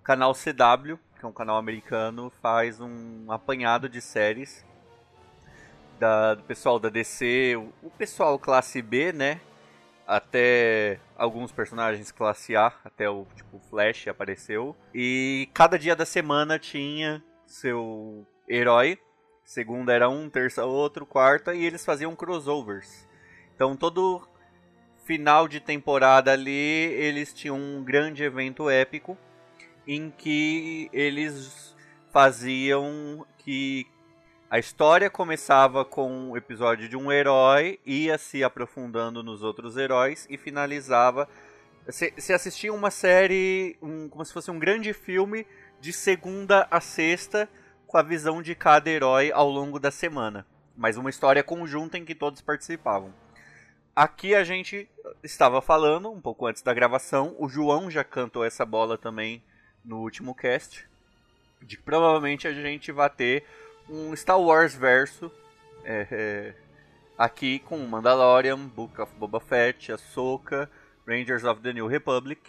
canal 0.04 0.34
CW, 0.34 0.98
que 1.20 1.26
é 1.26 1.28
um 1.28 1.34
canal 1.34 1.58
americano, 1.58 2.32
faz 2.42 2.80
um 2.80 3.26
apanhado 3.30 3.90
de 3.90 4.00
séries 4.00 4.64
da, 6.00 6.36
do 6.36 6.44
pessoal 6.44 6.80
da 6.80 6.90
DC, 6.90 7.56
o, 7.58 7.88
o 7.88 7.90
pessoal 7.90 8.38
classe 8.38 8.82
B, 8.82 9.12
né? 9.12 9.42
Até 10.08 11.00
alguns 11.18 11.52
personagens 11.52 12.12
classe 12.12 12.56
A, 12.56 12.72
até 12.84 13.10
o 13.10 13.26
tipo 13.36 13.60
Flash 13.70 14.08
apareceu. 14.08 14.76
E 14.94 15.50
cada 15.54 15.80
dia 15.80 15.96
da 15.96 16.06
semana 16.06 16.60
tinha 16.60 17.24
seu 17.46 18.26
herói. 18.48 19.00
Segunda 19.44 19.94
era 19.94 20.10
um, 20.10 20.30
terça 20.30 20.66
outro, 20.66 21.06
quarta, 21.06 21.54
e 21.54 21.64
eles 21.66 21.86
faziam 21.86 22.16
crossovers. 22.16 23.08
Então 23.56 23.76
todo 23.76 24.28
final 25.06 25.48
de 25.48 25.60
temporada 25.60 26.32
ali, 26.32 26.52
eles 26.52 27.34
tinham 27.34 27.58
um 27.58 27.84
grande 27.84 28.24
evento 28.24 28.70
épico 28.70 29.18
em 29.88 30.10
que 30.10 30.90
eles 30.92 31.76
faziam 32.12 33.26
que 33.38 33.86
a 34.56 34.58
história 34.58 35.10
começava 35.10 35.84
com 35.84 36.10
um 36.10 36.38
episódio 36.38 36.88
de 36.88 36.96
um 36.96 37.12
herói, 37.12 37.78
ia 37.86 38.18
se 38.18 38.42
aprofundando 38.42 39.22
nos 39.22 39.44
outros 39.44 39.76
heróis 39.76 40.26
e 40.30 40.38
finalizava. 40.38 41.28
Se, 41.90 42.32
assistia 42.32 42.74
uma 42.74 42.90
série, 42.90 43.78
um, 43.82 44.08
como 44.08 44.24
se 44.24 44.32
fosse 44.32 44.50
um 44.50 44.58
grande 44.58 44.94
filme, 44.94 45.46
de 45.82 45.92
segunda 45.92 46.70
a 46.72 46.80
sexta, 46.80 47.50
com 47.86 47.98
a 47.98 48.02
visão 48.02 48.42
de 48.42 48.56
cada 48.56 48.90
herói 48.90 49.30
ao 49.30 49.50
longo 49.50 49.78
da 49.78 49.92
semana. 49.92 50.48
Mas 50.74 50.96
uma 50.96 51.10
história 51.10 51.44
conjunta 51.44 51.98
em 51.98 52.06
que 52.06 52.16
todos 52.16 52.40
participavam. 52.40 53.14
Aqui 53.94 54.34
a 54.34 54.46
gente 54.46 54.88
estava 55.22 55.62
falando, 55.62 56.10
um 56.10 56.22
pouco 56.22 56.48
antes 56.48 56.62
da 56.62 56.74
gravação, 56.74 57.36
o 57.38 57.50
João 57.50 57.92
já 57.92 58.06
cantou 58.06 58.46
essa 58.46 58.66
bola 58.66 58.98
também 58.98 59.44
no 59.84 59.98
último 59.98 60.34
cast, 60.34 60.88
de 61.62 61.78
provavelmente 61.78 62.48
a 62.48 62.54
gente 62.54 62.90
vai 62.94 63.10
ter 63.10 63.44
um 63.90 64.16
Star 64.16 64.40
Wars 64.40 64.76
verso 64.76 65.32
é, 65.84 66.08
é, 66.12 66.54
aqui 67.18 67.60
com 67.60 67.78
Mandalorian, 67.80 68.58
Book 68.68 69.00
of 69.00 69.14
Boba 69.16 69.40
Fett, 69.40 69.92
Ahsoka, 69.92 70.70
Rangers 71.08 71.44
of 71.44 71.62
the 71.62 71.74
New 71.74 71.88
Republic. 71.88 72.42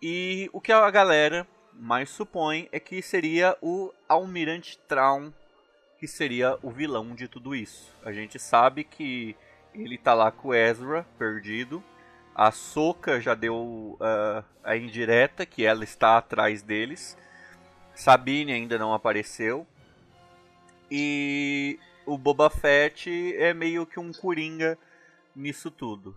E 0.00 0.50
o 0.52 0.60
que 0.60 0.72
a 0.72 0.90
galera 0.90 1.46
mais 1.72 2.10
supõe 2.10 2.68
é 2.72 2.80
que 2.80 3.02
seria 3.02 3.56
o 3.60 3.92
Almirante 4.08 4.78
Traum 4.88 5.32
que 6.02 6.08
seria 6.08 6.58
o 6.64 6.70
vilão 6.72 7.14
de 7.14 7.28
tudo 7.28 7.54
isso. 7.54 7.96
A 8.04 8.10
gente 8.10 8.36
sabe 8.36 8.82
que 8.82 9.36
ele 9.72 9.96
tá 9.96 10.12
lá 10.12 10.32
com 10.32 10.52
Ezra, 10.52 11.06
perdido. 11.16 11.80
A 12.34 12.50
Soka 12.50 13.20
já 13.20 13.36
deu 13.36 13.96
uh, 14.00 14.44
a 14.64 14.76
indireta 14.76 15.46
que 15.46 15.64
ela 15.64 15.84
está 15.84 16.18
atrás 16.18 16.60
deles. 16.60 17.16
Sabine 17.94 18.52
ainda 18.52 18.76
não 18.78 18.92
apareceu. 18.92 19.64
E 20.94 21.78
o 22.04 22.18
Boba 22.18 22.50
Fett 22.50 23.08
é 23.36 23.54
meio 23.54 23.86
que 23.86 23.98
um 23.98 24.12
coringa 24.12 24.76
nisso 25.34 25.70
tudo. 25.70 26.14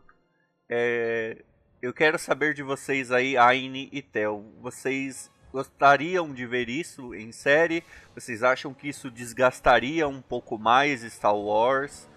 É, 0.67 1.41
eu 1.81 1.93
quero 1.93 2.19
saber 2.19 2.53
de 2.53 2.61
vocês 2.61 3.09
aí, 3.09 3.37
Aine 3.37 3.87
e 3.93 4.01
Tel. 4.01 4.43
Vocês 4.59 5.31
gostariam 5.49 6.33
de 6.33 6.45
ver 6.45 6.67
isso 6.67 7.15
em 7.15 7.31
série? 7.31 7.85
Vocês 8.13 8.43
acham 8.43 8.73
que 8.73 8.89
isso 8.89 9.09
desgastaria 9.09 10.09
um 10.09 10.21
pouco 10.21 10.57
mais 10.57 11.03
Star 11.03 11.37
Wars? 11.37 12.09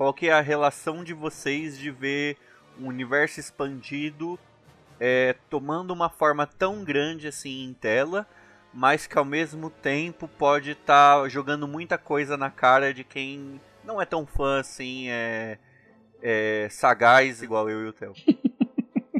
qual 0.00 0.14
que 0.14 0.28
é 0.28 0.32
a 0.32 0.40
relação 0.40 1.04
de 1.04 1.12
vocês 1.12 1.76
de 1.76 1.90
ver 1.90 2.38
um 2.78 2.86
universo 2.86 3.38
expandido 3.38 4.38
é, 4.98 5.36
tomando 5.50 5.90
uma 5.90 6.08
forma 6.08 6.46
tão 6.46 6.82
grande 6.82 7.28
assim 7.28 7.64
em 7.64 7.74
tela, 7.74 8.26
mas 8.72 9.06
que 9.06 9.18
ao 9.18 9.24
mesmo 9.24 9.70
tempo 9.70 10.28
pode 10.28 10.72
estar 10.72 11.22
tá 11.22 11.28
jogando 11.28 11.66
muita 11.66 11.98
coisa 11.98 12.36
na 12.36 12.50
cara 12.50 12.94
de 12.94 13.04
quem 13.04 13.60
não 13.84 14.00
é 14.00 14.04
tão 14.04 14.26
fã 14.26 14.60
assim, 14.60 15.08
é, 15.08 15.58
é 16.22 16.68
sagaz 16.70 17.42
igual 17.42 17.68
eu 17.68 17.84
e 17.84 17.88
o 17.88 17.92
Theo. 17.92 18.12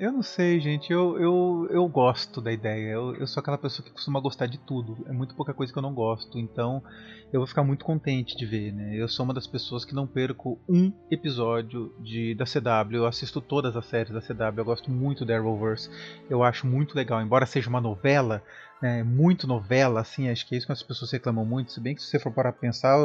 Eu 0.01 0.11
não 0.11 0.23
sei, 0.23 0.59
gente. 0.61 0.91
Eu, 0.91 1.21
eu, 1.21 1.69
eu 1.71 1.87
gosto 1.87 2.41
da 2.41 2.51
ideia. 2.51 2.93
Eu, 2.93 3.15
eu 3.17 3.27
sou 3.27 3.43
aquela 3.43 3.59
pessoa 3.59 3.85
que 3.85 3.93
costuma 3.93 4.19
gostar 4.19 4.47
de 4.47 4.57
tudo. 4.57 4.97
É 5.07 5.13
muito 5.13 5.35
pouca 5.35 5.53
coisa 5.53 5.71
que 5.71 5.79
eu 5.79 5.83
não 5.83 5.93
gosto. 5.93 6.39
Então 6.39 6.83
eu 7.31 7.39
vou 7.39 7.47
ficar 7.47 7.63
muito 7.63 7.85
contente 7.85 8.35
de 8.35 8.47
ver, 8.47 8.73
né? 8.73 8.97
Eu 8.97 9.07
sou 9.09 9.25
uma 9.25 9.35
das 9.35 9.47
pessoas 9.47 9.85
que 9.85 9.95
não 9.95 10.07
perco 10.07 10.59
um 10.67 10.91
episódio 11.11 11.95
de, 12.01 12.35
da 12.35 12.47
CW. 12.47 12.97
Eu 12.97 13.07
assisto 13.07 13.43
todas 13.43 13.77
as 13.77 13.85
séries 13.85 14.11
da 14.11 14.23
CW. 14.23 14.61
Eu 14.61 14.65
gosto 14.65 14.91
muito 14.91 15.27
da 15.27 15.37
Arrowverse. 15.37 15.91
Eu 16.31 16.43
acho 16.43 16.67
muito 16.67 16.95
legal. 16.95 17.21
Embora 17.21 17.45
seja 17.45 17.69
uma 17.69 17.81
novela, 17.81 18.43
né, 18.81 19.03
muito 19.03 19.47
novela, 19.47 20.01
assim, 20.01 20.31
acho 20.31 20.49
que 20.49 20.55
é 20.55 20.59
isso 20.59 20.67
que 20.67 20.73
as 20.73 20.83
pessoas 20.83 21.13
reclamam 21.13 21.45
muito. 21.45 21.73
Se 21.73 21.81
bem 21.81 21.95
que 21.95 22.01
se 22.01 22.09
você 22.09 22.19
for 22.19 22.33
para 22.33 22.51
pensar, 22.55 22.97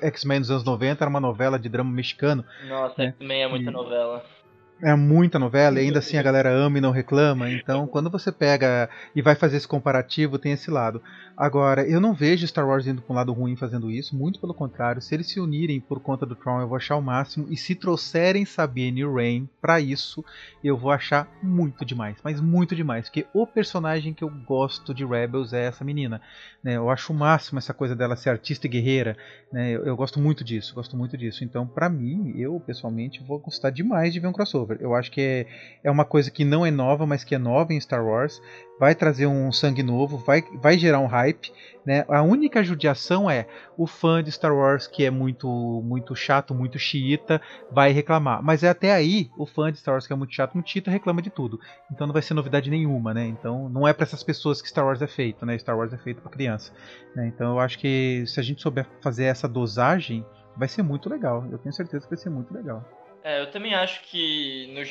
X-Men 0.00 0.38
dos 0.38 0.52
anos 0.52 0.62
90 0.62 1.02
era 1.02 1.10
uma 1.10 1.20
novela 1.20 1.58
de 1.58 1.68
drama 1.68 1.90
mexicano. 1.90 2.44
Nossa, 2.68 2.94
né? 2.96 3.08
X-Men 3.08 3.42
é 3.42 3.48
muita 3.48 3.70
e... 3.70 3.72
novela 3.72 4.24
é 4.82 4.94
muita 4.94 5.38
novela 5.38 5.80
e 5.80 5.84
ainda 5.86 6.00
assim 6.00 6.16
a 6.16 6.22
galera 6.22 6.50
ama 6.50 6.78
e 6.78 6.80
não 6.80 6.90
reclama. 6.90 7.48
Então, 7.64 7.86
quando 7.86 8.10
você 8.10 8.30
pega 8.30 8.90
e 9.14 9.22
vai 9.22 9.34
fazer 9.34 9.56
esse 9.56 9.66
comparativo, 9.66 10.38
tem 10.38 10.52
esse 10.52 10.70
lado. 10.70 11.00
Agora, 11.36 11.86
eu 11.88 12.00
não 12.00 12.12
vejo 12.12 12.46
Star 12.46 12.66
Wars 12.66 12.86
indo 12.86 13.00
para 13.00 13.12
um 13.12 13.16
lado 13.16 13.32
ruim 13.32 13.56
fazendo 13.56 13.90
isso, 13.90 14.14
muito 14.14 14.38
pelo 14.38 14.52
contrário. 14.52 15.00
Se 15.00 15.14
eles 15.14 15.26
se 15.28 15.40
unirem 15.40 15.80
por 15.80 16.00
conta 16.00 16.26
do 16.26 16.36
Tron, 16.36 16.60
eu 16.60 16.68
vou 16.68 16.76
achar 16.76 16.96
o 16.96 17.02
máximo. 17.02 17.46
E 17.48 17.56
se 17.56 17.74
trouxerem 17.74 18.44
Sabine 18.44 19.00
e 19.00 19.04
Rain 19.04 19.48
para 19.60 19.80
isso, 19.80 20.24
eu 20.62 20.76
vou 20.76 20.90
achar 20.90 21.28
muito 21.42 21.84
demais. 21.84 22.18
Mas 22.22 22.40
muito 22.40 22.76
demais. 22.76 23.06
Porque 23.06 23.26
o 23.32 23.46
personagem 23.46 24.12
que 24.12 24.22
eu 24.22 24.30
gosto 24.30 24.92
de 24.92 25.04
Rebels 25.04 25.52
é 25.52 25.64
essa 25.64 25.84
menina. 25.84 26.20
Né? 26.62 26.76
Eu 26.76 26.90
acho 26.90 27.12
o 27.12 27.16
máximo 27.16 27.58
essa 27.58 27.72
coisa 27.72 27.96
dela 27.96 28.16
ser 28.16 28.30
artista 28.30 28.66
e 28.66 28.70
guerreira. 28.70 29.16
Né? 29.50 29.72
Eu, 29.72 29.86
eu 29.86 29.96
gosto 29.96 30.20
muito 30.20 30.44
disso, 30.44 30.74
gosto 30.74 30.96
muito 30.96 31.16
disso. 31.16 31.42
Então, 31.44 31.66
para 31.66 31.88
mim, 31.88 32.34
eu 32.36 32.60
pessoalmente 32.60 33.22
vou 33.24 33.38
gostar 33.38 33.70
demais 33.70 34.12
de 34.12 34.20
ver 34.20 34.26
um 34.26 34.32
crossover 34.32 34.73
Eu 34.80 34.94
acho 34.94 35.10
que 35.10 35.20
é, 35.20 35.46
é 35.84 35.90
uma 35.90 36.04
coisa 36.04 36.30
que 36.30 36.44
não 36.44 36.64
é 36.64 36.70
nova, 36.70 37.06
mas 37.06 37.24
que 37.24 37.34
é 37.34 37.38
nova 37.38 37.72
em 37.72 37.80
Star 37.80 38.04
Wars. 38.04 38.40
Vai 38.78 38.94
trazer 38.94 39.26
um 39.26 39.52
sangue 39.52 39.82
novo, 39.82 40.18
vai, 40.18 40.42
vai 40.60 40.76
gerar 40.76 40.98
um 40.98 41.06
hype. 41.06 41.52
Né? 41.86 42.04
A 42.08 42.22
única 42.22 42.64
judiação 42.64 43.30
é 43.30 43.46
o 43.76 43.86
fã 43.86 44.22
de 44.22 44.32
Star 44.32 44.54
Wars 44.54 44.86
que 44.86 45.04
é 45.04 45.10
muito 45.10 45.48
muito 45.84 46.16
chato, 46.16 46.54
muito 46.54 46.78
xiita, 46.78 47.40
vai 47.70 47.92
reclamar. 47.92 48.42
Mas 48.42 48.62
é 48.62 48.68
até 48.68 48.92
aí 48.92 49.30
o 49.38 49.46
fã 49.46 49.70
de 49.70 49.78
Star 49.78 49.94
Wars 49.94 50.06
que 50.06 50.12
é 50.12 50.16
muito 50.16 50.34
chato, 50.34 50.54
muito 50.54 50.70
xiita, 50.70 50.90
reclama 50.90 51.22
de 51.22 51.30
tudo. 51.30 51.60
Então 51.92 52.06
não 52.06 52.12
vai 52.12 52.22
ser 52.22 52.34
novidade 52.34 52.70
nenhuma, 52.70 53.14
né? 53.14 53.26
Então 53.26 53.68
não 53.68 53.86
é 53.86 53.92
para 53.92 54.04
essas 54.04 54.22
pessoas 54.22 54.60
que 54.60 54.68
Star 54.68 54.84
Wars 54.84 55.02
é 55.02 55.06
feito, 55.06 55.46
né? 55.46 55.56
Star 55.58 55.76
Wars 55.76 55.92
é 55.92 55.98
feito 55.98 56.20
para 56.20 56.30
criança. 56.30 56.72
Né? 57.14 57.26
Então 57.28 57.52
eu 57.52 57.60
acho 57.60 57.78
que 57.78 58.24
se 58.26 58.40
a 58.40 58.42
gente 58.42 58.60
souber 58.60 58.86
fazer 59.00 59.24
essa 59.24 59.46
dosagem, 59.46 60.24
vai 60.56 60.68
ser 60.68 60.82
muito 60.82 61.08
legal. 61.08 61.46
Eu 61.50 61.58
tenho 61.58 61.72
certeza 61.72 62.04
que 62.04 62.14
vai 62.14 62.18
ser 62.18 62.30
muito 62.30 62.52
legal. 62.52 62.84
É, 63.24 63.40
eu 63.40 63.50
também 63.50 63.74
acho 63.74 64.02
que 64.02 64.66
no, 64.74 64.82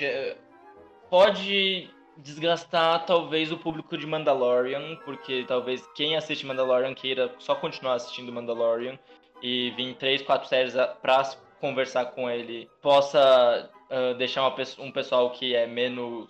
pode 1.07 1.87
desgastar 2.17 3.05
talvez 3.05 3.51
o 3.51 3.57
público 3.57 3.95
de 3.95 4.07
Mandalorian, 4.07 4.95
porque 5.05 5.45
talvez 5.47 5.85
quem 5.95 6.15
assiste 6.15 6.43
Mandalorian 6.43 6.95
queira 6.95 7.31
só 7.37 7.53
continuar 7.53 7.93
assistindo 7.93 8.31
Mandalorian 8.31 8.97
e 9.41 9.69
vir 9.77 9.95
três, 9.95 10.23
quatro 10.23 10.47
séries 10.47 10.73
pra 10.99 11.23
conversar 11.61 12.07
com 12.07 12.27
ele, 12.27 12.67
possa 12.81 13.69
uh, 13.91 14.15
deixar 14.15 14.47
um 14.79 14.91
pessoal 14.91 15.29
que 15.29 15.55
é 15.55 15.67
menos. 15.67 16.27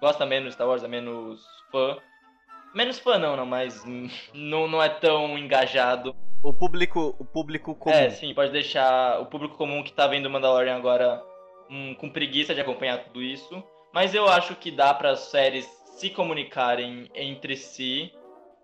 gosta 0.00 0.26
menos 0.26 0.48
de 0.48 0.54
Star 0.54 0.66
Wars, 0.66 0.82
é 0.82 0.88
menos 0.88 1.46
fã. 1.70 1.96
Menos 2.74 2.98
fã 2.98 3.18
não, 3.18 3.36
não, 3.36 3.46
mas 3.46 3.84
não, 4.34 4.66
não 4.66 4.82
é 4.82 4.88
tão 4.88 5.38
engajado 5.38 6.14
o 6.42 6.52
público, 6.52 7.14
o 7.18 7.24
público 7.24 7.74
comum. 7.74 7.94
É, 7.94 8.10
sim, 8.10 8.32
pode 8.34 8.52
deixar 8.52 9.20
o 9.20 9.26
público 9.26 9.56
comum 9.56 9.82
que 9.82 9.92
tá 9.92 10.06
vendo 10.06 10.30
Mandalorian 10.30 10.76
agora 10.76 11.22
um, 11.70 11.94
com 11.94 12.08
preguiça 12.08 12.54
de 12.54 12.60
acompanhar 12.60 13.04
tudo 13.04 13.22
isso. 13.22 13.62
Mas 13.92 14.14
eu 14.14 14.28
acho 14.28 14.54
que 14.56 14.70
dá 14.70 14.94
para 14.94 15.10
as 15.10 15.20
séries 15.20 15.66
se 15.96 16.10
comunicarem 16.10 17.10
entre 17.14 17.56
si. 17.56 18.12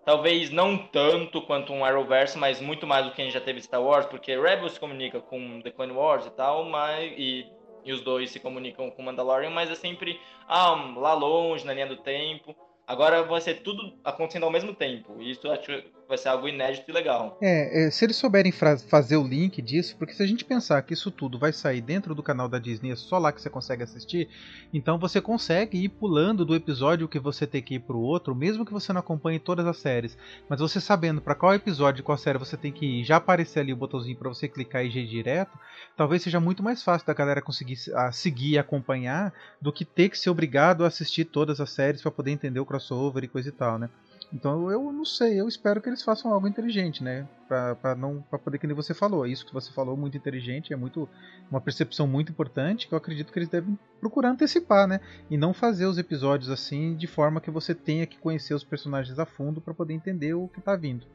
Talvez 0.05 0.49
não 0.49 0.77
tanto 0.77 1.41
quanto 1.41 1.73
um 1.73 1.83
Arrowverse, 1.83 2.37
mas 2.37 2.61
muito 2.61 2.87
mais 2.87 3.05
do 3.05 3.11
que 3.11 3.21
a 3.21 3.25
gente 3.25 3.33
já 3.33 3.41
teve 3.41 3.61
Star 3.61 3.83
Wars, 3.83 4.05
porque 4.05 4.39
Rebels 4.39 4.73
se 4.73 4.79
comunica 4.79 5.19
com 5.19 5.61
The 5.61 5.71
Clone 5.71 5.91
Wars 5.91 6.25
e 6.25 6.31
tal, 6.31 6.63
mas 6.63 7.11
e, 7.17 7.45
e 7.83 7.91
os 7.91 8.01
dois 8.01 8.31
se 8.31 8.39
comunicam 8.39 8.89
com 8.89 9.03
Mandalorian, 9.03 9.49
mas 9.49 9.69
é 9.69 9.75
sempre 9.75 10.19
ah, 10.47 10.93
lá 10.95 11.13
longe, 11.13 11.65
na 11.65 11.73
linha 11.73 11.87
do 11.87 11.97
tempo. 11.97 12.55
Agora 12.87 13.21
vai 13.23 13.41
ser 13.41 13.55
tudo 13.55 13.99
acontecendo 14.01 14.45
ao 14.45 14.51
mesmo 14.51 14.73
tempo. 14.73 15.17
E 15.19 15.31
isso 15.31 15.51
acho 15.51 15.83
vai 16.07 16.17
ser 16.17 16.29
algo 16.29 16.47
inédito 16.47 16.89
e 16.89 16.93
legal. 16.93 17.37
É, 17.41 17.87
é, 17.87 17.91
se 17.91 18.05
eles 18.05 18.15
souberem 18.15 18.51
fazer 18.51 19.17
o 19.17 19.27
link 19.27 19.61
disso, 19.61 19.95
porque 19.97 20.13
se 20.13 20.23
a 20.23 20.27
gente 20.27 20.45
pensar 20.45 20.81
que 20.81 20.93
isso 20.93 21.11
tudo 21.11 21.37
vai 21.37 21.51
sair 21.51 21.81
dentro 21.81 22.15
do 22.15 22.23
canal 22.23 22.47
da 22.47 22.57
Disney, 22.59 22.91
é 22.91 22.95
só 22.95 23.17
lá 23.17 23.31
que 23.31 23.41
você 23.41 23.49
consegue 23.49 23.83
assistir, 23.83 24.29
então 24.73 24.97
você 24.97 25.19
consegue 25.19 25.83
ir 25.83 25.89
pulando 25.89 26.45
do 26.45 26.55
episódio 26.55 27.07
que 27.07 27.19
você 27.19 27.45
tem 27.45 27.61
que 27.61 27.75
ir 27.75 27.79
pro 27.79 27.99
outro, 27.99 28.33
mesmo 28.33 28.65
que 28.65 28.71
você 28.71 28.93
não 28.93 28.99
acompanhe 28.99 29.39
todas 29.39 29.65
as 29.65 29.77
séries. 29.77 30.17
Mas 30.47 30.59
você 30.59 30.79
sabendo 30.79 31.21
para 31.21 31.35
qual 31.35 31.53
episódio, 31.53 32.03
qual 32.03 32.17
série 32.17 32.37
você 32.37 32.55
tem 32.55 32.71
que 32.71 32.85
ir, 32.85 33.03
já 33.03 33.17
aparecer 33.17 33.59
ali 33.59 33.73
o 33.73 33.77
botãozinho 33.77 34.17
para 34.17 34.29
você 34.29 34.47
clicar 34.47 34.85
e 34.85 34.87
ir 34.87 35.07
direto, 35.07 35.57
talvez 35.95 36.21
seja 36.21 36.39
muito 36.39 36.63
mais 36.63 36.81
fácil 36.81 37.05
da 37.05 37.13
galera 37.13 37.41
conseguir 37.41 37.77
a 37.93 38.11
seguir 38.11 38.51
e 38.51 38.57
acompanhar 38.57 39.33
do 39.61 39.73
que 39.73 39.83
ter 39.83 40.09
que 40.09 40.17
ser 40.17 40.29
obrigado 40.29 40.83
a 40.83 40.87
assistir 40.87 41.25
todas 41.25 41.59
as 41.59 41.69
séries 41.69 42.01
para 42.01 42.11
poder 42.11 42.31
entender 42.31 42.59
o 42.59 42.65
crossover 42.65 43.23
e 43.23 43.27
coisa 43.27 43.49
e 43.49 43.51
tal, 43.51 43.77
né? 43.77 43.89
Então 44.33 44.69
eu 44.69 44.91
não 44.91 45.05
sei, 45.05 45.39
eu 45.39 45.47
espero 45.47 45.81
que 45.81 45.87
eles 45.87 46.03
façam 46.03 46.33
algo 46.33 46.47
inteligente, 46.47 47.03
né? 47.03 47.27
Pra, 47.47 47.75
pra 47.75 47.95
não 47.95 48.21
para 48.21 48.37
poder 48.37 48.57
que 48.57 48.67
nem 48.67 48.75
você 48.75 48.93
falou. 48.93 49.25
Isso 49.25 49.45
que 49.45 49.53
você 49.53 49.71
falou 49.71 49.95
muito 49.95 50.17
inteligente, 50.17 50.73
é 50.73 50.75
muito 50.75 51.07
uma 51.49 51.61
percepção 51.61 52.05
muito 52.05 52.31
importante 52.31 52.87
que 52.87 52.93
eu 52.93 52.97
acredito 52.97 53.31
que 53.31 53.39
eles 53.39 53.47
devem 53.49 53.79
procurar 54.01 54.31
antecipar, 54.31 54.85
né? 54.85 54.99
E 55.29 55.37
não 55.37 55.53
fazer 55.53 55.85
os 55.85 55.97
episódios 55.97 56.49
assim 56.49 56.95
de 56.95 57.07
forma 57.07 57.39
que 57.39 57.49
você 57.49 57.73
tenha 57.73 58.05
que 58.05 58.17
conhecer 58.17 58.53
os 58.53 58.63
personagens 58.65 59.17
a 59.17 59.25
fundo 59.25 59.61
para 59.61 59.73
poder 59.73 59.93
entender 59.93 60.33
o 60.33 60.49
que 60.49 60.59
tá 60.59 60.75
vindo. 60.75 61.05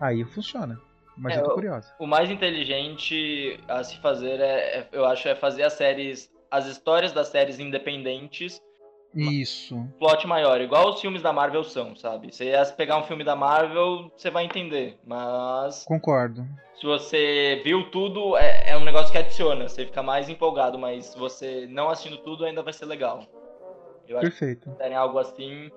Aí 0.00 0.24
funciona. 0.24 0.80
Mas 1.16 1.34
É, 1.36 1.40
eu 1.40 1.44
tô 1.44 1.54
curiosa. 1.54 1.94
O 1.98 2.06
mais 2.06 2.28
inteligente 2.30 3.58
a 3.68 3.82
se 3.82 3.96
fazer, 4.00 4.40
é, 4.40 4.78
é- 4.80 4.88
eu 4.92 5.06
acho, 5.06 5.26
é 5.28 5.34
fazer 5.34 5.62
as 5.62 5.72
séries, 5.72 6.30
as 6.50 6.66
histórias 6.66 7.12
das 7.12 7.28
séries 7.28 7.58
independentes 7.58 8.60
Isso. 9.14 9.76
plot 9.98 10.26
maior, 10.26 10.60
igual 10.60 10.90
os 10.90 11.00
filmes 11.00 11.22
da 11.22 11.32
Marvel 11.32 11.64
são, 11.64 11.96
sabe? 11.96 12.32
Você 12.32 12.46
ia 12.46 12.64
pegar 12.66 12.98
um 12.98 13.04
filme 13.04 13.24
da 13.24 13.34
Marvel, 13.34 14.10
você 14.16 14.30
vai 14.30 14.44
entender, 14.44 14.98
mas 15.04 15.84
Concordo. 15.84 16.46
se 16.74 16.84
você 16.84 17.60
viu 17.64 17.90
tudo, 17.90 18.36
é, 18.36 18.70
é 18.70 18.76
um 18.76 18.84
negócio 18.84 19.10
que 19.10 19.18
adiciona, 19.18 19.68
você 19.68 19.86
fica 19.86 20.02
mais 20.02 20.28
empolgado, 20.28 20.78
mas 20.78 21.06
se 21.06 21.18
você 21.18 21.66
não 21.70 21.88
assistindo 21.88 22.18
tudo, 22.18 22.44
ainda 22.44 22.62
vai 22.62 22.72
ser 22.72 22.86
legal. 22.86 23.24
Eu 24.06 24.18
acho 24.18 24.28
Perfeito. 24.28 24.70
que 24.70 24.76
terem 24.76 24.96
algo 24.96 25.18
assim 25.18 25.70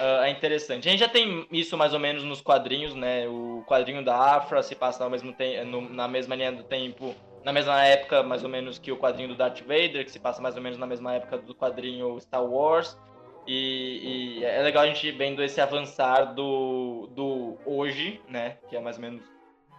ah, 0.00 0.26
é 0.26 0.30
interessante. 0.30 0.88
A 0.88 0.90
gente 0.90 1.00
já 1.00 1.08
tem 1.08 1.46
isso 1.52 1.76
mais 1.76 1.92
ou 1.92 2.00
menos 2.00 2.24
nos 2.24 2.40
quadrinhos, 2.40 2.94
né? 2.94 3.28
O 3.28 3.62
quadrinho 3.66 4.02
da 4.02 4.16
Afra 4.16 4.62
se 4.62 4.74
passa 4.74 5.04
ao 5.04 5.10
mesmo 5.10 5.32
tempo, 5.32 5.80
na 5.92 6.08
mesma 6.08 6.34
linha 6.34 6.50
do 6.50 6.62
tempo, 6.62 7.14
na 7.44 7.52
mesma 7.52 7.82
época 7.84 8.22
mais 8.22 8.42
ou 8.44 8.48
menos 8.48 8.78
que 8.78 8.92
o 8.92 8.96
quadrinho 8.96 9.28
do 9.30 9.34
Darth 9.36 9.60
Vader, 9.60 10.04
que 10.04 10.10
se 10.10 10.18
passa 10.20 10.40
mais 10.42 10.56
ou 10.56 10.62
menos 10.62 10.78
na 10.78 10.86
mesma 10.86 11.14
época 11.14 11.38
do 11.38 11.54
quadrinho 11.54 12.18
Star 12.20 12.44
Wars. 12.44 12.98
E, 13.46 14.38
e 14.40 14.44
é 14.44 14.62
legal 14.62 14.82
a 14.84 14.86
gente 14.86 15.10
vendo 15.12 15.42
esse 15.42 15.60
avançar 15.60 16.34
do, 16.34 17.08
do 17.14 17.58
hoje, 17.64 18.20
né? 18.28 18.58
Que 18.68 18.76
é 18.76 18.80
mais 18.80 18.96
ou 18.96 19.02
menos 19.02 19.24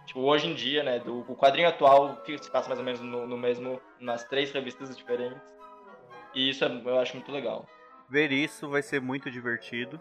tipo 0.04 0.20
hoje 0.20 0.48
em 0.48 0.54
dia, 0.54 0.82
né? 0.82 0.98
Do 0.98 1.20
o 1.20 1.36
quadrinho 1.36 1.68
atual 1.68 2.16
que 2.22 2.36
se 2.38 2.50
passa 2.50 2.68
mais 2.68 2.78
ou 2.80 2.84
menos 2.84 3.00
no, 3.00 3.26
no 3.26 3.38
mesmo 3.38 3.80
nas 4.00 4.24
três 4.24 4.50
revistas 4.50 4.96
diferentes. 4.96 5.40
E 6.34 6.50
isso 6.50 6.64
é- 6.64 6.82
eu 6.84 6.98
acho 6.98 7.14
muito 7.16 7.30
legal. 7.30 7.66
Ver 8.08 8.32
isso 8.32 8.68
vai 8.68 8.82
ser 8.82 9.00
muito 9.00 9.30
divertido. 9.30 10.00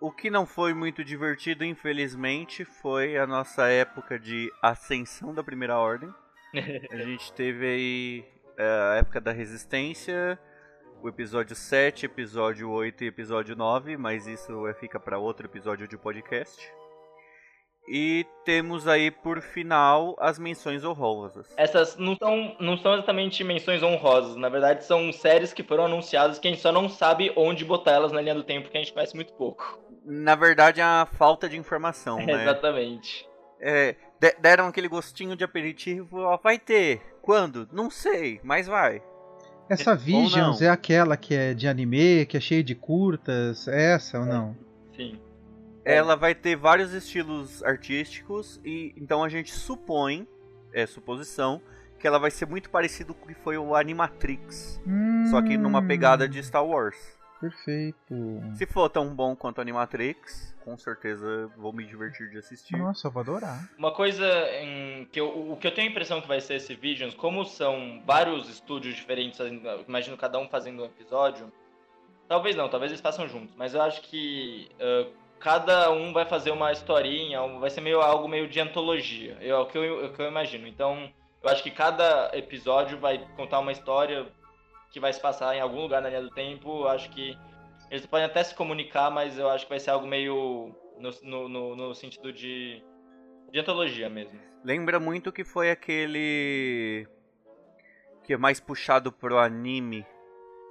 O 0.00 0.10
que 0.10 0.30
não 0.30 0.46
foi 0.46 0.72
muito 0.72 1.04
divertido, 1.04 1.62
infelizmente, 1.62 2.64
foi 2.64 3.18
a 3.18 3.26
nossa 3.26 3.68
época 3.68 4.18
de 4.18 4.50
ascensão 4.62 5.34
da 5.34 5.44
Primeira 5.44 5.76
Ordem. 5.78 6.12
A 6.52 6.96
gente 7.04 7.32
teve 7.32 7.66
aí 7.66 8.24
é, 8.58 8.64
a 8.64 8.94
época 8.96 9.20
da 9.20 9.32
Resistência, 9.32 10.38
o 11.02 11.08
episódio 11.08 11.54
7, 11.54 12.06
episódio 12.06 12.70
8 12.70 13.04
e 13.04 13.06
episódio 13.06 13.56
9, 13.56 13.96
mas 13.96 14.26
isso 14.26 14.66
é, 14.66 14.74
fica 14.74 14.98
para 14.98 15.18
outro 15.18 15.46
episódio 15.46 15.86
de 15.86 15.96
podcast. 15.96 16.72
E 17.88 18.26
temos 18.44 18.86
aí 18.86 19.10
por 19.10 19.40
final 19.40 20.14
as 20.18 20.38
menções 20.38 20.84
honrosas. 20.84 21.52
Essas 21.56 21.96
não 21.96 22.16
são, 22.16 22.56
não 22.60 22.76
são 22.76 22.94
exatamente 22.94 23.42
menções 23.42 23.82
honrosas, 23.82 24.36
na 24.36 24.48
verdade 24.48 24.84
são 24.84 25.12
séries 25.12 25.52
que 25.52 25.62
foram 25.62 25.86
anunciadas 25.86 26.38
que 26.38 26.46
a 26.46 26.50
gente 26.50 26.60
só 26.60 26.70
não 26.70 26.88
sabe 26.88 27.32
onde 27.36 27.64
botar 27.64 27.92
elas 27.92 28.12
na 28.12 28.20
linha 28.20 28.34
do 28.34 28.44
tempo, 28.44 28.64
porque 28.64 28.78
a 28.78 28.80
gente 28.80 28.92
conhece 28.92 29.14
muito 29.14 29.32
pouco. 29.32 29.80
Na 30.04 30.34
verdade, 30.34 30.80
é 30.80 30.84
a 30.84 31.06
falta 31.06 31.48
de 31.48 31.56
informação, 31.56 32.18
né? 32.24 32.42
Exatamente. 32.42 33.28
É, 33.60 33.96
de- 34.20 34.36
deram 34.40 34.66
aquele 34.66 34.88
gostinho 34.88 35.34
de 35.34 35.42
aperitivo, 35.44 36.18
ó, 36.18 36.36
vai 36.36 36.58
ter. 36.58 37.00
Quando? 37.22 37.68
Não 37.72 37.90
sei, 37.90 38.40
mas 38.44 38.66
vai. 38.66 39.02
Essa 39.68 39.94
Visions 39.94 40.60
não. 40.60 40.66
é 40.66 40.70
aquela 40.70 41.16
que 41.16 41.34
é 41.34 41.54
de 41.54 41.68
anime, 41.68 42.26
que 42.26 42.36
é 42.36 42.40
cheia 42.40 42.62
de 42.62 42.74
curtas, 42.74 43.68
é 43.68 43.92
essa 43.94 44.18
ou 44.18 44.26
não? 44.26 44.56
Sim. 44.96 45.18
Ela 45.84 46.16
vai 46.16 46.34
ter 46.34 46.56
vários 46.56 46.92
estilos 46.92 47.62
artísticos 47.62 48.60
e 48.64 48.92
então 48.96 49.22
a 49.24 49.28
gente 49.28 49.52
supõe, 49.52 50.26
é 50.72 50.86
suposição, 50.86 51.62
que 51.98 52.06
ela 52.06 52.18
vai 52.18 52.30
ser 52.30 52.46
muito 52.46 52.68
parecido 52.68 53.14
com 53.14 53.24
o 53.24 53.28
que 53.28 53.34
foi 53.34 53.56
o 53.58 53.74
Animatrix, 53.74 54.80
só 55.30 55.40
que 55.40 55.56
numa 55.56 55.82
pegada 55.82 56.28
de 56.28 56.42
Star 56.42 56.64
Wars. 56.66 56.96
Perfeito. 57.40 58.14
Se 58.54 58.66
for 58.66 58.88
tão 58.90 59.14
bom 59.14 59.34
quanto 59.34 59.58
o 59.58 59.60
Animatrix, 59.60 60.54
com 60.64 60.76
certeza 60.76 61.50
vou 61.56 61.72
me 61.72 61.84
divertir 61.86 62.28
de 62.30 62.38
assistir. 62.38 62.76
Nossa, 62.76 63.08
eu 63.08 63.10
vou 63.10 63.22
adorar. 63.22 63.68
Uma 63.78 63.92
coisa 63.92 64.26
em 64.62 65.06
que 65.10 65.18
eu, 65.20 65.52
o 65.52 65.56
que 65.56 65.66
eu 65.66 65.74
tenho 65.74 65.88
a 65.88 65.90
impressão 65.90 66.20
que 66.20 66.28
vai 66.28 66.40
ser 66.40 66.54
esse 66.54 66.74
Visions, 66.74 67.14
como 67.14 67.44
são 67.44 68.02
vários 68.06 68.48
estúdios 68.48 68.94
diferentes, 68.94 69.38
imagino 69.88 70.16
cada 70.16 70.38
um 70.38 70.48
fazendo 70.48 70.82
um 70.82 70.86
episódio. 70.86 71.50
Talvez 72.28 72.54
não, 72.54 72.68
talvez 72.68 72.92
eles 72.92 73.00
façam 73.00 73.26
juntos, 73.28 73.54
mas 73.56 73.74
eu 73.74 73.82
acho 73.82 74.02
que 74.02 74.68
ah, 74.80 75.08
cada 75.40 75.90
um 75.90 76.12
vai 76.12 76.26
fazer 76.26 76.50
uma 76.50 76.70
historinha, 76.70 77.40
vai 77.58 77.70
ser 77.70 77.80
meio 77.80 78.00
algo 78.00 78.28
meio 78.28 78.46
de 78.46 78.60
antologia. 78.60 79.36
Eu- 79.40 79.56
É 79.56 79.58
o 79.60 79.66
que 79.66 79.78
eu, 79.78 80.04
é 80.04 80.06
o 80.08 80.12
que 80.12 80.20
eu 80.22 80.28
imagino. 80.28 80.66
Então, 80.68 81.10
eu 81.42 81.48
acho 81.50 81.62
que 81.62 81.70
cada 81.70 82.30
episódio 82.36 82.98
vai 82.98 83.26
contar 83.36 83.58
uma 83.60 83.72
história 83.72 84.26
que 84.90 85.00
vai 85.00 85.12
se 85.12 85.20
passar 85.20 85.54
em 85.54 85.60
algum 85.60 85.80
lugar 85.82 86.02
na 86.02 86.08
linha 86.08 86.22
do 86.22 86.30
tempo. 86.30 86.86
Acho 86.86 87.10
que 87.10 87.36
eles 87.90 88.06
podem 88.06 88.26
até 88.26 88.42
se 88.42 88.54
comunicar, 88.54 89.10
mas 89.10 89.38
eu 89.38 89.48
acho 89.48 89.64
que 89.64 89.70
vai 89.70 89.80
ser 89.80 89.90
algo 89.90 90.06
meio 90.06 90.74
no, 90.98 91.10
no, 91.22 91.48
no- 91.48 91.76
no 91.76 91.94
sentido 91.94 92.32
de, 92.32 92.82
de 93.50 93.58
antologia 93.58 94.08
mesmo. 94.08 94.38
Lembra 94.64 95.00
muito 95.00 95.32
que 95.32 95.44
foi 95.44 95.70
aquele 95.70 97.06
que 98.24 98.34
é 98.34 98.36
mais 98.36 98.60
puxado 98.60 99.10
pro 99.10 99.38
anime, 99.38 100.06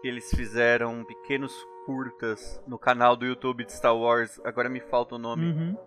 que 0.02 0.08
eles 0.08 0.30
fizeram 0.30 1.04
pequenos 1.04 1.52
curtas 1.86 2.62
no 2.68 2.78
canal 2.78 3.16
do 3.16 3.26
YouTube 3.26 3.66
de 3.66 3.74
Star 3.74 3.98
Wars. 3.98 4.40
Agora 4.46 4.70
me 4.70 4.80
falta 4.80 5.16
o 5.16 5.18
nome. 5.18 5.46
Uhum. 5.48 5.78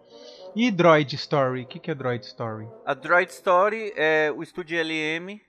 E 0.57 0.71
Droid 0.71 1.15
Story? 1.15 1.63
O 1.63 1.67
que, 1.67 1.79
que 1.79 1.91
é 1.91 1.95
Droid 1.95 2.25
Story? 2.27 2.67
A 2.85 2.93
Droid 2.93 3.31
Story 3.31 3.93
é 3.97 4.31
o 4.37 4.43
estúdio 4.43 4.77
LM 4.83 5.41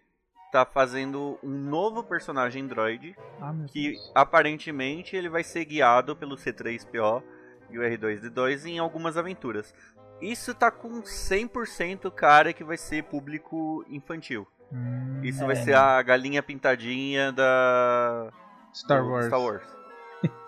tá 0.53 0.65
fazendo 0.65 1.37
um 1.43 1.49
novo 1.49 2.03
personagem 2.03 2.67
droid 2.67 3.15
Ah, 3.41 3.51
meu 3.51 3.65
que 3.67 3.89
Deus. 3.93 4.11
aparentemente 4.13 5.15
ele 5.15 5.27
vai 5.27 5.43
ser 5.43 5.65
guiado 5.65 6.15
pelo 6.15 6.35
C3PO 6.37 7.23
e 7.71 7.79
o 7.79 7.81
R2D2 7.81 8.65
em 8.67 8.77
algumas 8.79 9.17
aventuras. 9.17 9.73
Isso 10.21 10.53
tá 10.53 10.69
com 10.69 11.01
100% 11.01 12.09
cara 12.11 12.53
que 12.53 12.63
vai 12.63 12.77
ser 12.77 13.03
público 13.03 13.83
infantil. 13.89 14.47
Hum, 14.71 15.21
Isso 15.23 15.43
vai 15.45 15.55
ser 15.55 15.75
a 15.75 16.01
galinha 16.03 16.41
pintadinha 16.43 17.31
da 17.31 18.31
Star 18.73 19.03
Wars. 19.05 19.25
Star 19.25 19.41
Wars. 19.41 19.63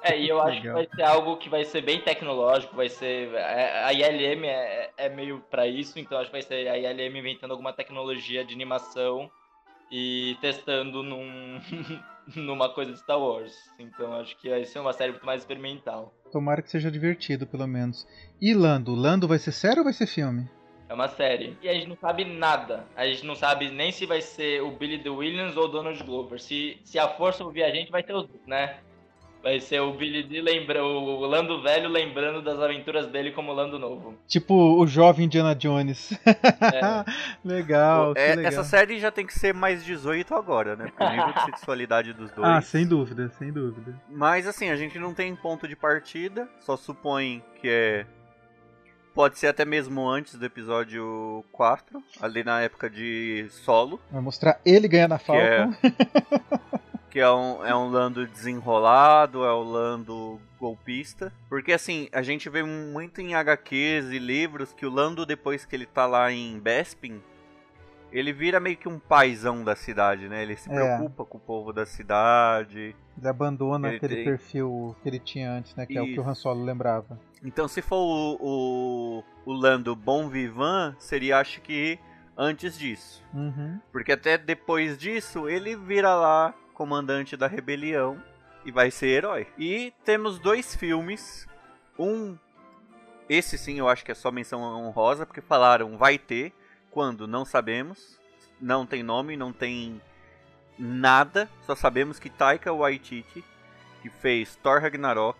É, 0.01 0.17
e 0.17 0.29
eu 0.29 0.39
acho 0.41 0.61
que 0.61 0.67
Legal. 0.67 0.75
vai 0.75 0.87
ser 0.95 1.03
algo 1.03 1.37
que 1.37 1.49
vai 1.49 1.65
ser 1.65 1.81
bem 1.81 1.99
tecnológico, 1.99 2.75
vai 2.75 2.87
ser. 2.89 3.33
é, 3.33 3.83
A 3.83 3.91
ILM 3.91 4.45
é, 4.45 4.91
é 4.97 5.09
meio 5.09 5.41
pra 5.51 5.67
isso, 5.67 5.99
então 5.99 6.17
acho 6.17 6.27
que 6.27 6.31
vai 6.31 6.41
ser 6.43 6.67
a 6.69 6.77
ILM 6.77 7.17
inventando 7.17 7.51
alguma 7.51 7.73
tecnologia 7.73 8.45
de 8.45 8.53
animação 8.53 9.29
e 9.91 10.37
testando 10.41 11.03
num, 11.03 11.59
numa 12.35 12.69
coisa 12.69 12.91
de 12.91 12.99
Star 12.99 13.19
Wars. 13.19 13.53
Então 13.79 14.13
acho 14.13 14.37
que 14.37 14.49
vai 14.49 14.65
ser 14.65 14.79
uma 14.79 14.93
série 14.93 15.11
muito 15.11 15.25
mais 15.25 15.41
experimental. 15.41 16.13
Tomara 16.31 16.61
que 16.61 16.69
seja 16.69 16.91
divertido, 16.91 17.45
pelo 17.47 17.67
menos. 17.67 18.07
E 18.41 18.53
Lando? 18.53 18.93
Lando 18.93 19.27
vai 19.27 19.39
ser 19.39 19.51
sério 19.51 19.79
ou 19.79 19.83
vai 19.83 19.93
ser 19.93 20.07
filme? 20.07 20.49
É 20.87 20.93
uma 20.93 21.07
série. 21.07 21.57
E 21.61 21.69
a 21.69 21.73
gente 21.73 21.87
não 21.87 21.97
sabe 21.97 22.25
nada. 22.25 22.85
A 22.95 23.07
gente 23.07 23.25
não 23.25 23.35
sabe 23.35 23.71
nem 23.71 23.91
se 23.91 24.05
vai 24.05 24.21
ser 24.21 24.61
o 24.61 24.71
Billy 24.71 24.99
the 24.99 25.09
Williams 25.09 25.57
ou 25.57 25.65
o 25.65 25.67
Donald 25.67 26.01
Glover. 26.03 26.39
Se, 26.39 26.77
se 26.83 26.99
a 26.99 27.07
força 27.07 27.43
ouvir 27.43 27.63
a 27.63 27.71
gente, 27.71 27.91
vai 27.91 28.03
ter 28.03 28.13
os 28.13 28.27
dois, 28.27 28.45
né? 28.45 28.77
Vai 29.45 29.59
ser 29.59 29.79
o 29.79 29.93
Billy 29.93 30.23
D 30.23 30.41
lembra 30.41 30.83
o 30.83 31.19
Lando 31.19 31.61
velho 31.61 31.87
lembrando 31.87 32.41
das 32.41 32.59
aventuras 32.59 33.05
dele 33.05 33.31
como 33.31 33.53
Lando 33.53 33.77
novo. 33.77 34.15
Tipo 34.27 34.55
o 34.55 34.87
jovem 34.87 35.25
Indiana 35.27 35.53
Jones. 35.53 36.13
É. 36.25 37.05
legal, 37.47 38.13
É, 38.15 38.33
legal. 38.33 38.51
essa 38.51 38.63
série 38.63 38.99
já 38.99 39.11
tem 39.11 39.23
que 39.23 39.37
ser 39.37 39.53
mais 39.53 39.85
18 39.85 40.33
agora, 40.33 40.75
né? 40.75 40.91
Pro 40.97 41.07
nível 41.07 41.31
de 41.31 41.45
sexualidade 41.45 42.11
dos 42.11 42.31
dois. 42.31 42.47
Ah, 42.47 42.59
sem 42.59 42.87
dúvida, 42.87 43.29
sem 43.37 43.51
dúvida. 43.53 43.93
Mas 44.09 44.47
assim, 44.47 44.71
a 44.71 44.75
gente 44.75 44.97
não 44.97 45.13
tem 45.13 45.35
ponto 45.35 45.67
de 45.67 45.75
partida, 45.75 46.49
só 46.59 46.75
supõe 46.75 47.43
que 47.61 47.69
é 47.69 48.05
pode 49.13 49.37
ser 49.37 49.47
até 49.47 49.63
mesmo 49.63 50.09
antes 50.09 50.35
do 50.35 50.45
episódio 50.45 51.45
4, 51.51 52.03
ali 52.19 52.43
na 52.43 52.61
época 52.61 52.89
de 52.89 53.45
solo. 53.49 53.99
Vai 54.11 54.21
mostrar 54.21 54.59
ele 54.65 54.87
ganhando 54.87 55.13
a 55.13 55.19
Falcon. 55.19 55.73
que 57.15 57.19
é 57.21 57.31
um, 57.31 57.65
é 57.65 57.73
um 57.73 57.87
Lando 57.87 58.27
desenrolado, 58.27 59.45
é 59.45 59.49
o 59.53 59.63
Lando 59.63 60.37
golpista. 60.59 61.31
Porque 61.47 61.71
assim, 61.71 62.09
a 62.11 62.21
gente 62.21 62.49
vê 62.49 62.61
muito 62.61 63.21
em 63.21 63.33
HQs 63.33 64.11
e 64.11 64.19
livros 64.19 64.73
que 64.73 64.85
o 64.85 64.89
Lando, 64.89 65.25
depois 65.25 65.63
que 65.63 65.73
ele 65.73 65.85
tá 65.85 66.05
lá 66.05 66.29
em 66.29 66.59
Bespin, 66.59 67.21
ele 68.11 68.33
vira 68.33 68.59
meio 68.59 68.75
que 68.75 68.89
um 68.89 68.99
paizão 68.99 69.63
da 69.63 69.77
cidade, 69.77 70.27
né? 70.27 70.43
Ele 70.43 70.57
se 70.57 70.69
É. 70.69 70.73
preocupa 70.73 71.23
com 71.23 71.37
o 71.37 71.39
povo 71.39 71.71
da 71.71 71.85
cidade. 71.85 72.93
Ele 73.17 73.27
abandona 73.29 73.87
Ele 73.87 73.95
aquele 73.95 74.15
tem- 74.15 74.25
perfil 74.25 74.93
que 75.01 75.07
ele 75.07 75.19
tinha 75.19 75.49
antes, 75.53 75.73
né? 75.73 75.85
Que 75.85 75.97
é 75.97 76.01
o 76.01 76.05
que 76.05 76.19
o 76.19 76.21
Isso. 76.21 76.29
Han 76.29 76.33
Solo 76.35 76.65
lembrava. 76.65 77.17
Então, 77.41 77.65
se 77.69 77.81
for 77.81 77.95
o, 77.95 78.37
o, 78.41 79.23
o 79.45 79.53
Lando 79.53 79.95
Bom 79.95 80.27
Vivant, 80.27 80.95
seria 80.99 81.39
acho 81.39 81.61
que 81.61 81.97
antes 82.37 82.77
disso. 82.77 83.23
Uhum. 83.33 83.79
Porque 83.89 84.11
até 84.11 84.37
depois 84.37 84.97
disso, 84.97 85.47
ele 85.47 85.77
vira 85.77 86.13
lá 86.13 86.53
comandante 86.75 87.35
da 87.35 87.47
rebelião 87.47 88.21
e 88.63 88.71
vai 88.71 88.91
ser 88.91 89.07
herói. 89.07 89.47
E 89.57 89.91
temos 90.03 90.37
dois 90.37 90.75
filmes. 90.75 91.47
Um. 91.97 92.37
Esse 93.27 93.57
sim 93.57 93.79
eu 93.79 93.89
acho 93.89 94.05
que 94.05 94.11
é 94.11 94.15
só 94.15 94.29
menção 94.29 94.61
honrosa, 94.61 95.25
porque 95.25 95.41
falaram 95.41 95.97
vai 95.97 96.19
ter. 96.19 96.53
Quando? 96.91 97.27
Não 97.27 97.43
sabemos. 97.43 98.19
Não 98.61 98.85
tem 98.85 99.01
nome, 99.01 99.35
não 99.35 99.51
tem 99.51 99.99
nada. 100.77 101.49
Só 101.65 101.73
sabemos 101.75 102.19
que 102.19 102.29
Taika 102.29 102.71
Waititi, 102.71 103.43
que 104.01 104.09
fez 104.09 104.55
Thor 104.57 104.81
Ragnarok, 104.81 105.39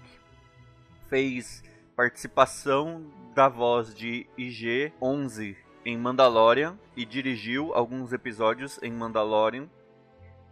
fez 1.10 1.64
participação 1.96 3.06
da 3.34 3.48
voz 3.48 3.94
de 3.94 4.28
IG-11 4.38 5.56
em 5.86 5.98
Mandalorian 5.98 6.78
e 6.96 7.06
dirigiu 7.06 7.74
alguns 7.74 8.12
episódios 8.12 8.80
em 8.82 8.92
Mandalorian. 8.92 9.70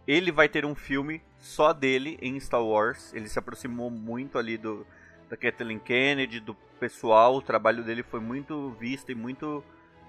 Ele 0.06 0.30
vai 0.30 0.48
ter 0.48 0.64
um 0.64 0.74
filme 0.74 1.22
só 1.38 1.72
dele 1.72 2.18
em 2.20 2.38
Star 2.38 2.62
Wars. 2.62 3.12
Ele 3.14 3.28
se 3.28 3.38
aproximou 3.38 3.90
muito 3.90 4.38
ali 4.38 4.56
do 4.58 4.86
da 5.28 5.36
Kathleen 5.36 5.78
Kennedy, 5.78 6.40
do 6.40 6.54
pessoal. 6.78 7.36
O 7.36 7.42
trabalho 7.42 7.82
dele 7.82 8.02
foi 8.02 8.20
muito 8.20 8.70
visto 8.72 9.10
e 9.10 9.14
muito 9.14 9.64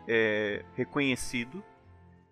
é, 0.07 0.63
reconhecido. 0.75 1.63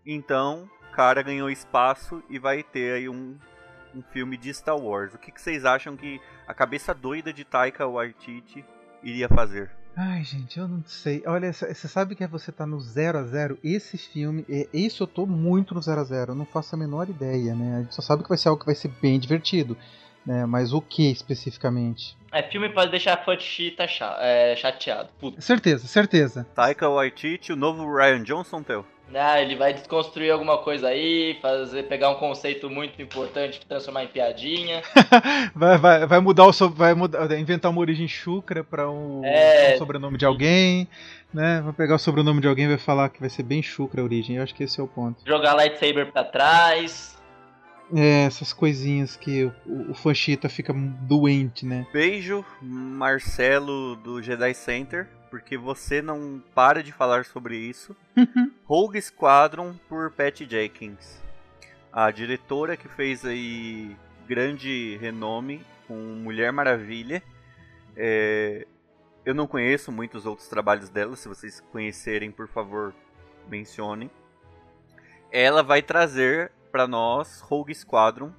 Então, 0.06 0.70
cara 0.94 1.24
ganhou 1.24 1.50
espaço 1.50 2.24
e 2.30 2.38
vai 2.38 2.62
ter 2.64 2.94
aí 2.94 3.10
um, 3.10 3.38
um 3.94 4.02
filme 4.02 4.38
de 4.38 4.54
Star 4.54 4.78
Wars. 4.78 5.14
O 5.14 5.18
que, 5.18 5.32
que 5.32 5.42
vocês 5.42 5.66
acham 5.66 5.98
que 5.98 6.22
a 6.48 6.54
cabeça 6.54 6.94
doida 6.94 7.34
de 7.34 7.44
Taika 7.44 7.88
Waititi 7.88 8.64
iria 9.02 9.28
fazer? 9.28 9.72
Ai, 9.96 10.24
gente, 10.24 10.58
eu 10.58 10.68
não 10.68 10.84
sei. 10.86 11.22
Olha, 11.26 11.54
você 11.54 11.88
sabe 11.88 12.16
que 12.16 12.26
você 12.26 12.52
tá 12.52 12.66
no 12.66 12.80
0 12.80 13.20
a 13.20 13.24
0 13.24 13.60
Esse 13.64 13.98
filme, 13.98 14.44
é, 14.50 14.68
isso 14.74 15.04
eu 15.04 15.08
tô 15.08 15.26
muito 15.28 15.76
no 15.76 15.82
0 15.82 16.02
a 16.02 16.04
0 16.04 16.32
Eu 16.32 16.36
não 16.36 16.46
faço 16.46 16.74
a 16.74 16.78
menor 16.78 17.08
ideia, 17.10 17.54
né? 17.54 17.78
A 17.78 17.82
gente 17.84 17.94
só 17.94 18.02
sabe 18.02 18.24
que 18.24 18.30
vai 18.30 18.38
ser 18.38 18.50
algo 18.50 18.60
que 18.60 18.66
vai 18.66 18.74
ser 18.76 18.88
bem 19.02 19.20
divertido. 19.20 19.78
Né? 20.26 20.46
Mas 20.46 20.74
o 20.74 20.82
que 20.82 21.12
especificamente? 21.12 22.18
É, 22.32 22.42
filme 22.44 22.70
pode 22.70 22.90
deixar 22.90 23.24
fã 23.24 23.36
de 23.38 23.44
chita 23.44 23.88
cha- 23.88 24.18
é, 24.20 24.56
chateado. 24.56 25.10
Puta. 25.20 25.40
Certeza, 25.42 25.86
certeza. 25.86 26.48
Taika 26.56 26.90
Waititi, 26.90 27.52
o 27.52 27.56
novo 27.56 27.86
Ryan 27.94 28.24
Johnson, 28.24 28.64
Theo? 28.64 28.86
Ah, 29.16 29.42
ele 29.42 29.56
vai 29.56 29.74
desconstruir 29.74 30.32
alguma 30.32 30.58
coisa 30.60 30.88
aí, 30.88 31.38
fazer, 31.42 31.84
pegar 31.84 32.10
um 32.10 32.16
conceito 32.16 32.70
muito 32.70 33.02
importante 33.02 33.60
e 33.62 33.66
transformar 33.66 34.04
em 34.04 34.08
piadinha. 34.08 34.82
Vai, 35.56 35.78
vai, 35.78 36.06
vai 36.08 36.20
mudar 36.20 36.46
o 36.46 36.54
so- 36.54 36.70
vai 36.70 36.94
mudar, 36.94 37.32
inventar 37.38 37.70
uma 37.72 37.80
origem 37.82 38.08
chucra 38.08 38.64
para 38.64 38.90
um, 38.90 39.22
É. 39.24 39.74
um 39.76 39.78
sobrenome 39.78 40.18
de 40.18 40.26
alguém, 40.26 40.88
né? 41.34 41.62
Vai 41.64 41.74
pegar 41.74 41.96
o 41.96 42.00
sobrenome 42.00 42.42
de 42.42 42.48
alguém 42.48 42.66
e 42.66 42.70
vai 42.70 42.78
falar 42.78 43.10
que 43.10 43.20
vai 43.20 43.30
ser 43.30 43.44
bem 43.44 43.62
chucra 43.62 44.02
a 44.02 44.04
origem. 44.04 44.38
Eu 44.38 44.44
acho 44.44 44.54
que 44.56 44.64
esse 44.64 44.80
é 44.80 44.84
o 44.84 44.88
ponto. 44.88 45.18
Jogar 45.26 45.54
lightsaber 45.54 46.12
pra 46.12 46.24
trás. 46.24 47.18
É, 47.94 48.26
essas 48.26 48.54
coisinhas 48.54 49.16
que 49.16 49.46
o, 49.66 49.92
o 49.92 49.94
fanchita 49.94 50.48
fica 50.48 50.74
doente, 50.74 51.66
né? 51.66 51.86
Beijo, 51.92 52.46
Marcelo 52.62 53.96
do 53.98 54.22
Jedi 54.22 54.54
Center, 54.54 55.08
porque 55.30 55.58
você 55.58 56.02
não 56.02 56.42
para 56.54 56.84
de 56.84 56.92
falar 56.92 57.26
sobre 57.26 57.58
isso. 57.58 57.96
Rogue 58.66 59.02
Squadron 59.02 59.76
por 59.90 60.12
Pat 60.12 60.42
Jenkins. 60.42 61.22
A 61.92 62.10
diretora 62.10 62.78
que 62.78 62.88
fez 62.88 63.26
aí 63.26 63.96
grande 64.28 64.98
renome 65.00 65.62
com 65.88 65.96
Mulher 65.96 66.52
Maravilha. 66.52 67.22
É, 67.96 68.66
eu 69.26 69.34
não 69.34 69.48
conheço 69.48 69.92
muitos 69.92 70.26
outros 70.26 70.48
trabalhos 70.48 70.90
dela, 70.90 71.16
se 71.16 71.28
vocês 71.28 71.62
conhecerem, 71.72 72.32
por 72.32 72.48
favor, 72.48 72.94
mencionem. 73.48 74.10
Ela 75.32 75.64
vai 75.64 75.82
trazer 75.82 76.52
para 76.74 76.88
nós 76.88 77.40
Rogue 77.42 77.74
Squadron 77.74 78.32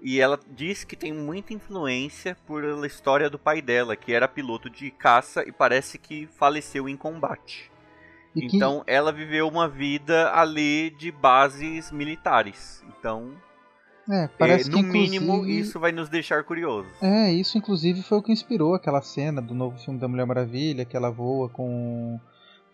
e 0.00 0.18
ela 0.18 0.40
diz 0.50 0.82
que 0.82 0.96
tem 0.96 1.12
muita 1.12 1.52
influência 1.52 2.34
pela 2.46 2.86
história 2.86 3.28
do 3.28 3.38
pai 3.38 3.60
dela, 3.60 3.94
que 3.94 4.12
era 4.14 4.26
piloto 4.26 4.70
de 4.70 4.90
caça 4.90 5.46
e 5.46 5.52
parece 5.52 5.98
que 5.98 6.26
faleceu 6.38 6.88
em 6.88 6.96
combate. 6.96 7.70
E 8.34 8.46
que- 8.48 8.56
Então 8.56 8.82
ela 8.86 9.12
viveu 9.12 9.46
uma 9.46 9.68
vida 9.68 10.32
ali 10.32 10.90
de 10.98 11.10
bases 11.12 11.90
militares. 11.92 12.82
Então, 12.98 13.32
é, 14.10 14.26
parece 14.38 14.70
que 14.70 14.76
no 14.76 14.82
mínimo, 14.82 15.34
inclusive- 15.34 15.58
isso 15.60 15.78
vai 15.80 15.92
nos 15.92 16.08
deixar 16.08 16.44
curiosos. 16.44 16.90
É, 17.02 17.30
isso 17.32 17.58
inclusive 17.58 18.02
foi 18.02 18.18
o 18.18 18.22
que 18.22 18.32
inspirou 18.32 18.74
aquela 18.74 19.02
cena 19.02 19.42
do 19.42 19.54
novo 19.54 19.78
filme 19.78 20.00
da 20.00 20.08
Mulher 20.08 20.26
Maravilha, 20.26 20.84
que 20.86 20.96
ela 20.96 21.10
voa 21.10 21.48
com, 21.50 22.18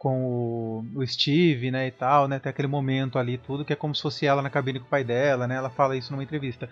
com 0.02 0.84
o, 0.96 1.06
Steve, 1.06 1.70
né, 1.70 1.86
e 1.86 1.92
tal, 1.92 2.26
né, 2.26 2.40
tem 2.40 2.50
aquele 2.50 2.66
momento 2.66 3.20
ali 3.20 3.38
tudo 3.38 3.64
que 3.64 3.72
é 3.72 3.76
como 3.76 3.94
se 3.94 4.02
fosse 4.02 4.26
ela 4.26 4.42
na 4.42 4.50
cabine 4.50 4.80
com 4.80 4.84
o 4.84 4.88
pai 4.88 5.04
dela, 5.04 5.46
né, 5.46 5.54
ela 5.54 5.70
fala 5.70 5.96
isso 5.96 6.10
numa 6.10 6.24
entrevista. 6.24 6.68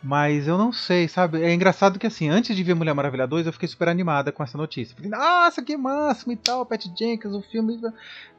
Mas 0.00 0.46
eu 0.46 0.56
não 0.56 0.72
sei, 0.72 1.08
sabe? 1.08 1.42
É 1.42 1.52
engraçado 1.52 1.98
que 1.98 2.06
assim, 2.06 2.28
antes 2.28 2.54
de 2.54 2.62
ver 2.62 2.74
Mulher 2.74 2.94
Maravilha 2.94 3.26
2, 3.26 3.46
eu 3.46 3.52
fiquei 3.52 3.68
super 3.68 3.88
animada 3.88 4.30
com 4.30 4.44
essa 4.44 4.56
notícia. 4.56 4.94
Falei, 4.94 5.10
nossa, 5.10 5.60
que 5.60 5.76
máximo 5.76 6.32
e 6.32 6.36
tal, 6.36 6.64
Pat 6.64 6.86
Jenkins, 6.96 7.34
o 7.34 7.42
filme. 7.42 7.80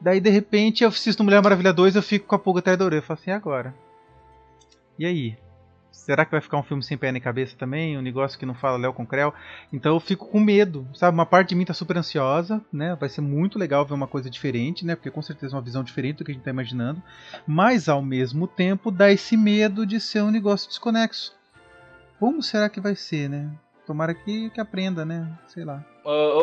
Daí 0.00 0.20
de 0.20 0.30
repente 0.30 0.84
eu 0.84 0.88
assisto 0.88 1.22
Mulher 1.22 1.42
Maravilha 1.42 1.70
2 1.70 1.96
eu 1.96 2.02
fico 2.02 2.26
com 2.26 2.34
a 2.34 2.38
pulga 2.38 2.60
atrás 2.60 2.78
da 2.78 2.86
orelha. 2.86 3.00
Eu 3.00 3.02
falo 3.02 3.20
assim, 3.20 3.30
agora? 3.30 3.74
E 4.98 5.04
aí? 5.04 5.36
Será 6.10 6.24
que 6.24 6.32
vai 6.32 6.40
ficar 6.40 6.58
um 6.58 6.62
filme 6.64 6.82
sem 6.82 6.98
pé 6.98 7.12
nem 7.12 7.22
cabeça 7.22 7.54
também? 7.56 7.96
Um 7.96 8.02
negócio 8.02 8.36
que 8.36 8.44
não 8.44 8.52
fala 8.52 8.76
Léo 8.76 8.92
com 8.92 9.06
Creu? 9.06 9.32
Então 9.72 9.94
eu 9.94 10.00
fico 10.00 10.26
com 10.26 10.40
medo, 10.40 10.84
sabe? 10.92 11.14
Uma 11.14 11.24
parte 11.24 11.50
de 11.50 11.54
mim 11.54 11.64
tá 11.64 11.72
super 11.72 11.96
ansiosa, 11.96 12.60
né? 12.72 12.96
Vai 12.98 13.08
ser 13.08 13.20
muito 13.20 13.56
legal 13.56 13.86
ver 13.86 13.94
uma 13.94 14.08
coisa 14.08 14.28
diferente, 14.28 14.84
né? 14.84 14.96
Porque 14.96 15.08
com 15.08 15.22
certeza 15.22 15.54
é 15.54 15.56
uma 15.56 15.62
visão 15.62 15.84
diferente 15.84 16.16
do 16.16 16.24
que 16.24 16.32
a 16.32 16.34
gente 16.34 16.42
tá 16.42 16.50
imaginando. 16.50 17.00
Mas 17.46 17.88
ao 17.88 18.02
mesmo 18.02 18.48
tempo 18.48 18.90
dá 18.90 19.12
esse 19.12 19.36
medo 19.36 19.86
de 19.86 20.00
ser 20.00 20.20
um 20.24 20.32
negócio 20.32 20.68
desconexo. 20.68 21.32
Como 22.18 22.42
será 22.42 22.68
que 22.68 22.80
vai 22.80 22.96
ser, 22.96 23.30
né? 23.30 23.48
Tomara 23.90 24.14
que, 24.14 24.50
que 24.50 24.60
aprenda, 24.60 25.04
né? 25.04 25.36
Sei 25.48 25.64
lá. 25.64 25.84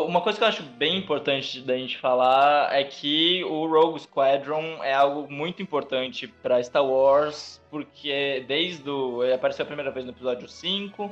Uma 0.06 0.20
coisa 0.20 0.38
que 0.38 0.44
eu 0.44 0.50
acho 0.50 0.64
bem 0.64 0.98
importante 0.98 1.62
da 1.62 1.78
gente 1.78 1.98
falar 1.98 2.76
é 2.76 2.84
que 2.84 3.42
o 3.46 3.66
Rogue 3.66 4.02
Squadron 4.02 4.84
é 4.84 4.94
algo 4.94 5.32
muito 5.32 5.62
importante 5.62 6.28
para 6.28 6.62
Star 6.62 6.86
Wars, 6.86 7.62
porque 7.72 8.44
desde 8.50 8.90
o. 8.90 9.24
Ele 9.24 9.32
apareceu 9.32 9.64
a 9.64 9.66
primeira 9.66 9.90
vez 9.92 10.06
no 10.06 10.12
episódio 10.12 10.46
5, 10.46 11.10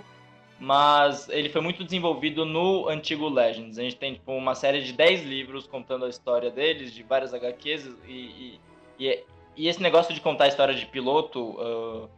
mas 0.59 1.29
ele 1.29 1.47
foi 1.47 1.61
muito 1.61 1.85
desenvolvido 1.85 2.43
no 2.43 2.89
antigo 2.89 3.29
Legends. 3.29 3.79
A 3.79 3.83
gente 3.83 3.95
tem 3.95 4.15
tipo, 4.15 4.33
uma 4.33 4.55
série 4.55 4.81
de 4.81 4.91
10 4.91 5.23
livros 5.23 5.65
contando 5.65 6.03
a 6.03 6.09
história 6.09 6.51
deles, 6.51 6.93
de 6.93 7.01
várias 7.01 7.33
HQs, 7.33 7.95
e, 8.05 8.11
e, 8.11 8.59
e, 8.99 9.23
e 9.55 9.67
esse 9.69 9.81
negócio 9.81 10.13
de 10.13 10.19
contar 10.19 10.43
a 10.43 10.47
história 10.49 10.75
de 10.75 10.85
piloto. 10.85 11.51
uh, 11.51 12.09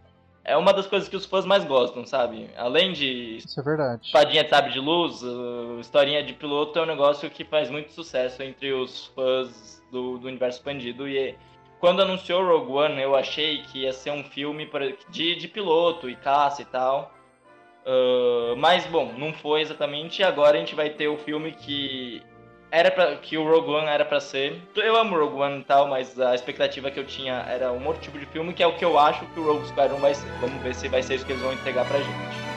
é 0.47 0.55
uma 0.55 0.71
das 0.71 0.87
coisas 0.87 1.09
que 1.09 1.15
os 1.15 1.25
fãs 1.25 1.45
mais 1.45 1.65
gostam, 1.65 2.05
sabe? 2.05 2.49
Além 2.55 2.93
de 2.93 3.37
Isso 3.37 3.59
é 3.59 3.63
verdade. 3.63 4.05
Espadinha 4.05 4.45
de 4.45 4.49
sabre 4.49 4.71
de 4.71 4.79
luz, 4.79 5.21
uh, 5.21 5.77
historinha 5.81 6.23
de 6.23 6.33
piloto 6.33 6.79
é 6.79 6.83
um 6.83 6.85
negócio 6.85 7.29
que 7.29 7.43
faz 7.43 7.69
muito 7.69 7.91
sucesso 7.91 8.41
entre 8.41 8.71
os 8.71 9.07
fãs 9.07 9.83
do, 9.91 10.17
do 10.17 10.27
universo 10.27 10.59
expandido. 10.59 11.05
E 11.05 11.35
quando 11.81 12.01
anunciou 12.01 12.47
Rogue 12.47 12.71
One, 12.71 13.01
eu 13.01 13.13
achei 13.13 13.61
que 13.63 13.79
ia 13.79 13.91
ser 13.91 14.11
um 14.11 14.23
filme 14.23 14.67
de, 15.09 15.35
de 15.35 15.47
piloto 15.49 16.09
e 16.09 16.15
caça 16.15 16.61
e 16.61 16.65
tal. 16.65 17.11
Uh, 17.85 18.55
mas, 18.55 18.85
bom, 18.87 19.13
não 19.17 19.33
foi 19.33 19.59
exatamente. 19.59 20.23
Agora 20.23 20.55
a 20.55 20.59
gente 20.59 20.75
vai 20.75 20.89
ter 20.89 21.09
o 21.09 21.17
filme 21.17 21.51
que 21.51 22.23
era 22.71 22.91
pra, 22.91 23.15
que 23.15 23.37
o 23.37 23.47
Rogue 23.47 23.71
One 23.71 23.87
era 23.87 24.03
pra 24.03 24.19
ser. 24.19 24.61
Eu 24.75 24.95
amo 24.95 25.17
Rogue 25.17 25.41
One 25.41 25.59
e 25.61 25.63
tal, 25.63 25.87
mas 25.87 26.19
a 26.19 26.35
expectativa 26.35 26.91
que 26.91 26.99
eu 26.99 27.05
tinha 27.05 27.45
era 27.47 27.71
um 27.71 27.85
outro 27.85 28.01
tipo 28.01 28.19
de 28.19 28.25
filme, 28.25 28.53
que 28.53 28.61
é 28.61 28.67
o 28.67 28.75
que 28.75 28.83
eu 28.83 28.99
acho 28.99 29.25
que 29.27 29.39
o 29.39 29.43
Rogue 29.45 29.67
Squadron 29.67 29.97
vai 29.97 30.13
ser. 30.13 30.29
Vamos 30.39 30.61
ver 30.61 30.75
se 30.75 30.87
vai 30.87 31.01
ser 31.01 31.15
isso 31.15 31.25
que 31.25 31.31
eles 31.31 31.41
vão 31.41 31.53
entregar 31.53 31.85
pra 31.87 31.99
gente. 31.99 32.47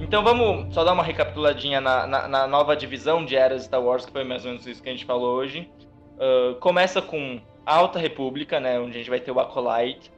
Então 0.00 0.22
vamos 0.22 0.72
só 0.72 0.84
dar 0.84 0.92
uma 0.92 1.02
recapituladinha 1.02 1.80
na, 1.80 2.06
na, 2.06 2.28
na 2.28 2.46
nova 2.46 2.76
divisão 2.76 3.24
de 3.24 3.34
eras 3.34 3.64
Star 3.64 3.82
Wars, 3.82 4.06
que 4.06 4.12
foi 4.12 4.22
mais 4.22 4.44
ou 4.44 4.52
menos 4.52 4.64
isso 4.64 4.80
que 4.80 4.88
a 4.88 4.92
gente 4.92 5.04
falou 5.04 5.34
hoje. 5.34 5.68
Uh, 6.14 6.54
começa 6.60 7.02
com 7.02 7.40
Alta 7.66 7.98
República, 7.98 8.60
né, 8.60 8.78
onde 8.78 8.92
a 8.92 8.98
gente 8.98 9.10
vai 9.10 9.18
ter 9.18 9.32
o 9.32 9.40
Acolyte, 9.40 10.10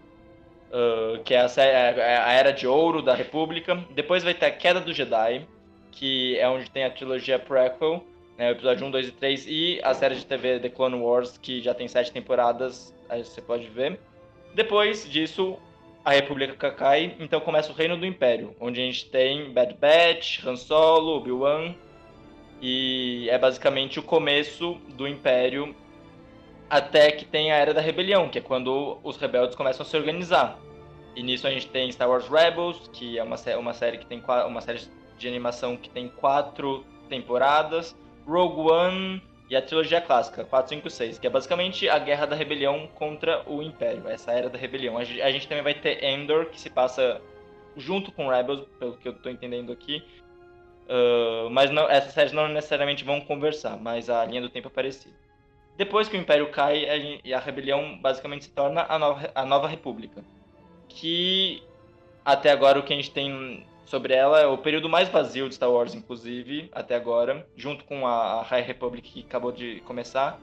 uh, 0.68 1.22
que 1.24 1.32
é 1.32 1.40
a, 1.40 1.46
a, 1.46 2.32
Era 2.32 2.52
de 2.52 2.66
Ouro 2.66 3.00
da 3.00 3.14
República. 3.14 3.82
Depois 3.90 4.22
vai 4.22 4.34
ter 4.34 4.46
a 4.46 4.50
Queda 4.50 4.80
do 4.80 4.92
Jedi, 4.92 5.46
que 5.90 6.38
é 6.38 6.46
onde 6.46 6.70
tem 6.70 6.84
a 6.84 6.90
trilogia 6.90 7.38
prequel, 7.38 8.04
né, 8.36 8.50
o 8.50 8.52
episódio 8.52 8.86
1, 8.86 8.90
2 8.90 9.08
e 9.08 9.12
3, 9.12 9.46
e 9.48 9.80
a 9.82 9.94
série 9.94 10.14
de 10.14 10.26
TV 10.26 10.60
The 10.60 10.68
Clone 10.68 10.96
Wars, 10.96 11.38
que 11.38 11.62
já 11.62 11.72
tem 11.72 11.88
sete 11.88 12.12
temporadas, 12.12 12.94
aí 13.08 13.24
você 13.24 13.40
pode 13.40 13.66
ver. 13.68 13.98
Depois 14.54 15.08
disso, 15.08 15.56
a 16.04 16.12
República 16.12 16.70
cai, 16.70 17.16
então 17.18 17.40
começa 17.40 17.72
o 17.72 17.74
Reino 17.74 17.96
do 17.96 18.04
Império, 18.06 18.54
onde 18.60 18.80
a 18.80 18.84
gente 18.84 19.06
tem 19.06 19.50
Bad 19.50 19.74
Batch, 19.74 20.44
Han 20.44 20.56
Solo, 20.56 21.16
Obi-Wan, 21.16 21.74
e 22.60 23.28
é 23.30 23.38
basicamente 23.38 23.98
o 23.98 24.02
começo 24.02 24.74
do 24.94 25.06
Império 25.06 25.74
até 26.68 27.10
que 27.10 27.24
tem 27.24 27.52
a 27.52 27.56
Era 27.56 27.72
da 27.72 27.80
Rebelião, 27.80 28.28
que 28.28 28.38
é 28.38 28.40
quando 28.40 28.98
os 29.02 29.16
rebeldes 29.16 29.56
começam 29.56 29.84
a 29.84 29.88
se 29.88 29.96
organizar. 29.96 30.58
E 31.16 31.22
nisso 31.22 31.46
a 31.46 31.50
gente 31.50 31.68
tem 31.68 31.90
Star 31.90 32.08
Wars 32.08 32.28
Rebels, 32.28 32.88
que 32.92 33.18
é 33.18 33.22
uma, 33.22 33.36
uma 33.58 33.72
série 33.72 33.98
que 33.98 34.06
tem 34.06 34.22
uma 34.46 34.60
série 34.60 34.80
de 35.16 35.28
animação 35.28 35.76
que 35.76 35.90
tem 35.90 36.08
quatro 36.08 36.84
temporadas, 37.08 37.96
Rogue 38.26 38.70
One 38.70 39.22
e 39.50 39.56
a 39.56 39.62
trilogia 39.62 40.00
clássica, 40.00 40.44
4, 40.44 40.68
5, 40.76 40.90
6, 40.90 41.18
que 41.18 41.26
é 41.26 41.30
basicamente 41.30 41.88
a 41.88 41.98
guerra 41.98 42.26
da 42.26 42.36
rebelião 42.36 42.86
contra 42.94 43.42
o 43.50 43.62
Império, 43.62 44.06
essa 44.06 44.30
era 44.32 44.50
da 44.50 44.58
rebelião. 44.58 44.98
A 44.98 45.04
gente, 45.04 45.22
a 45.22 45.30
gente 45.32 45.48
também 45.48 45.64
vai 45.64 45.74
ter 45.74 46.04
Endor, 46.04 46.46
que 46.46 46.60
se 46.60 46.68
passa 46.68 47.20
junto 47.74 48.12
com 48.12 48.28
Rebels, 48.28 48.66
pelo 48.78 48.96
que 48.98 49.08
eu 49.08 49.12
estou 49.12 49.32
entendendo 49.32 49.72
aqui, 49.72 50.04
Uh, 50.88 51.50
mas 51.50 51.70
não, 51.70 51.88
essas 51.88 52.14
séries 52.14 52.32
não 52.32 52.48
necessariamente 52.48 53.04
vão 53.04 53.20
conversar, 53.20 53.76
mas 53.76 54.08
a 54.08 54.24
linha 54.24 54.40
do 54.40 54.48
tempo 54.48 54.68
é 54.68 54.70
parecida. 54.70 55.14
Depois 55.78 56.08
que 56.08 56.16
o 56.16 56.20
Império 56.20 56.50
cai, 56.50 57.20
a, 57.32 57.36
a 57.36 57.40
rebelião 57.40 57.96
basicamente 57.98 58.46
se 58.46 58.50
torna 58.50 58.84
a 58.88 58.98
nova, 58.98 59.30
a 59.32 59.46
nova 59.46 59.68
República. 59.68 60.24
Que 60.88 61.62
até 62.24 62.50
agora 62.50 62.80
o 62.80 62.82
que 62.82 62.92
a 62.92 62.96
gente 62.96 63.12
tem 63.12 63.64
sobre 63.86 64.12
ela 64.12 64.40
é 64.40 64.46
o 64.46 64.58
período 64.58 64.88
mais 64.88 65.08
vazio 65.08 65.48
de 65.48 65.54
Star 65.54 65.70
Wars, 65.70 65.94
inclusive, 65.94 66.68
até 66.72 66.96
agora, 66.96 67.46
junto 67.56 67.84
com 67.84 68.08
a 68.08 68.42
High 68.42 68.62
Republic 68.62 69.08
que 69.08 69.20
acabou 69.20 69.52
de 69.52 69.80
começar, 69.82 70.40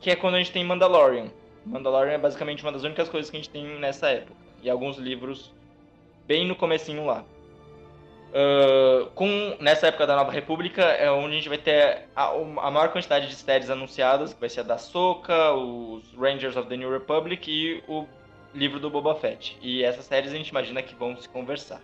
que 0.00 0.10
é 0.10 0.16
quando 0.16 0.34
a 0.34 0.38
gente 0.38 0.52
tem 0.52 0.62
Mandalorian. 0.62 1.28
Mandalorian 1.64 2.12
é 2.12 2.18
basicamente 2.18 2.62
uma 2.62 2.70
das 2.70 2.84
únicas 2.84 3.08
coisas 3.08 3.30
que 3.30 3.38
a 3.38 3.40
gente 3.40 3.50
tem 3.50 3.64
nessa 3.78 4.10
época. 4.10 4.34
E 4.62 4.68
alguns 4.68 4.98
livros 4.98 5.50
bem 6.26 6.46
no 6.46 6.54
comecinho 6.54 7.06
lá. 7.06 7.24
Uh, 8.28 9.06
com, 9.14 9.56
nessa 9.58 9.86
época 9.86 10.06
da 10.06 10.14
Nova 10.14 10.30
República 10.30 10.82
é 10.82 11.10
onde 11.10 11.28
a 11.28 11.38
gente 11.38 11.48
vai 11.48 11.56
ter 11.56 12.08
a, 12.14 12.26
a 12.26 12.70
maior 12.70 12.90
quantidade 12.90 13.26
de 13.26 13.34
séries 13.34 13.70
anunciadas, 13.70 14.34
que 14.34 14.40
vai 14.40 14.50
ser 14.50 14.60
a 14.60 14.64
da 14.64 14.76
Soca, 14.76 15.52
os 15.54 16.12
Rangers 16.14 16.56
of 16.56 16.68
the 16.68 16.76
New 16.76 16.92
Republic 16.92 17.50
e 17.50 17.82
o 17.88 18.06
livro 18.54 18.78
do 18.78 18.90
Boba 18.90 19.14
Fett. 19.14 19.56
E 19.62 19.82
essas 19.82 20.04
séries 20.04 20.32
a 20.32 20.36
gente 20.36 20.48
imagina 20.48 20.82
que 20.82 20.94
vão 20.94 21.16
se 21.16 21.28
conversar. 21.28 21.80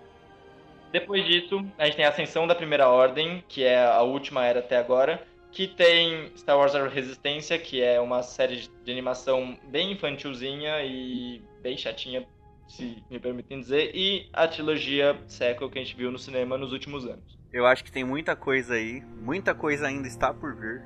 Depois 0.93 1.25
disso, 1.25 1.65
a 1.79 1.87
gente 1.87 1.97
tem 1.97 2.05
a 2.05 2.11
Ascensão 2.11 2.47
da 2.47 2.55
Primeira 2.55 2.89
Ordem, 2.89 3.43
que 3.49 3.65
é 3.65 3.85
a 3.85 4.03
última 4.03 4.45
era 4.45 4.61
até 4.61 4.77
agora, 4.77 5.27
que 5.51 5.67
tem 5.67 6.31
Star 6.37 6.59
Wars 6.59 6.75
A 6.75 6.87
Resistência, 6.87 7.59
que 7.59 7.83
é 7.83 8.01
uma 8.01 8.23
série 8.23 8.69
de 8.85 8.93
animação 8.93 9.59
bem 9.65 9.93
infantilzinha 9.93 10.83
e 10.85 11.43
bem 11.63 11.77
chatinha 11.77 12.27
se 12.69 13.03
me 13.11 13.19
permitem 13.19 13.61
dizer, 13.61 13.95
e 13.95 14.29
a 14.33 14.49
trilogia 14.49 15.21
sequel 15.27 15.71
que 15.71 15.79
a 15.79 15.83
gente 15.83 15.97
viu 15.97 16.11
no 16.11 16.19
cinema 16.19 16.59
nos 16.59 16.73
últimos 16.73 17.05
anos. 17.07 17.39
Eu 17.53 17.67
acho 17.67 17.85
que 17.85 17.93
tem 17.93 18.05
muita 18.05 18.35
coisa 18.35 18.75
aí, 18.75 19.01
muita 19.21 19.55
coisa 19.55 19.87
ainda 19.87 20.09
está 20.09 20.35
por 20.35 20.57
vir. 20.57 20.83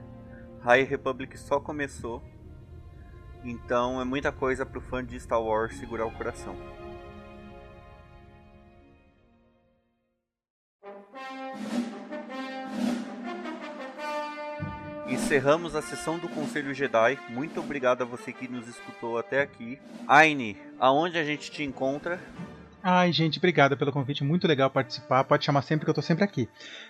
High 0.61 0.85
Republic 0.85 1.39
só 1.39 1.61
começou, 1.61 2.23
então 3.45 4.01
é 4.01 4.05
muita 4.05 4.31
coisa 4.33 4.67
pro 4.67 4.81
fã 4.81 5.05
de 5.05 5.19
Star 5.19 5.43
Wars 5.43 5.77
segurar 5.77 6.05
o 6.07 6.11
coração. 6.11 6.55
Encerramos 15.29 15.77
a 15.77 15.83
sessão 15.83 16.19
do 16.19 16.27
Conselho 16.27 16.73
Jedi. 16.73 17.19
Muito 17.29 17.61
obrigado 17.61 18.01
a 18.01 18.07
você 18.07 18.33
que 18.33 18.49
nos 18.49 18.67
escutou 18.67 19.19
até 19.19 19.43
aqui. 19.43 19.79
Aine, 20.07 20.57
aonde 20.81 21.19
a 21.19 21.23
gente 21.23 21.51
te 21.51 21.63
encontra? 21.63 22.19
Ai, 22.83 23.13
gente, 23.13 23.37
obrigada 23.37 23.77
pelo 23.77 23.93
convite. 23.93 24.25
Muito 24.25 24.49
legal 24.49 24.71
participar. 24.71 25.23
Pode 25.25 25.45
chamar 25.45 25.61
sempre 25.61 25.85
que 25.85 25.91
eu 25.91 25.95
tô 25.95 26.01
sempre 26.01 26.25
aqui. 26.25 26.49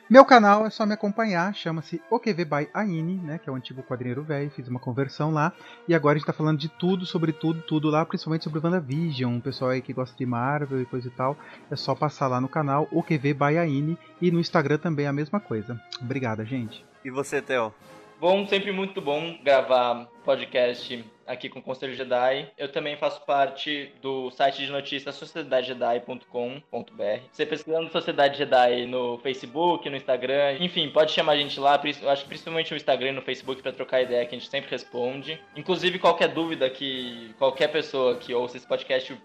Meu 0.09 0.25
canal 0.25 0.65
é 0.65 0.71
só 0.71 0.87
me 0.87 0.95
acompanhar. 0.95 1.53
Chama-se 1.53 2.01
OQV 2.09 2.45
by 2.45 2.69
Aine, 2.73 3.17
né? 3.17 3.39
Que 3.39 3.51
é 3.51 3.53
o 3.53 3.57
antigo 3.57 3.83
quadrinheiro 3.83 4.23
velho. 4.23 4.53
Fiz 4.53 4.69
uma 4.69 4.79
conversão 4.79 5.33
lá. 5.33 5.53
E 5.89 5.93
agora 5.93 6.15
a 6.15 6.19
gente 6.19 6.27
tá 6.29 6.33
falando 6.33 6.61
de 6.61 6.69
tudo, 6.69 7.05
sobre 7.05 7.33
tudo, 7.33 7.61
tudo 7.63 7.91
lá. 7.91 8.07
Principalmente 8.07 8.45
sobre 8.45 8.61
WandaVision. 8.61 9.39
O 9.39 9.43
pessoal 9.43 9.73
aí 9.73 9.83
que 9.83 9.93
gosta 9.93 10.17
de 10.17 10.25
Marvel 10.25 10.81
e 10.81 10.87
coisa 10.87 11.09
e 11.09 11.11
tal. 11.11 11.37
É 11.69 11.75
só 11.75 11.93
passar 11.93 12.29
lá 12.29 12.41
no 12.41 12.49
canal 12.49 12.87
OQV 12.93 13.35
by 13.35 13.59
Aine. 13.59 13.99
E 14.23 14.31
no 14.31 14.39
Instagram 14.39 14.79
também 14.79 15.07
é 15.07 15.09
a 15.09 15.13
mesma 15.13 15.41
coisa. 15.41 15.77
Obrigada, 16.01 16.45
gente. 16.45 16.87
E 17.05 17.11
você, 17.11 17.43
Theo? 17.43 17.75
Bom, 18.21 18.45
sempre 18.49 18.73
muito 18.73 19.01
bom 19.01 19.39
gravar 19.45 20.07
podcast 20.25 21.05
aqui 21.25 21.49
com 21.49 21.61
o 21.61 21.63
Conselho 21.63 21.95
Jedi. 21.95 22.51
Eu 22.59 22.73
também 22.73 22.97
faço 22.97 23.25
parte 23.25 23.93
do 24.03 24.29
site 24.33 24.67
de 24.67 24.73
notícias 24.73 25.15
sociedadejedi.com.br. 25.15 27.21
Você 27.31 27.47
pesquisando 27.47 27.93
Sociedade 27.93 28.37
Jedi 28.37 28.87
no 28.87 29.19
Facebook, 29.19 29.89
no 29.89 29.97
Instagram, 29.97 30.57
enfim, 30.59 30.91
pode 30.91 31.13
chamar 31.13 31.35
a 31.35 31.37
gente 31.37 31.61
lá. 31.61 31.81
Eu 32.03 32.11
acho 32.11 32.23
que 32.23 32.29
principalmente 32.29 32.73
no 32.73 32.77
Instagram 32.77 33.11
e 33.11 33.13
no 33.13 33.23
Facebook 33.23 33.63
para 33.63 33.71
trocar 33.71 34.03
ideia, 34.03 34.27
que 34.27 34.35
a 34.35 34.39
gente 34.39 34.51
sempre 34.51 34.69
responde. 34.69 35.41
Inclusive, 35.55 36.01
qualquer 36.01 36.27
dúvida 36.27 36.69
que 36.69 37.33
qualquer 37.39 37.69
pessoa 37.69 38.17
que 38.17 38.35
ouça 38.35 38.57
esse 38.57 38.67
podcast 38.67 39.17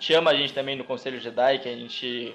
chama 0.00 0.30
a 0.30 0.34
gente 0.34 0.54
também 0.54 0.74
no 0.74 0.84
Conselho 0.84 1.20
Jedi, 1.20 1.58
que 1.58 1.68
a 1.68 1.76
gente 1.76 2.34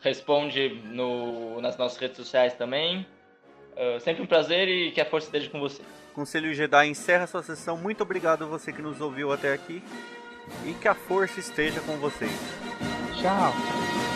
responde 0.00 0.80
no, 0.86 1.60
nas 1.60 1.76
nossas 1.76 1.98
redes 1.98 2.16
sociais 2.16 2.54
também. 2.54 3.04
Uh, 3.76 4.00
sempre 4.00 4.22
um 4.22 4.26
prazer 4.26 4.68
e 4.68 4.90
que 4.92 5.00
a 5.00 5.06
força 5.06 5.26
esteja 5.28 5.48
com 5.50 5.60
você. 5.60 5.82
Conselho 6.12 6.52
Jedi 6.52 6.88
encerra 6.88 7.26
sua 7.26 7.42
sessão. 7.42 7.76
Muito 7.76 8.02
obrigado 8.02 8.44
a 8.44 8.46
você 8.46 8.72
que 8.72 8.82
nos 8.82 9.00
ouviu 9.00 9.32
até 9.32 9.52
aqui. 9.52 9.82
E 10.66 10.72
que 10.74 10.88
a 10.88 10.94
força 10.94 11.38
esteja 11.38 11.80
com 11.80 11.96
vocês. 11.96 12.32
Tchau. 13.20 14.09